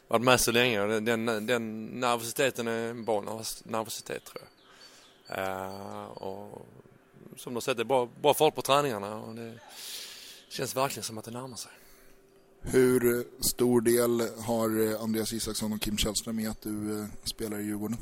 [0.07, 0.99] varit med så länge.
[0.99, 3.21] Den, den nervositeten är en bra
[3.63, 4.49] nervositet tror jag.
[5.39, 6.65] Uh, och
[7.37, 9.59] som du har sett, det är bra, bra fart på träningarna och det
[10.49, 11.71] känns verkligen som att det närmar sig.
[12.61, 17.59] Hur stor del har eh, Andreas Isaksson och Kim Källström i att du eh, spelar
[17.59, 17.97] i Djurgården?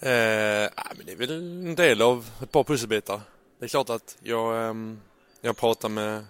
[0.00, 3.20] Eh, men det är väl en del av ett par pusselbitar.
[3.58, 4.74] Det är klart att jag, eh,
[5.40, 6.24] jag pratar med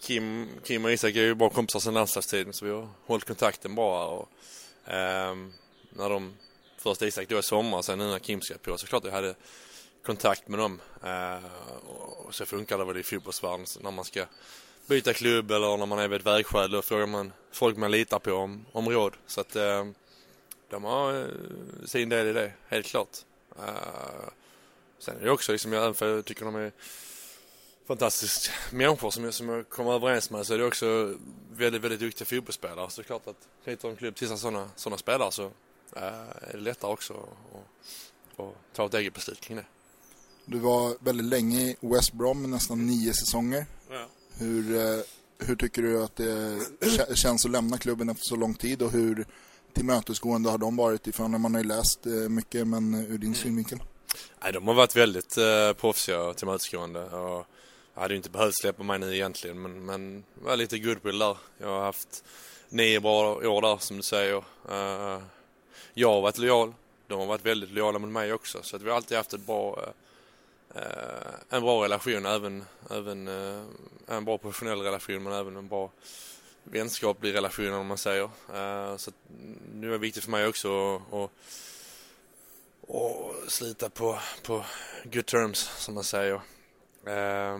[0.00, 3.74] Kim, Kim och Isak är ju bra kompisar sedan landslagstiden så vi har hållit kontakten
[3.74, 4.06] bra.
[4.06, 4.28] Och,
[4.92, 5.36] eh,
[5.90, 6.32] när de,
[6.78, 9.34] först Isak då i sommar sen nu när Kim ska på så klart jag hade
[10.06, 10.80] kontakt med dem.
[11.04, 11.44] Eh,
[12.26, 14.26] och så funkar det väl i fotbollsvärlden när man ska
[14.86, 18.18] byta klubb eller när man är vid ett vägskäl då frågar man folk man litar
[18.18, 19.16] på om, om råd.
[19.26, 19.84] Så att eh,
[20.70, 21.26] de har eh,
[21.84, 23.18] sin del i det, helt klart.
[23.58, 24.28] Uh,
[24.98, 26.72] sen är det också liksom, även för jag tycker de är
[27.86, 31.14] fantastiskt människor som jag, som jag kommer överens med så är det också
[31.52, 32.90] väldigt, väldigt duktiga fotbollsspelare.
[32.90, 35.50] Så det är klart att knyter en klubb till sig sådana, sådana spelare så uh,
[36.40, 37.14] är det lättare också
[38.36, 39.64] att ta ett eget beslut kring det.
[40.46, 43.66] Du var väldigt länge i West Brom, nästan nio säsonger.
[44.38, 45.00] Hur, eh,
[45.38, 48.90] hur tycker du att det kä- känns att lämna klubben efter så lång tid och
[48.90, 49.26] hur
[49.72, 53.34] tillmötesgående har de varit ifrån när man har ju läst eh, mycket men ur din
[53.34, 53.82] synvinkel?
[54.42, 57.04] Nej, de har varit väldigt eh, proffsiga och tillmötesgående.
[57.04, 57.46] Och
[57.94, 61.36] jag hade ju inte behövt släppa mig nu egentligen, men, men var lite goodwill där.
[61.58, 62.24] Jag har haft
[62.68, 64.36] nio bra år där, som du säger.
[64.70, 65.22] Eh,
[65.94, 66.74] jag har varit lojal.
[67.08, 69.46] De har varit väldigt lojala mot mig också, så att vi har alltid haft ett
[69.46, 69.92] bra, eh,
[70.74, 73.64] Eh, en bra relation, även, även eh,
[74.06, 75.90] en bra professionell relation, men även en bra
[76.64, 78.24] vänskaplig relation om man säger.
[78.54, 79.16] Eh, så att
[79.74, 81.30] nu är det viktigt för mig också att- att
[82.88, 84.64] och slita på, på
[85.04, 86.40] good terms som man säger.
[87.06, 87.58] Eh,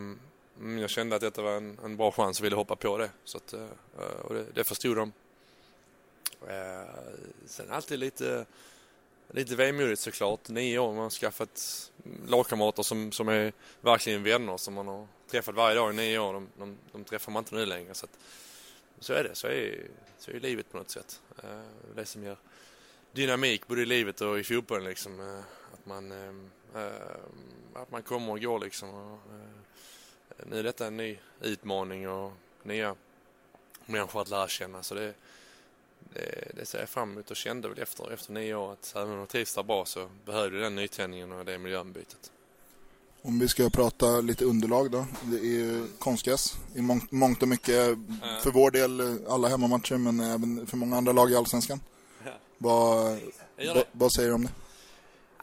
[0.81, 3.11] jag kände att detta var en, en bra chans och ville hoppa på det.
[3.25, 3.67] Så att, eh,
[4.25, 5.13] och det, det förstod de.
[6.49, 6.89] Eh,
[7.47, 8.47] sen alltid lite,
[9.31, 10.49] lite vemodigt såklart.
[10.49, 11.91] Nio år, man har skaffat
[12.27, 16.33] lagkamrater som, som är verkligen vänner som man har träffat varje dag i nio år.
[16.33, 17.95] De, de, de träffar man inte nu längre.
[17.95, 18.19] Så, att,
[18.99, 19.87] så är det, så är,
[20.19, 21.21] så är livet på något sätt.
[21.43, 21.63] Eh,
[21.95, 22.37] det som gör
[23.13, 25.21] dynamik både i livet och i fotbollen liksom.
[25.21, 25.39] Eh,
[25.73, 26.13] att man,
[26.75, 26.91] eh,
[27.75, 29.19] att man kommer och går liksom.
[30.47, 32.33] Nu är detta en ny utmaning och
[32.63, 32.95] nya
[33.87, 34.83] människor att lära känna.
[34.83, 35.15] Så det,
[36.15, 39.13] det, det ser jag fram emot och kände väl efter, efter nio år att även
[39.13, 42.31] om jag trivs där bra så behövde den nytändningen och det miljöombytet.
[43.23, 45.07] Om vi ska prata lite underlag då.
[45.23, 47.99] Det är ju konstgräs i mångt, mångt och mycket.
[48.43, 51.81] För vår del eh, alla hemmamatcher men även för många andra lag i Allsvenskan.
[52.59, 53.19] Vad,
[53.93, 54.51] vad, säger du om det?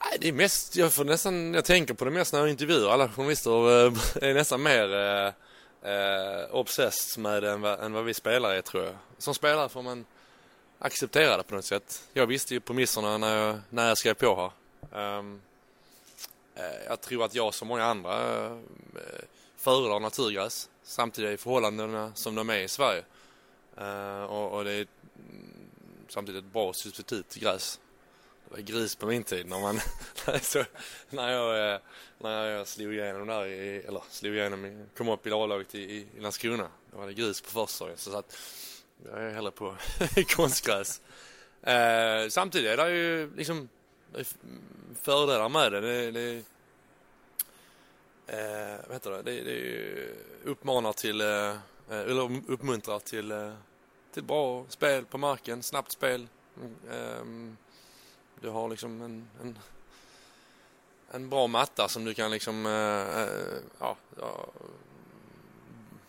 [0.04, 2.90] Nej, det är mest, jag får nästan, jag tänker på det mest när jag intervjuar
[2.90, 3.92] alla journalister eh,
[4.30, 5.32] är nästan mer eh,
[5.92, 8.94] eh, obsessed med det än vad, än vad vi spelare är tror jag.
[9.18, 10.04] Som spelare får man
[10.82, 12.08] acceptera det på något sätt.
[12.12, 14.52] Jag visste ju premisserna när jag, när jag skrev på
[14.90, 15.18] här.
[15.18, 15.40] Um,
[16.86, 18.58] jag tror att jag som många andra uh,
[19.56, 23.04] föredrar naturgräs samtidigt i förhållandena som de är i Sverige.
[23.80, 24.86] Uh, och, och det är
[26.08, 27.80] samtidigt ett bra substitut till gräs.
[28.44, 29.80] Det var gris på min tid när man
[30.42, 30.64] så,
[31.10, 31.80] när jag
[32.18, 36.06] när jag slog igenom där i, eller slog igenom kom upp i A-laget i, i,
[36.16, 36.68] i Landskrona.
[36.90, 38.36] Då var det gris på försäsongen så att
[39.10, 39.76] jag är hellre på
[40.36, 41.00] konstgräs.
[41.62, 43.68] Eh, samtidigt är det ju liksom
[44.12, 44.26] det är
[44.94, 45.80] fördelar med det.
[45.80, 46.42] det, det
[48.26, 49.22] eh, vad heter det?
[49.22, 51.58] Det, det uppmanar till eh, eh
[51.88, 53.52] eller uppmuntrar till eh,
[54.12, 56.28] till bra spel på marken, snabbt spel.
[56.90, 57.24] Eh,
[58.40, 59.58] du har liksom en, en,
[61.10, 64.46] en bra matta som du kan liksom, eh, eh ja, ja,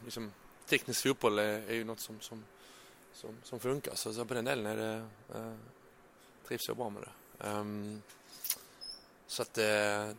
[0.06, 0.32] liksom
[0.66, 2.44] teknisk fotboll är, är ju något som, som,
[3.14, 3.96] som, som funkar.
[3.96, 5.54] Så, så på den delen är det, eh,
[6.48, 7.48] trivs jag bra med det.
[7.50, 8.02] Um,
[9.28, 9.64] så att eh,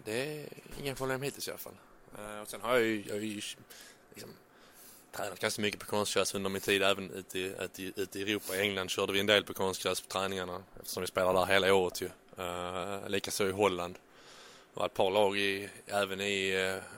[0.05, 0.49] det är
[0.81, 1.77] inga problem hittills i alla fall.
[2.19, 4.31] Eh, och sen har jag ju, jag har ju liksom,
[5.13, 8.23] tränat ganska mycket på konstgräs under min tid även ute i, ute, i, ute i
[8.23, 8.57] Europa.
[8.57, 11.75] I England körde vi en del på konstgräs på träningarna eftersom vi spelar där hela
[11.75, 12.11] året ju.
[12.39, 13.99] Uh, Likaså i Holland.
[14.75, 16.49] Det var ett par lag i, även i,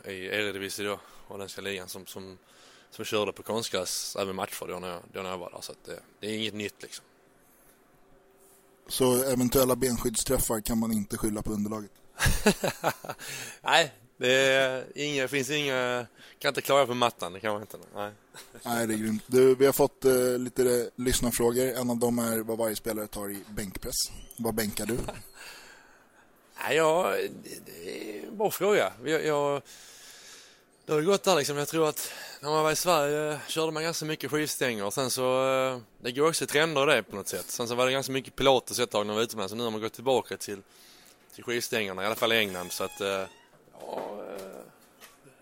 [0.04, 2.38] eh, i Eredivisie då, holländska ligan som, som,
[2.96, 5.60] som körde på konstgräs även matcher då när jag, då när jag var där.
[5.60, 7.04] Så att det, det är inget nytt liksom.
[8.88, 11.90] Så eventuella benskyddsträffar kan man inte skylla på underlaget?
[13.62, 16.06] Nej, det inga, finns inga,
[16.38, 17.78] kan inte klaga på mattan, det kan man inte.
[17.94, 18.12] Nej.
[18.62, 19.22] Nej, det är grymt.
[19.26, 21.64] Du, vi har fått eh, lite lyssnarfrågor.
[21.64, 23.96] En av dem är vad varje spelare tar i bänkpress.
[24.36, 24.94] Vad bänkar du?
[26.62, 27.14] Nej, ja,
[27.44, 28.92] det, det är en bra fråga.
[29.04, 29.62] Jag, jag,
[30.86, 31.56] det har ju gått där liksom.
[31.56, 34.90] Jag tror att när man var i Sverige körde man ganska mycket skivstänger.
[34.90, 37.50] Sen så, eh, det går också i trender i det på något sätt.
[37.50, 39.50] Sen så var det ganska mycket pilates ett tag när man var utomlands.
[39.50, 40.62] Så nu har man gått tillbaka till,
[41.34, 42.72] till skivstängerna, i alla fall i England.
[42.72, 43.24] Så att, eh,
[43.80, 44.22] ja,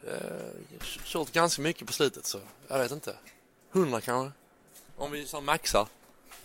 [0.07, 3.17] eh, kört ganska mycket på slutet så jag vet inte.
[3.71, 4.33] Hundra kanske?
[4.97, 5.87] Om vi så maxar.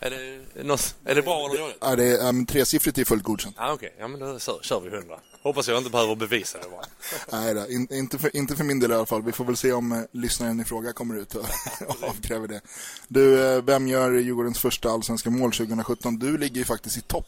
[0.02, 1.76] Är det, något, är det bra eller dåligt?
[1.80, 3.56] Ja, det är, ähm, tresiffrigt är fullt godkänt.
[3.58, 3.94] Ja, okej.
[3.98, 5.20] Ja, men då kör, kör vi hundra.
[5.42, 6.84] Hoppas jag inte behöver bevisa det bara.
[7.40, 9.22] Nej, då, in, inte, för, inte för min del i alla fall.
[9.22, 11.44] Vi får väl se om eh, lyssnaren i fråga kommer ut och,
[11.88, 12.60] och avkräver det.
[13.08, 16.18] Du, eh, vem gör Djurgårdens första allsvenska mål 2017?
[16.18, 17.26] Du ligger ju faktiskt i topp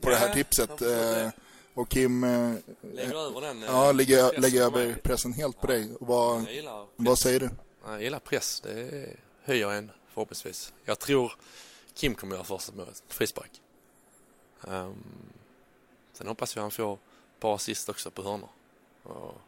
[0.00, 0.82] på det här Ja, tipset.
[0.82, 1.28] Eh,
[1.74, 2.52] och Kim eh,
[2.94, 5.88] Lägger över den, eh, ja, lägger, pressen lägger på över pressen helt på dig.
[6.00, 6.46] Och vad,
[6.96, 7.50] vad säger du?
[7.86, 8.60] Jag gillar press.
[8.60, 9.06] Det
[9.44, 10.72] höjer en förhoppningsvis.
[10.84, 11.32] Jag tror
[11.94, 13.02] Kim kommer göra första målet.
[13.08, 13.60] Frispark.
[14.60, 15.04] Um,
[16.12, 18.48] sen hoppas jag han får ett par assist också på hörnor.
[19.02, 19.40] Och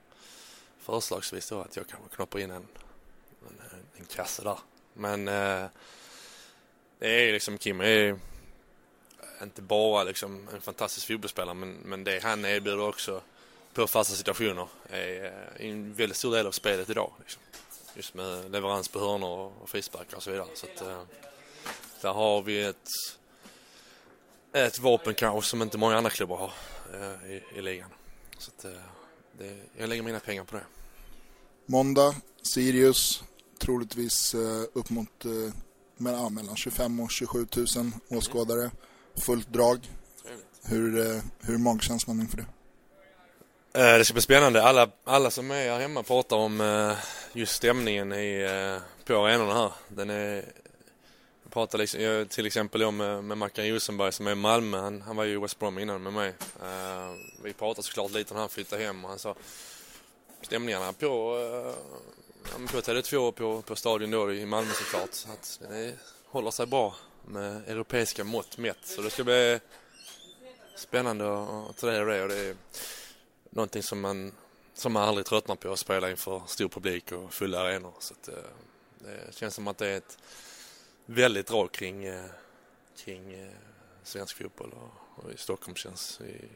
[0.79, 2.67] förslagsvis då att jag kanske knoppar in en,
[3.49, 4.59] en, en kasse där.
[4.93, 5.69] Men uh,
[6.99, 8.19] det är liksom Kim är
[9.43, 13.23] inte bara liksom en fantastisk fotbollsspelare men, men det han erbjuder också
[13.75, 17.13] på fasta situationer är eh, en väldigt stor del av spelet idag.
[17.19, 17.43] Liksom.
[17.95, 20.49] Just med leverans på hörnor och frisparkar och så vidare.
[20.55, 21.03] Så att, eh,
[22.05, 22.89] där har vi ett,
[24.53, 26.53] ett vapen kanske som inte många andra klubbar har
[26.95, 27.91] eh, i, i ligan.
[28.39, 28.71] Så att, eh,
[29.39, 30.65] det, jag lägger mina pengar på det.
[31.67, 33.25] Måndag, Sirius,
[33.59, 35.55] troligtvis eh, upp mot eh,
[35.97, 37.67] mellan, mellan 25 och 27 000
[38.09, 38.71] åskådare.
[39.17, 39.91] Fullt drag.
[40.65, 42.47] Hur, eh, hur magkänslan inför det?
[43.73, 44.63] Det ska bli spännande.
[44.63, 46.95] Alla, alla som är här hemma pratar om
[47.33, 48.49] just stämningen i,
[49.05, 49.73] på arenorna här.
[49.89, 50.45] Den är,
[51.55, 54.79] pratar liksom, jag, till exempel om med, med Mackan Rosenberg som är i Malmö.
[54.79, 56.29] Han, han var ju i West Brom innan med mig.
[56.63, 59.35] Uh, vi pratade såklart lite när han flyttade hem och han sa
[60.43, 65.11] stämningarna på, uh, på Tele2 och på, på stadion då i Malmö såklart.
[65.33, 65.95] Att det
[66.27, 66.95] håller sig bra
[67.27, 68.79] med europeiska mått mätt.
[68.83, 69.61] Så det ska bli
[70.77, 72.23] spännande att, ta del av det.
[72.23, 72.57] Och det är,
[73.51, 74.33] någonting som man,
[74.75, 77.95] som man aldrig tröttnar på att spela inför stor publik och fulla arenor.
[77.99, 78.35] Så att, eh,
[78.99, 80.19] det känns som att det är ett
[81.07, 82.25] väldigt drag kring, eh,
[83.05, 83.49] kring eh,
[84.03, 86.49] svensk fotboll och, och i Stockholm känns i,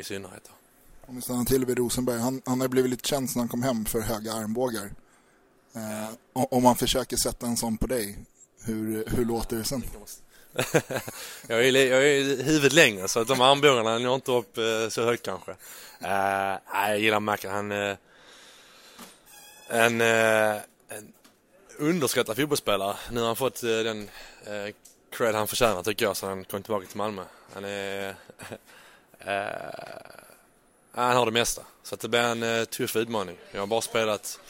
[0.00, 0.50] i synnerhet.
[1.06, 2.18] Om vi stannar till vid Rosenberg.
[2.18, 4.90] Han, han har blivit lite känd när han kom hem för höga armbågar.
[5.74, 8.18] Eh, om man försöker sätta en sån på dig,
[8.64, 9.82] hur, hur låter det sen?
[11.46, 15.04] jag, är, jag är huvudet längre så att de armbågarna når inte upp eh, så
[15.04, 15.50] högt kanske.
[16.00, 17.52] Eh, jag gillar Mackan.
[17.52, 17.96] Han är
[19.68, 21.12] en, eh, en
[21.78, 22.96] underskattad fotbollsspelare.
[23.10, 24.08] Nu har han fått eh, den
[24.46, 24.74] eh,
[25.10, 27.22] cred han förtjänar tycker jag så han kom tillbaka till Malmö.
[27.54, 28.08] Han är
[29.18, 30.16] eh,
[30.92, 31.62] han har det mesta.
[31.82, 33.38] Så att det blir en eh, tuff utmaning.
[33.52, 34.40] Jag har bara spelat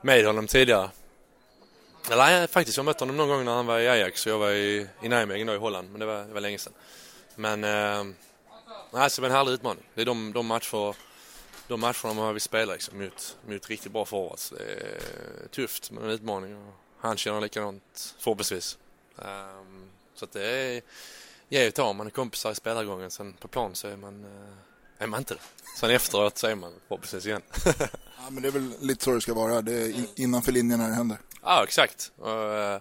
[0.00, 0.90] med honom tidigare.
[2.10, 4.38] Eller nej, faktiskt jag mötte honom någon gång när han var i Ajax och jag
[4.38, 5.90] var i, i Nijmegen då i Holland.
[5.90, 6.72] Men det var, det var länge sedan.
[7.34, 8.04] Men eh,
[8.90, 9.84] nej, så det blir en härlig utmaning.
[9.94, 10.96] Det är de, de matcher
[11.68, 14.50] de matcherna man vill spela liksom, mot, mot riktigt bra forwards.
[14.50, 18.78] Det är tufft men en utmaning och han känner likadant förhoppningsvis.
[19.16, 20.82] Um, så att det är
[21.52, 21.92] ge och ta.
[21.92, 23.10] Man är kompisar i spelargången.
[23.10, 25.40] Sen på plan så är man, eh, är man inte det.
[25.78, 27.42] Sen efteråt så är man förhoppningsvis igen.
[28.24, 29.62] Ja, men det är väl lite så det ska vara.
[29.62, 31.18] Det är in, innanför linjen när det händer.
[31.42, 32.12] Ja, exakt.
[32.16, 32.80] Och, eh,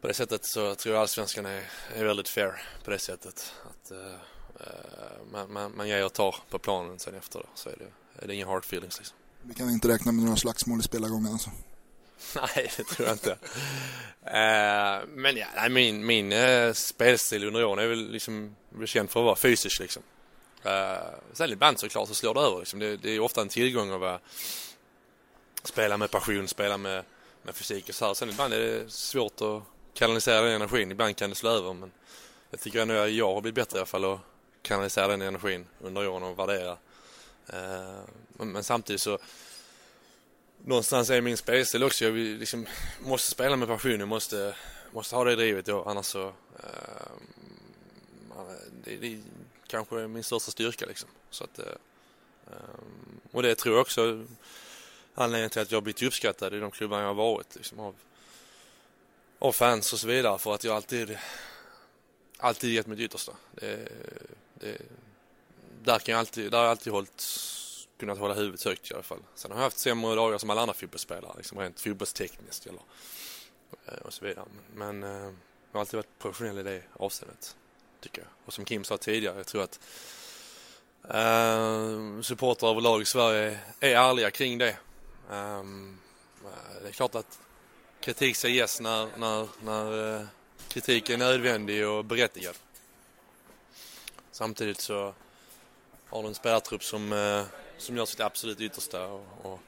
[0.00, 1.64] på det sättet så tror jag allsvenskan är,
[1.94, 3.52] är väldigt fair på det sättet.
[3.70, 4.16] Att eh,
[5.32, 7.46] man, man, man ger och tar på planen sen efter det.
[7.54, 9.16] Så är det, är det inga hard feelings liksom.
[9.42, 11.50] Vi kan inte räkna med några slagsmål i spelargången alltså.
[12.34, 13.30] Nej, det tror jag inte.
[14.24, 18.56] Eh, men ja, nej, min, min uh, spelstil under åren är väl liksom
[18.86, 20.02] känd för att vara fysisk liksom.
[20.66, 20.72] Uh,
[21.32, 22.78] sen ibland såklart så slår det över liksom.
[22.78, 24.20] det, det är ofta en tillgång att vara,
[25.64, 27.04] spela med passion, spela med,
[27.42, 28.14] med fysik och så här.
[28.14, 29.62] Sen ibland är det svårt att
[29.94, 30.90] kanalisera den energin.
[30.90, 31.92] Ibland kan det slå över men
[32.50, 34.20] jag tycker ändå att jag har blivit bättre i alla fall att
[34.62, 36.76] kanalisera den energin under åren och värdera.
[37.46, 38.00] Eh,
[38.32, 39.18] men, samtidigt så
[40.64, 42.04] någonstans är min spelstil också.
[42.04, 42.66] Jag vill liksom,
[43.00, 44.00] måste spela med passion.
[44.00, 44.56] Jag måste,
[44.92, 46.26] måste ha det drivet då, annars så...
[46.58, 47.12] Eh,
[48.84, 49.20] det, det är
[49.66, 51.08] kanske min största styrka liksom.
[51.30, 51.66] Så att, eh,
[53.32, 54.26] och det tror jag också
[55.14, 57.56] anledningen till att jag har blivit uppskattad i de klubbar jag har varit.
[57.56, 57.94] Liksom, av,
[59.38, 60.38] av fans och så vidare.
[60.38, 61.18] För att jag alltid,
[62.38, 63.32] alltid gett mitt yttersta.
[63.50, 63.88] Det,
[64.62, 64.78] det,
[65.82, 67.24] där, kan jag alltid, där har jag alltid hållit
[67.98, 69.18] kunnat hålla huvudet högt i alla fall.
[69.34, 72.80] Sen har jag haft sämre dagar som alla andra fotbollsspelare, liksom rent fotbollstekniskt eller
[73.86, 74.46] eh, och så vidare.
[74.74, 77.56] Men eh, jag har alltid varit professionell i det avseendet,
[78.00, 78.30] tycker jag.
[78.44, 79.80] Och som Kim sa tidigare, jag tror att
[81.08, 84.76] eh, supportrar överlag i Sverige är ärliga kring det.
[85.30, 85.98] Um,
[86.82, 87.38] det är klart att
[88.00, 90.26] kritik ska ges när, när, när eh,
[90.68, 92.54] kritik är nödvändig och berättigad.
[94.32, 95.14] Samtidigt så
[96.08, 97.44] har du en spelartrupp som eh,
[97.82, 99.60] som gör sitt absolut yttersta och, och,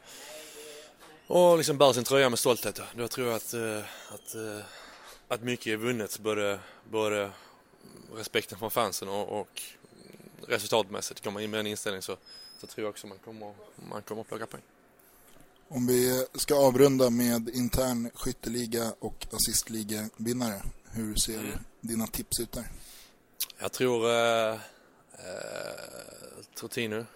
[1.27, 2.81] och liksom bär sin tröja med stolthet.
[2.97, 3.79] Då tror jag att, eh,
[4.09, 4.65] att, eh,
[5.29, 6.59] att mycket är vunnet, både,
[6.91, 7.31] både
[8.15, 9.63] respekten från fansen och, och
[10.49, 11.21] resultatmässigt.
[11.23, 12.17] Kommer man in med den inställningen så,
[12.61, 13.55] så tror jag också man kommer,
[13.91, 14.63] man kommer att plocka poäng.
[15.69, 20.63] Om vi ska avrunda med intern skytteliga och assistliga-vinnare.
[20.91, 21.59] Hur ser Mm.
[21.81, 22.65] dina tips ut där?
[23.59, 24.53] Jag tror eh,
[25.13, 25.75] eh,
[26.55, 27.07] Trotino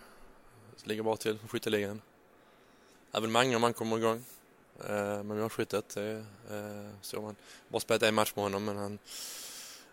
[0.84, 2.02] ligger bra till för skytteligan.
[3.12, 4.24] Även Mange om han kommer igång
[4.88, 5.88] eh, med målskyttet.
[5.94, 7.36] Det eh, så man
[7.68, 8.98] bara spelat en match med honom men han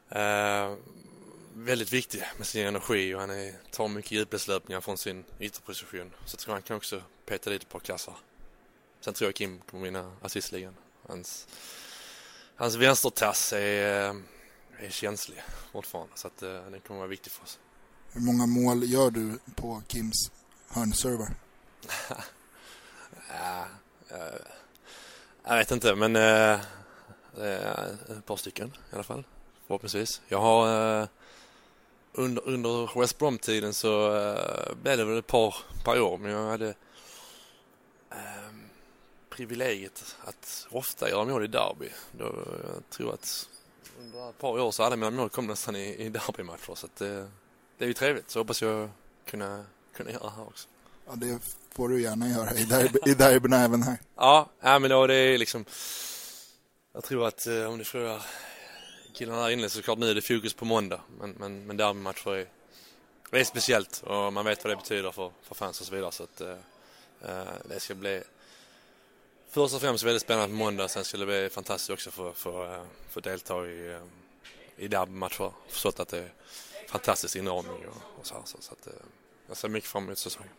[0.09, 0.77] eh,
[1.53, 6.11] väldigt viktig med sin energi och han är, tar mycket djupledslöpningar från sin ytterposition.
[6.25, 8.15] Så jag tror han kan också peta lite på klassar.
[8.99, 10.75] Sen tror jag Kim kommer vinna assistligan.
[11.07, 11.47] Hans,
[12.55, 14.13] hans vänstertass är eh,
[14.79, 16.11] är känslig fortfarande.
[16.15, 17.59] Så att, eh, den kommer vara viktig för oss.
[18.11, 20.31] Hur många mål gör du på Kims
[20.67, 21.29] hörnserver?
[23.29, 23.65] ja,
[24.09, 24.41] eh,
[25.43, 26.59] jag vet inte, men eh,
[28.17, 29.23] ett par stycken i alla fall.
[29.67, 30.21] Förhoppningsvis.
[30.27, 31.07] Jag har eh,
[32.13, 36.49] under, under West Brom-tiden så eh, blev det väl ett par, par år, men jag
[36.49, 36.69] hade
[38.11, 38.51] eh,
[39.29, 41.89] privilegiet att ofta göra mål i derby.
[42.11, 42.23] Då,
[42.63, 43.49] jag tror att
[44.05, 46.95] under ett par år så alla mina mål kom nästan i, i derbymatcher så att
[46.95, 47.27] det,
[47.77, 48.29] det är ju trevligt.
[48.29, 48.89] Så hoppas jag
[49.25, 49.65] kunna,
[49.95, 50.67] kunna göra här också.
[51.07, 51.39] Ja, det
[51.71, 53.97] får du gärna göra i, derby, i derbyna även här.
[54.15, 55.65] Ja, ja men då det är liksom
[56.93, 58.25] jag tror att eh, om du frågar
[59.13, 61.01] killarna här inne så klart nu är det fokus på måndag.
[61.19, 62.47] Men, men, men derbymatcher är,
[63.31, 66.11] är speciellt och man vet vad det betyder för, för fans och så vidare.
[66.11, 66.57] Så att, eh,
[67.21, 68.23] eh det ska bli
[69.55, 70.87] först och främst väldigt spännande på måndag.
[70.87, 75.51] Sen ska det bli fantastiskt också för, för, eh, för delta i, eh, i derbymatcher.
[75.69, 76.33] Förstått att det är
[76.87, 78.41] fantastisk inramning och, och så här.
[78.45, 78.87] Så, så att,
[79.47, 80.49] jag ser mycket fram emot säsongen.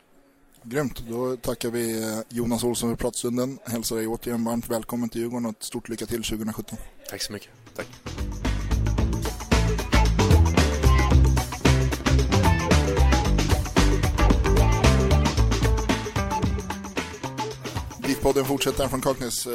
[0.62, 3.58] Grymt, då tackar vi Jonas Olsson för pratstunden.
[3.64, 6.78] Hälsar dig återigen varmt välkommen till Djurgården och ett stort lycka till 2017.
[7.10, 7.50] Tack så mycket.
[7.74, 7.86] Tack.
[18.26, 19.46] Podden fortsätter från Kaknäs.
[19.46, 19.52] Uh,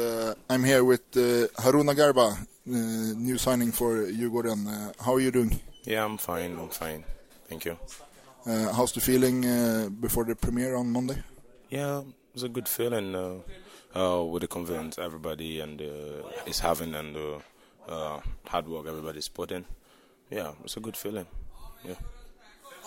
[0.48, 2.36] I'm here with uh, Haruna Garba, uh,
[3.16, 4.66] new signing for Djurgården.
[4.66, 5.60] Uh, how are you doing?
[5.84, 6.56] Yeah, I'm fine.
[6.58, 7.04] I'm fine.
[7.48, 7.76] Thank you.
[8.46, 11.22] Uh, how's the feeling uh, before the premiere on Monday?
[11.68, 12.02] Yeah,
[12.34, 13.34] it's a good feeling uh,
[13.94, 17.40] uh, with the confidence everybody and uh, is having and the
[17.88, 19.66] uh, hard work everybody's putting.
[20.30, 21.26] Yeah, it's a good feeling.
[21.84, 21.96] Yeah.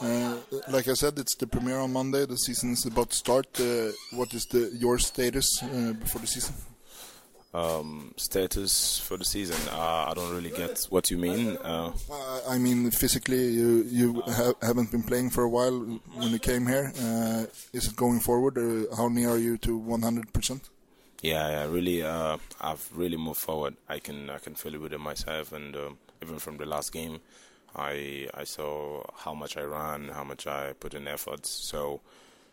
[0.02, 0.38] Uh,
[0.70, 2.26] like I said, it's the premiere on Monday.
[2.26, 3.48] The season is about to start.
[3.60, 6.56] Uh, what is the your status uh, before the season?
[7.54, 9.56] Um, status for the season.
[9.72, 11.58] Uh, I don't really get what you mean.
[11.64, 11.94] Uh,
[12.50, 15.80] I mean, physically, you you ha haven't been playing for a while
[16.16, 16.92] when you came here.
[17.72, 18.58] is it going forward?
[18.98, 20.70] how near are you to 100 percent?
[21.22, 22.04] Yeah, yeah, really.
[22.04, 23.76] I've really moved forward.
[23.88, 27.22] I can I can feel it within myself, and um, even from the last game.
[27.76, 31.50] I I saw how much I ran, how much I put in efforts.
[31.50, 32.02] So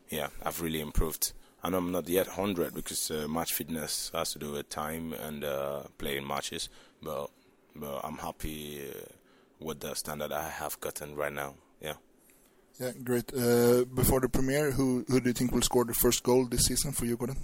[0.09, 1.33] yeah, I've really improved.
[1.65, 5.45] And I'm not yet 100 because uh, match fitness has to do with time and
[5.45, 6.69] uh, playing matches.
[7.03, 7.31] But
[7.75, 9.05] but I'm happy uh,
[9.61, 11.55] with the standard I have gotten right now.
[11.81, 11.95] Yeah.
[12.81, 13.33] Yeah, great.
[13.33, 16.65] Uh, before the premiere, who who do you think will score the first goal this
[16.67, 17.37] season for you, Gordon?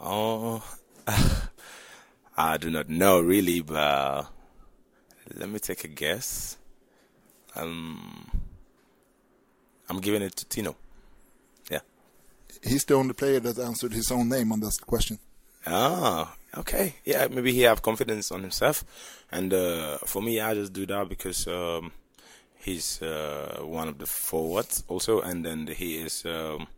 [0.00, 0.62] Oh,
[2.36, 4.26] I do not know really, but
[5.34, 6.55] let me take a guess.
[7.56, 8.30] Um,
[9.88, 10.76] I'm giving it to Tino.
[11.70, 11.80] Yeah.
[12.62, 15.18] He's the only player that answered his own name on this question.
[15.66, 16.94] Ah, okay.
[17.04, 18.84] Yeah, maybe he have confidence on himself,
[19.32, 21.92] and uh, for me, I just do that because um,
[22.56, 26.68] he's uh, one of the forwards also, and then he is um,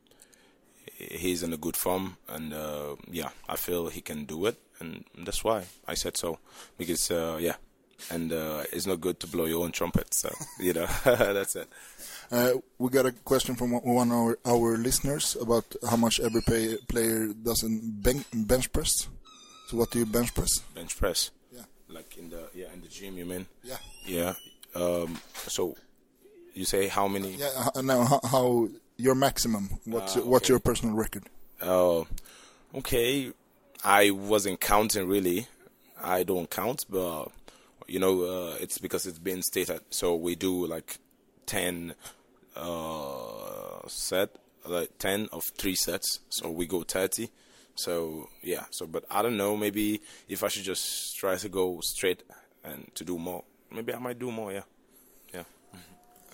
[0.97, 5.05] he's in a good form, and uh, yeah, I feel he can do it, and
[5.19, 6.39] that's why I said so
[6.77, 7.57] because uh, yeah,
[8.11, 10.15] and uh, it's not good to blow your own trumpet.
[10.15, 10.31] So
[10.61, 11.69] you know that's it.
[12.31, 16.43] Uh, we got a question from one of our, our listeners about how much every
[16.43, 19.09] pay, player does in ben bench press.
[19.69, 20.59] So what do you bench press?
[20.75, 21.31] Bench press.
[21.53, 21.63] Yeah.
[21.89, 23.47] Like in the yeah in the gym, you mean?
[23.63, 23.77] Yeah.
[24.07, 24.35] Yeah.
[24.75, 25.77] Um, so
[26.55, 27.37] you say how many?
[27.37, 27.71] Yeah.
[27.83, 28.05] No.
[28.05, 29.71] How, how your maximum?
[29.85, 30.29] What's uh, okay.
[30.29, 31.25] what's your personal record?
[31.63, 32.07] Oh,
[32.75, 33.33] okay.
[33.85, 35.47] I wasn't counting really.
[36.03, 37.29] I don't count, but
[37.89, 39.81] you know, uh, it's because it's been stated.
[39.91, 40.99] So we do like
[41.47, 41.95] 10
[42.55, 44.37] uh, set,
[44.67, 46.21] like 10 of three sets.
[46.29, 47.31] So we go 30.
[47.75, 49.57] So yeah, so but I don't know.
[49.57, 52.25] Maybe if I should just try to go straight
[52.65, 54.53] and to do more, maybe I might do more.
[54.53, 54.63] Yeah,
[55.33, 55.45] yeah.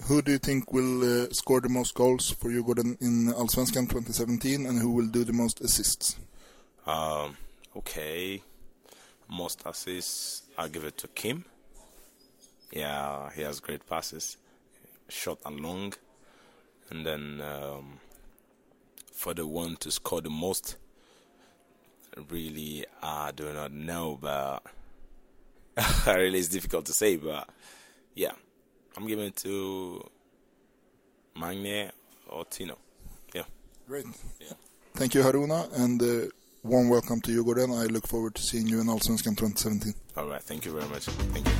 [0.04, 3.90] Who do you think will uh, score the most goals for you Gordon, in Allsvenskan
[3.90, 6.16] 2017, and who will do the most assists?
[6.86, 7.36] Um,
[7.76, 8.42] okay,
[9.28, 11.44] most assists, I'll give it to Kim.
[12.70, 14.36] Yeah, he has great passes,
[15.08, 15.94] short and long.
[16.90, 17.98] And then um,
[19.12, 20.76] for the one to score the most,
[22.30, 24.62] really, I do not know, but
[26.06, 27.16] really it's difficult to say.
[27.16, 27.48] But
[28.14, 28.32] yeah,
[28.96, 30.08] I'm giving it to
[31.36, 31.90] Magne
[32.28, 32.78] or Tino.
[33.34, 33.44] Yeah.
[33.86, 34.06] Great.
[34.40, 34.52] Yeah.
[34.94, 36.26] Thank you, Haruna, and uh,
[36.64, 37.70] warm welcome to you, Gordon.
[37.72, 39.94] I look forward to seeing you in Allsvenskan 2017.
[40.16, 41.04] All right, thank you very much.
[41.04, 41.54] Thank you.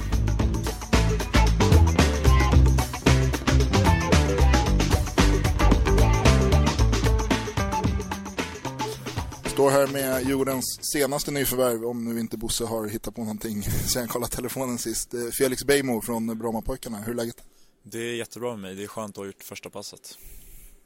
[9.54, 13.62] står här med Djurgårdens senaste nyförvärv, om nu inte Bosse har hittat på någonting
[13.92, 15.14] sen jag kollade telefonen sist.
[15.14, 17.36] Eh, Felix Beijmo från Brommapojkarna, hur är läget?
[17.82, 20.18] Det är jättebra med mig, det är skönt att ha gjort första passet.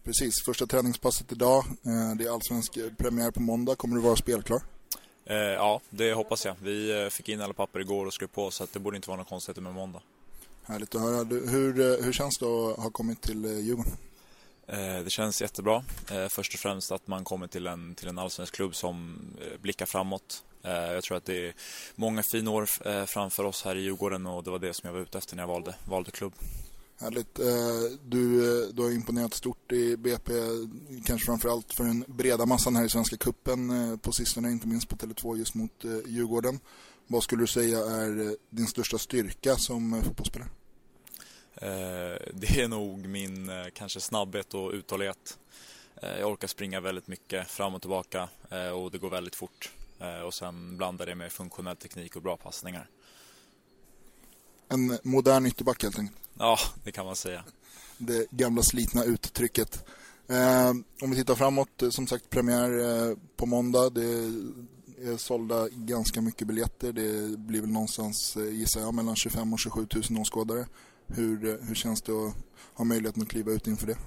[0.08, 1.64] Precis, första träningspasset idag.
[1.86, 3.76] Eh, det är allsvensk premiär på måndag.
[3.76, 4.62] Kommer du vara spelklar?
[5.24, 6.54] Eh, ja, det hoppas jag.
[6.62, 9.08] Vi eh, fick in alla papper igår och skrev på så att det borde inte
[9.08, 10.02] vara några konstigheter med måndag.
[10.64, 11.24] Härligt att höra.
[11.24, 13.92] Hur, hur känns det att ha kommit till Djurgården?
[15.04, 15.84] Det känns jättebra.
[16.28, 19.18] Först och främst att man kommer till en, till en allsvensk klubb som
[19.60, 20.42] blickar framåt.
[20.62, 21.54] Jag tror att det är
[21.94, 22.66] många fina år
[23.06, 25.42] framför oss här i Djurgården och det var det som jag var ute efter när
[25.42, 26.32] jag valde, valde klubb.
[27.00, 27.38] Härligt.
[27.38, 30.32] Eh, du, eh, du har imponerat stort i BP,
[31.04, 34.88] kanske framförallt för den breda massan här i Svenska kuppen eh, på sistone, inte minst
[34.88, 36.60] på Tele2 just mot Djurgården.
[37.06, 40.48] Vad skulle du säga är din största styrka som fotbollsspelare?
[42.32, 45.38] Det är nog min kanske snabbhet och uthållighet.
[46.00, 48.28] Jag orkar springa väldigt mycket fram och tillbaka
[48.74, 49.70] och det går väldigt fort.
[50.26, 52.88] Och sen blandar det med funktionell teknik och bra passningar.
[54.68, 56.27] En modern ytterback helt enkelt?
[56.38, 57.44] Ja, det kan man säga.
[57.98, 59.84] Det gamla slitna uttrycket.
[60.28, 60.70] Eh,
[61.02, 63.90] om vi tittar framåt, eh, som sagt premiär eh, på måndag.
[63.90, 64.04] Det
[65.02, 66.92] är sålda ganska mycket biljetter.
[66.92, 70.66] Det blir väl någonstans, eh, gissar jag, mellan 25 och 27 000 åskådare.
[71.06, 72.34] Hur, eh, hur känns det att
[72.74, 73.98] ha möjligheten att kliva ut inför det?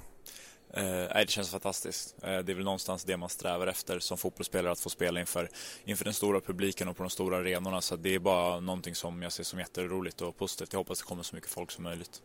[0.73, 0.83] Eh,
[1.13, 2.15] det känns fantastiskt.
[2.23, 5.49] Eh, det är väl någonstans det man strävar efter som fotbollsspelare att få spela inför,
[5.83, 7.81] inför den stora publiken och på de stora arenorna.
[7.81, 10.73] Så det är bara någonting som jag ser som jätteroligt och positivt.
[10.73, 12.21] Jag hoppas det kommer så mycket folk som möjligt.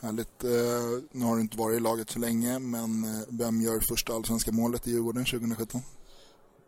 [0.00, 0.44] Härligt.
[0.44, 0.50] Eh,
[1.12, 4.86] nu har du inte varit i laget så länge, men vem gör första allsvenska målet
[4.86, 5.82] i Djurgården 2017?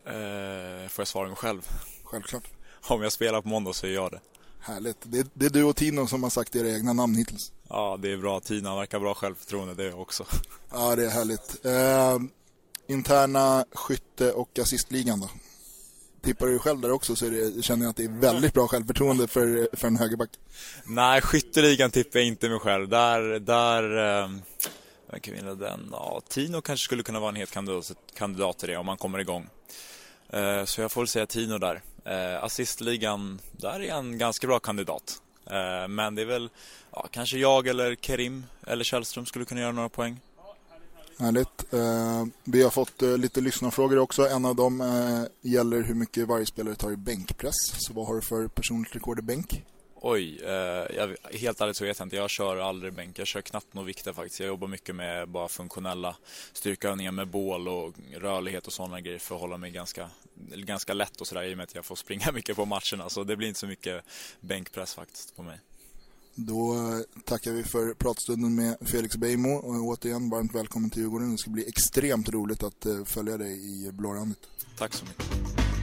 [0.07, 1.69] Eh, får jag svara mig själv?
[2.05, 2.51] Självklart.
[2.89, 4.21] Om jag spelar på måndag så gör jag det.
[4.67, 4.97] Härligt.
[5.03, 7.53] Det, det är du och Tino som har sagt era egna namn hittills.
[7.69, 8.41] Ja, det är bra.
[8.41, 10.27] Tina verkar bra självförtroende, det också.
[10.73, 11.65] Ja, det är härligt.
[11.65, 12.19] Eh,
[12.89, 15.31] interna skytte- och assistligan då?
[16.23, 19.29] Tippar du själv där också så det, känner jag att det är väldigt bra självförtroende
[19.29, 20.31] för, för en högerback.
[20.87, 22.89] Nej, skytteligan tippar jag inte mig själv.
[22.89, 23.83] Där, där
[24.23, 24.31] eh,
[25.11, 25.89] vem kan vinna den?
[25.93, 29.19] Ja, Tino kanske skulle kunna vara en het kandidat, kandidat till det om man kommer
[29.19, 29.49] igång.
[30.31, 31.83] Eh, så jag får väl säga Tino där.
[32.07, 35.23] Eh, assistligan, där är en ganska bra kandidat.
[35.51, 36.51] Eh, men det är väl
[36.93, 40.21] ja, kanske jag eller Kerim eller Källström skulle kunna göra några poäng.
[41.19, 41.73] Härligt.
[41.73, 44.29] Eh, vi har fått eh, lite lyssnarfrågor också.
[44.29, 47.55] En av dem eh, gäller hur mycket varje spelare tar i bänkpress.
[47.79, 49.65] Så vad har du för personligt rekord i bänk?
[50.01, 52.17] Oj, eh, jag, helt ärligt så vet jag inte.
[52.17, 53.19] Jag kör aldrig bänk.
[53.19, 54.41] Jag kör knappt några vikter faktiskt.
[54.41, 56.17] Jag jobbar mycket med bara funktionella
[56.53, 60.11] styrkeövningar med bål och rörlighet och sådana grejer för att hålla mig ganska,
[60.55, 63.09] ganska lätt och sådär i och med att jag får springa mycket på matcherna.
[63.09, 64.05] Så det blir inte så mycket
[64.41, 65.61] bänkpress faktiskt på mig.
[66.35, 71.33] Då eh, tackar vi för pratstunden med Felix Beijmo och återigen varmt välkommen till Djurgården.
[71.33, 74.41] Det ska bli extremt roligt att eh, följa dig i blårandigt.
[74.79, 75.76] Tack så mycket.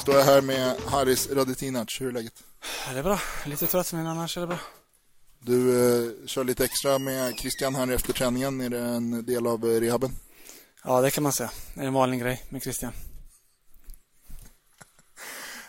[0.00, 2.00] Nu står jag här med Haris Radetinac.
[2.00, 2.42] Hur är läget?
[2.92, 3.20] Det är bra.
[3.46, 4.58] Lite trött men annars är det bra.
[5.38, 8.60] Du eh, kör lite extra med Christian här efter träningen.
[8.60, 10.10] Är det en del av eh, rehaben?
[10.84, 11.50] Ja, det kan man säga.
[11.74, 12.92] Det är en vanlig grej med Christian.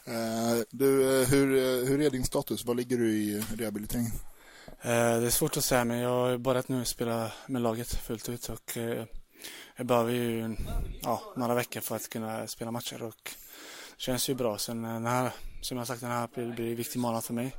[0.07, 2.65] Uh, du, uh, hur, uh, hur är din status?
[2.65, 4.11] Var ligger du i rehabiliteringen?
[4.83, 4.89] det
[5.25, 8.77] är svårt att säga, men jag har börjat nu spela med laget fullt ut och
[9.75, 10.55] jag behöver ju
[11.01, 13.31] ja, några veckor för att kunna spela matcher och
[14.01, 14.57] känns ju bra.
[14.57, 17.55] Sen den här, som jag sagt, den här blir, blir en viktig månad för mig.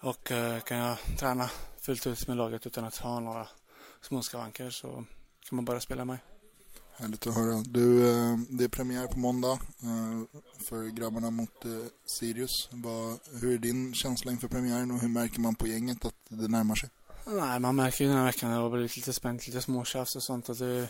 [0.00, 0.24] Och
[0.64, 1.50] kan jag träna
[1.80, 3.46] fullt ut med laget utan att ha några
[4.00, 4.88] små skavanker så
[5.48, 6.18] kan man börja spela med.
[6.96, 7.62] Härligt att höra.
[7.66, 9.52] Du, eh, det är premiär på måndag
[9.82, 11.70] eh, för grabbarna mot eh,
[12.06, 12.68] Sirius.
[13.40, 16.74] hur är din känsla inför premiären och hur märker man på gänget att det närmar
[16.74, 16.90] sig?
[17.26, 20.22] Nej, man märker ju den här veckan det har blivit lite spänt, lite småtjafs och
[20.22, 20.50] sånt.
[20.50, 20.88] Att det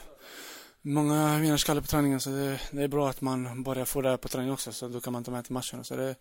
[0.83, 4.29] många vinnarskallar på träningen så det, det, är bra att man börjar få det på
[4.29, 5.85] träning också så då kan man ta med till matchen.
[5.85, 6.15] Så det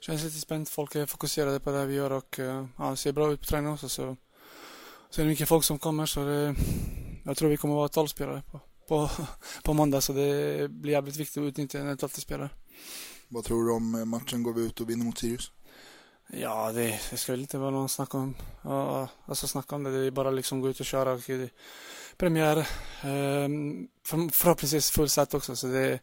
[0.00, 0.68] känns lite spänt.
[0.68, 3.46] Folk är fokuserade på det vi gör och eh, ja, det ser bra ut på
[3.46, 3.88] träningen också.
[3.88, 4.16] Så,
[5.10, 6.54] så är det mycket folk som kommer så det,
[7.24, 9.10] jag tror vi kommer att vara 12 spelare på på,
[9.62, 12.50] på måndag så det blir jävligt viktigt att utnyttja en 12 spelare.
[13.28, 14.42] Vad tror du om eh, matchen?
[14.42, 15.50] Går vi ut och vinner mot Sirius?
[16.26, 20.00] Ja, det, det ska väl inte vara någon snack om, ja, alltså snacka om det.
[20.00, 21.12] Det är bara liksom gå ut och köra.
[21.12, 21.20] Och
[22.16, 22.58] premiär.
[23.02, 23.48] Eh,
[24.32, 25.56] förhoppningsvis fullsatt också.
[25.56, 26.00] Så det, är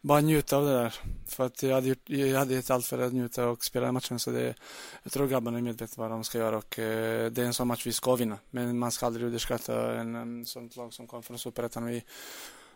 [0.00, 0.94] bara njuta av det där.
[1.26, 4.18] För att jag hade, gjort, jag hade gett allt för att njuta och spela matchen.
[4.18, 4.54] Så det,
[5.02, 7.68] jag tror grabbarna är medvetna vad de ska göra och eh, det är en sån
[7.68, 8.38] match vi ska vinna.
[8.50, 11.86] Men man ska aldrig underskatta en, en sånt lag som kom från Superettan.
[11.86, 12.04] Vi,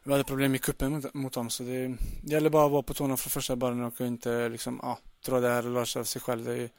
[0.03, 2.83] vi hade problem i kuppen mot, mot dem så det, det gäller bara att vara
[2.83, 6.23] på tårna från första början och inte liksom, ja, tro det här löser av sig
[6.23, 6.45] själv.
[6.45, 6.71] Det,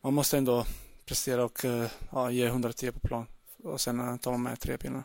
[0.00, 0.66] man måste ändå
[1.06, 3.26] prestera och eh, ja, ge 110 på plan.
[3.64, 5.04] Och sen eh, tar man med tre pinnar.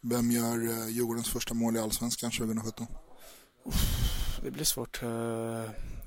[0.00, 2.86] Vem gör eh, Djurgårdens första mål i Allsvenskan 2017?
[4.42, 5.02] Det blir svårt.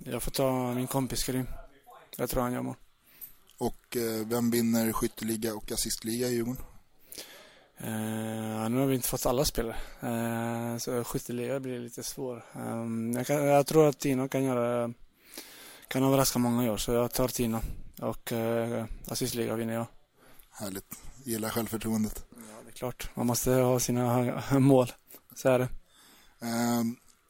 [0.06, 1.48] Jag får ta min kompis Karim.
[2.18, 2.76] Jag tror han gör mål.
[3.58, 6.64] Och vem vinner skytteliga och assistliga i Djurgården?
[7.78, 9.76] Eh, nu har vi inte fått alla spelare.
[10.02, 12.46] Eh, så skytteliga blir lite svår.
[12.56, 14.94] Eh, jag, kan, jag tror att Tino kan göra
[15.94, 17.60] kan överraska många i år, så jag tar Tino.
[18.02, 19.86] Och eh, assistliga vinner jag.
[20.52, 20.86] Härligt.
[21.26, 22.26] Gillar självförtroendet.
[22.32, 23.10] Ja, det är klart.
[23.16, 24.92] Man måste ha sina mål.
[25.36, 25.68] Så är det.
[26.42, 26.84] Eh,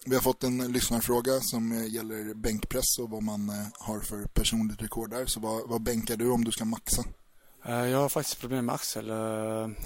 [0.06, 4.24] vi har fått en lyssnarfråga som eh, gäller bänkpress och vad man eh, har för
[4.26, 5.26] personligt rekord där.
[5.26, 7.04] Så vad, vad bänkar du om du ska maxa?
[7.66, 9.12] Eh, Jag har faktiskt problem med axel.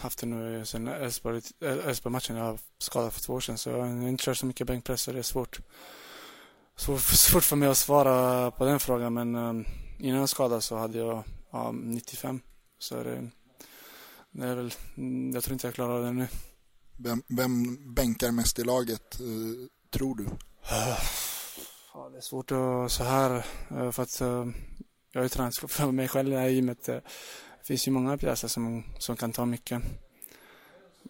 [0.02, 2.36] Haft det nu sen Elfsborg- Elfsborg-matchen.
[2.36, 5.12] Jag skadat för två år sedan så jag har inte kört så mycket bänkpress så
[5.12, 5.60] det är svårt.
[6.78, 9.68] Svårt, svårt för mig att svara på den frågan men eh,
[10.00, 12.42] innan jag skadade så hade jag ja, 95.
[12.80, 13.30] Så det,
[14.32, 16.28] det är väl, mm, jag tror inte jag klarar det nu.
[16.98, 20.24] Vem, vem bänkar mest i laget, eh, tror du?
[21.94, 24.48] Ja, det är svårt att så här eh, för att eh,
[25.12, 26.84] jag har ju tränat för mig själv i det här gymmet.
[26.84, 27.02] Det
[27.64, 29.82] finns ju många pjäser som, som kan ta mycket.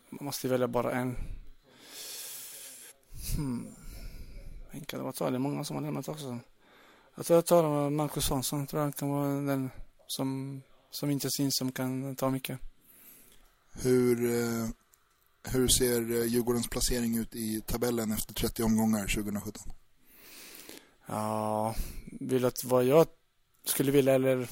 [0.10, 1.16] Man måste välja bara en.
[3.36, 3.76] Hmm.
[4.72, 5.14] Kan det vara?
[5.14, 5.30] ta?
[5.30, 6.40] Det är många som har lämnat också.
[7.16, 8.30] Jag tror jag tar Marcus.
[8.30, 9.70] Jag tror han kan vara den
[10.08, 10.62] som,
[10.92, 12.60] som inte syns som kan ta mycket.
[13.72, 14.70] Hur, eh,
[15.44, 19.72] hur ser eh, Djurgårdens placering ut i tabellen efter 30 omgångar 2017?
[21.06, 21.76] Ja,
[22.20, 23.08] vill att vad jag
[23.66, 24.50] skulle vilja eller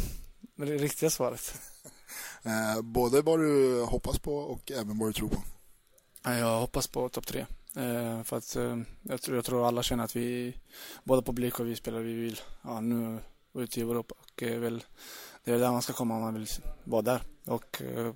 [0.55, 1.53] det riktiga svaret?
[2.43, 5.43] Eh, både vad du hoppas på och även vad du tror på.
[6.23, 7.45] Ja, Jag hoppas på topp tre.
[7.76, 10.57] Eh, för att eh, jag, tror, jag tror alla känner att vi,
[11.03, 13.19] både publik och vi spelare, vi vill ja, nu
[13.53, 14.15] ut i Europa.
[14.19, 14.84] Och eh, väl,
[15.43, 16.47] det är där man ska komma om man vill
[16.84, 17.22] vara där.
[17.45, 18.14] Och eh,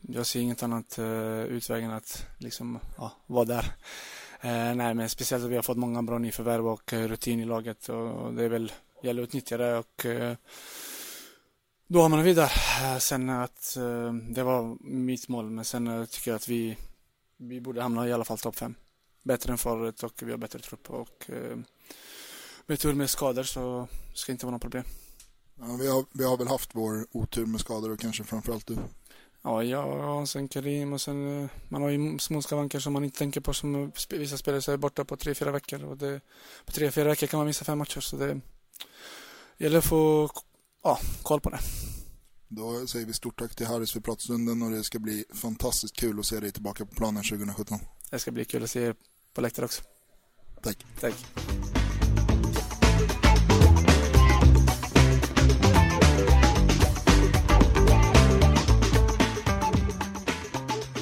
[0.00, 3.64] jag ser inget annat eh, utväg än att liksom, ja, vara där.
[4.40, 7.44] Eh, nej, men speciellt att vi har fått många bra nyförvärv och eh, rutin i
[7.44, 7.88] laget.
[7.88, 8.72] Och det är väl,
[9.02, 10.36] gäller att utnyttja det och eh,
[11.86, 12.52] då hamnar vi där.
[12.82, 16.76] Eh, sen att eh, det var mitt mål, men sen eh, tycker jag att vi,
[17.40, 18.74] vi borde hamna i alla fall topp fem.
[19.22, 21.58] Bättre än förra året och vi har bättre trupp och eh,
[22.66, 24.84] med tur med skador så ska det inte vara något problem.
[25.58, 28.76] Ja, vi, har, vi har väl haft vår otur med skador och kanske framförallt du.
[29.42, 33.04] Ja, jag och sen Karim och sen eh, man har ju små skavanker som man
[33.04, 36.20] inte tänker på som vissa spelare så är borta på tre, fyra veckor och det,
[36.64, 38.40] på tre, fyra veckor kan man missa fem matcher så det
[39.58, 40.30] gäller att få
[40.82, 41.58] ja, koll på det.
[42.52, 46.20] Då säger vi stort tack till Harris för pratstunden och det ska bli fantastiskt kul
[46.20, 47.78] att se dig tillbaka på planen 2017.
[48.10, 48.94] Det ska bli kul att se er
[49.34, 49.82] på läktaren också.
[50.62, 50.86] Tack.
[51.00, 51.14] Tack.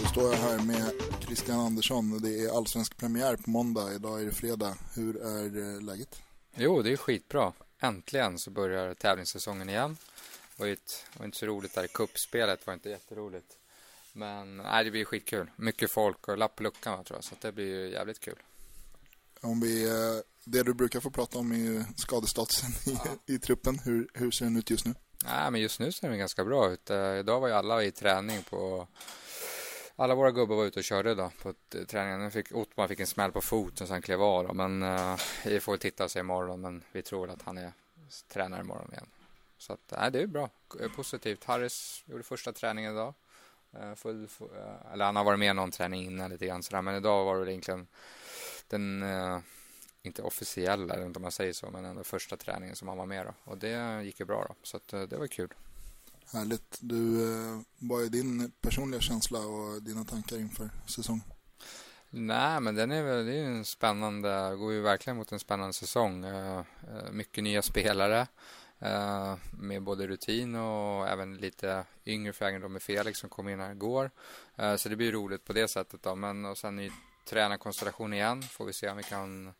[0.03, 2.23] Då står jag här med Christian Andersson.
[2.23, 3.95] Det är allsvensk premiär på måndag.
[3.95, 4.75] Idag är det fredag.
[4.95, 6.23] Hur är eh, läget?
[6.57, 7.53] Jo, det är skitbra.
[7.81, 9.97] Äntligen så börjar tävlingssäsongen igen.
[10.59, 13.57] Det var, ju ett, var inte så roligt där i kuppspelet var inte jätteroligt.
[14.13, 15.51] Men nej, det blir skitkul.
[15.57, 17.25] Mycket folk och lapp på luckan tror jag.
[17.25, 18.39] Så det blir ju jävligt kul.
[19.41, 22.71] Om vi, eh, det du brukar få prata om är ju skadestatusen
[23.27, 23.79] i, i truppen.
[23.79, 24.95] Hur, hur ser den ut just nu?
[25.25, 26.91] Nej, men just nu ser den ganska bra ut.
[26.91, 28.89] Eh, Idag var ju alla i träning på...
[29.97, 32.21] Alla våra gubbar var ute och körde idag på eh, träningen.
[32.21, 34.47] Nu fick, Ottmar fick en smäll på foten så han klev av.
[34.47, 34.55] Då.
[34.55, 36.61] Men uh, vi får titta och se imorgon.
[36.61, 37.73] Men vi tror att han är
[38.29, 39.07] tränare imorgon igen.
[39.59, 40.51] Så att, nej, det är bra.
[40.81, 41.45] Eh, Positivt.
[41.45, 43.15] Harris gjorde första träningen idag.
[43.73, 46.83] Eh, Full, full, eh, eller han har varit med någon träning innan lite grann sådär.
[46.83, 47.87] Men idag var det egentligen
[48.69, 49.05] den,
[50.03, 53.07] inte officiella, vet inte om man säger så, men ändå första träningen som han var
[53.07, 53.35] med då.
[53.45, 54.55] Och det gick ju bra då.
[54.63, 55.55] Så att, det var kul.
[56.33, 56.79] Härligt.
[56.81, 57.17] Du,
[57.79, 61.25] vad är din personliga känsla och dina tankar inför säsongen?
[62.11, 65.41] Nej, men den är väl, det är ju en spännande, går ju verkligen mot en
[65.41, 66.25] spännande säsong.
[67.11, 68.27] Mycket nya spelare
[68.81, 73.61] Eh, med både rutin och även lite yngre för då med Felix som kom in
[73.61, 74.11] här igår.
[74.57, 76.15] Eh, så det blir roligt på det sättet då.
[76.15, 76.91] Men och sen ny
[77.25, 78.43] tränarkonstellation igen.
[78.43, 79.53] Får vi se om vi kan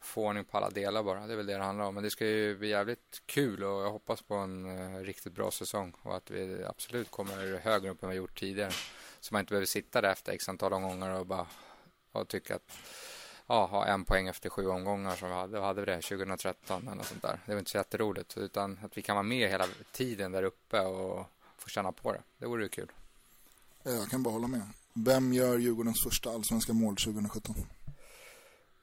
[0.00, 1.26] få ordning på alla delar bara.
[1.26, 1.94] Det är väl det det handlar om.
[1.94, 5.50] Men det ska ju bli jävligt kul och jag hoppas på en eh, riktigt bra
[5.50, 8.72] säsong och att vi absolut kommer högre upp än vi gjort tidigare.
[9.20, 11.46] Så man inte behöver sitta där efter x antal omgångar och bara
[12.12, 12.78] och tycka att
[13.46, 15.60] ja, ha en poäng efter sju omgångar som vi hade.
[15.60, 16.00] Hade vi det?
[16.00, 17.40] 2013 eller något sånt där.
[17.46, 18.36] Det var inte så jätteroligt.
[18.36, 21.26] Utan att vi kan vara med hela tiden där uppe och
[21.58, 22.22] få känna på det.
[22.38, 22.92] Det vore ju kul.
[23.82, 24.62] Jag kan bara hålla med.
[24.92, 27.54] Vem gör Djurgårdens första allsvenska mål 2017?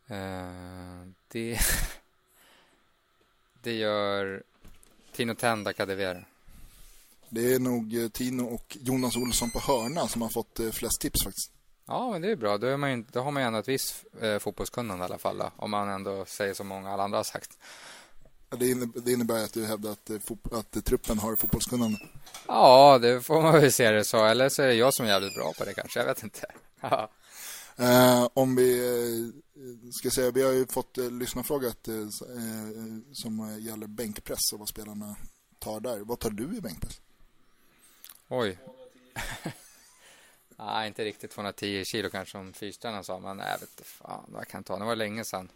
[0.07, 0.17] Eh,
[1.27, 1.59] det,
[3.61, 4.43] det gör
[5.11, 6.25] Tino Tenda Kadewere.
[7.29, 11.01] Det är nog eh, Tino och Jonas Olsson på hörna som har fått eh, flest
[11.01, 11.52] tips faktiskt.
[11.85, 12.57] Ja, men det är bra.
[12.57, 15.17] Då, är man ju, då har man ju ändå ett visst eh, fotbollskunnande i alla
[15.17, 15.37] fall.
[15.37, 17.57] Då, om man ändå säger som många alla andra har sagt.
[18.49, 20.17] Det innebär, det innebär att du hävdar att, eh,
[20.51, 21.99] att truppen har fotbollskunnande.
[22.47, 24.25] Ja, det får man väl se det så.
[24.25, 25.99] Eller så är det jag som är jävligt bra på det kanske.
[25.99, 26.45] Jag vet inte.
[27.75, 32.03] Eh, om vi eh, ska säga, vi har ju fått eh, lyssnarfrågat eh, eh,
[33.13, 35.15] som gäller bänkpress och vad spelarna
[35.59, 35.99] tar där.
[35.99, 37.01] Vad tar du i bänkpress?
[38.27, 38.59] Oj.
[40.57, 43.19] Nej, inte riktigt 210 kilo kanske som fystränaren sa.
[43.19, 44.79] Men jag vet fan vad jag kan ta.
[44.79, 45.49] Det var länge sedan.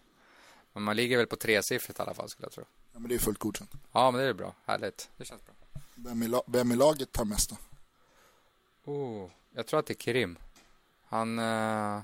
[0.74, 2.64] Men man ligger väl på tresiffrigt i alla fall skulle jag tro.
[2.94, 3.72] Ja, men det är fullt godkänt.
[3.91, 4.53] Ja, men det är bra.
[4.65, 5.10] Härligt.
[5.18, 5.53] Det känns bra.
[5.95, 7.57] Vem i, la- vem i laget tar mest då?
[8.91, 10.38] Oh, jag tror att det är Kerim.
[11.06, 11.40] Han...
[11.40, 12.02] eh,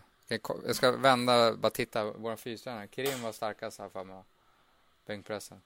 [0.65, 2.03] jag ska vända, bara titta.
[2.11, 2.88] Vår fystränare.
[2.91, 4.24] Kerim var starkast här för mig.
[5.06, 5.61] Bänkpressen.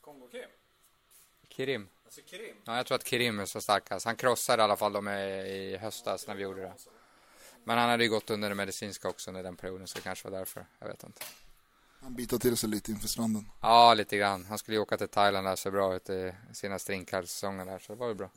[0.00, 0.48] Kongo-Kim?
[1.56, 1.88] Kerim.
[2.04, 2.56] Alltså Kerim?
[2.64, 4.06] Ja, jag tror att Kerim är så starkast.
[4.06, 6.74] Han krossade i alla fall dem i, höstas när vi gjorde det.
[7.64, 10.30] Men han hade ju gått under det medicinska också under den perioden, så det kanske
[10.30, 10.66] var därför.
[10.78, 11.22] Jag vet inte.
[12.00, 13.48] Han bitar till sig lite inför stranden.
[13.60, 14.44] Ja, lite grann.
[14.44, 17.92] Han skulle ju åka till Thailand där, så bra ut i sina strinkar-säsongen där, så
[17.92, 18.30] det var ju bra.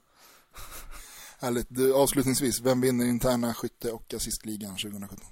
[1.39, 1.67] Härligt.
[1.69, 5.27] Du, avslutningsvis, vem vinner interna skytte och assistligan 2017?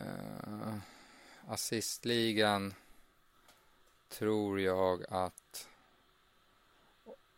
[0.00, 0.76] Uh,
[1.48, 2.74] assistligan
[4.08, 5.68] tror jag att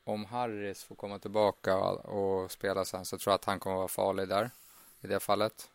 [0.09, 3.89] om Harris får komma tillbaka och, spela sen så tror jag att han kommer vara
[3.89, 4.51] farlig där
[5.01, 5.71] i det fallet.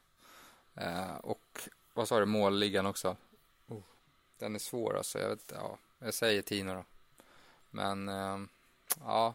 [0.76, 1.60] Eh, och
[1.94, 3.16] vad sa du, målligan också?
[3.68, 3.82] Oh,
[4.40, 5.20] den är svår alltså.
[5.20, 6.84] Jag, vet, ja, jag säger Tino då.
[7.70, 8.40] Men eh,
[9.00, 9.34] ja,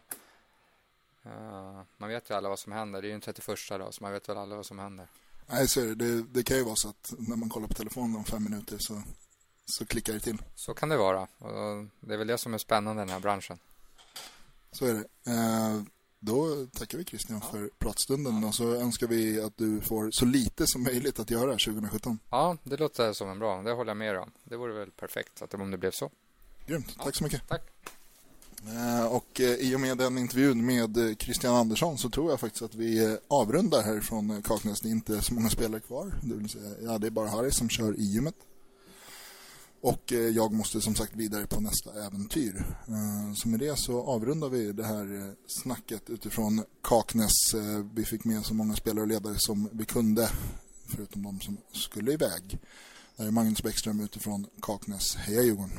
[1.29, 3.03] Eh, man vet ju alla vad som händer.
[3.03, 5.07] Det är ju den 31 då, så man vet väl alla vad som händer.
[5.47, 5.95] Nej, så är det.
[5.95, 6.23] det.
[6.23, 9.03] Det kan ju vara så att när man kollar på telefonen om fem minuter så,
[9.67, 10.43] så klickar det till.
[10.55, 11.21] Så kan det vara.
[11.21, 13.59] Och det är väl det som är spännande i den här branschen.
[14.73, 15.31] Så är det.
[15.31, 15.83] Eh,
[16.21, 20.67] då tackar vi Christian för pratstunden och så önskar vi att du får så lite
[20.67, 22.19] som möjligt att göra 2017.
[22.31, 23.63] Ja, det låter som en bra.
[23.63, 24.31] Det håller jag med om.
[24.45, 26.11] Det vore väl perfekt att, om det blev så.
[26.67, 26.97] Grymt.
[27.05, 27.49] Tack så mycket.
[27.49, 27.63] Tack.
[28.67, 32.63] Eh, Och eh, i och med den intervjun med Christian Andersson så tror jag faktiskt
[32.63, 34.81] att vi avrundar härifrån Kaknäs.
[34.81, 36.13] Det är inte så många spelare kvar.
[36.23, 38.35] Det, säga, ja, det är bara Harry som kör i gymmet.
[39.81, 42.65] Och eh, jag måste som sagt vidare på nästa äventyr.
[42.89, 47.55] Eh, så med det så avrundar vi det här eh, snacket utifrån Kaknäs.
[47.95, 50.31] Vi fick med så många spelare och ledare som vi kunde,
[50.95, 52.59] förutom de som skulle iväg.
[53.17, 55.17] Det här är Magnus Bäckström utifrån Kaknäs.
[55.17, 55.79] Heja Djurgården!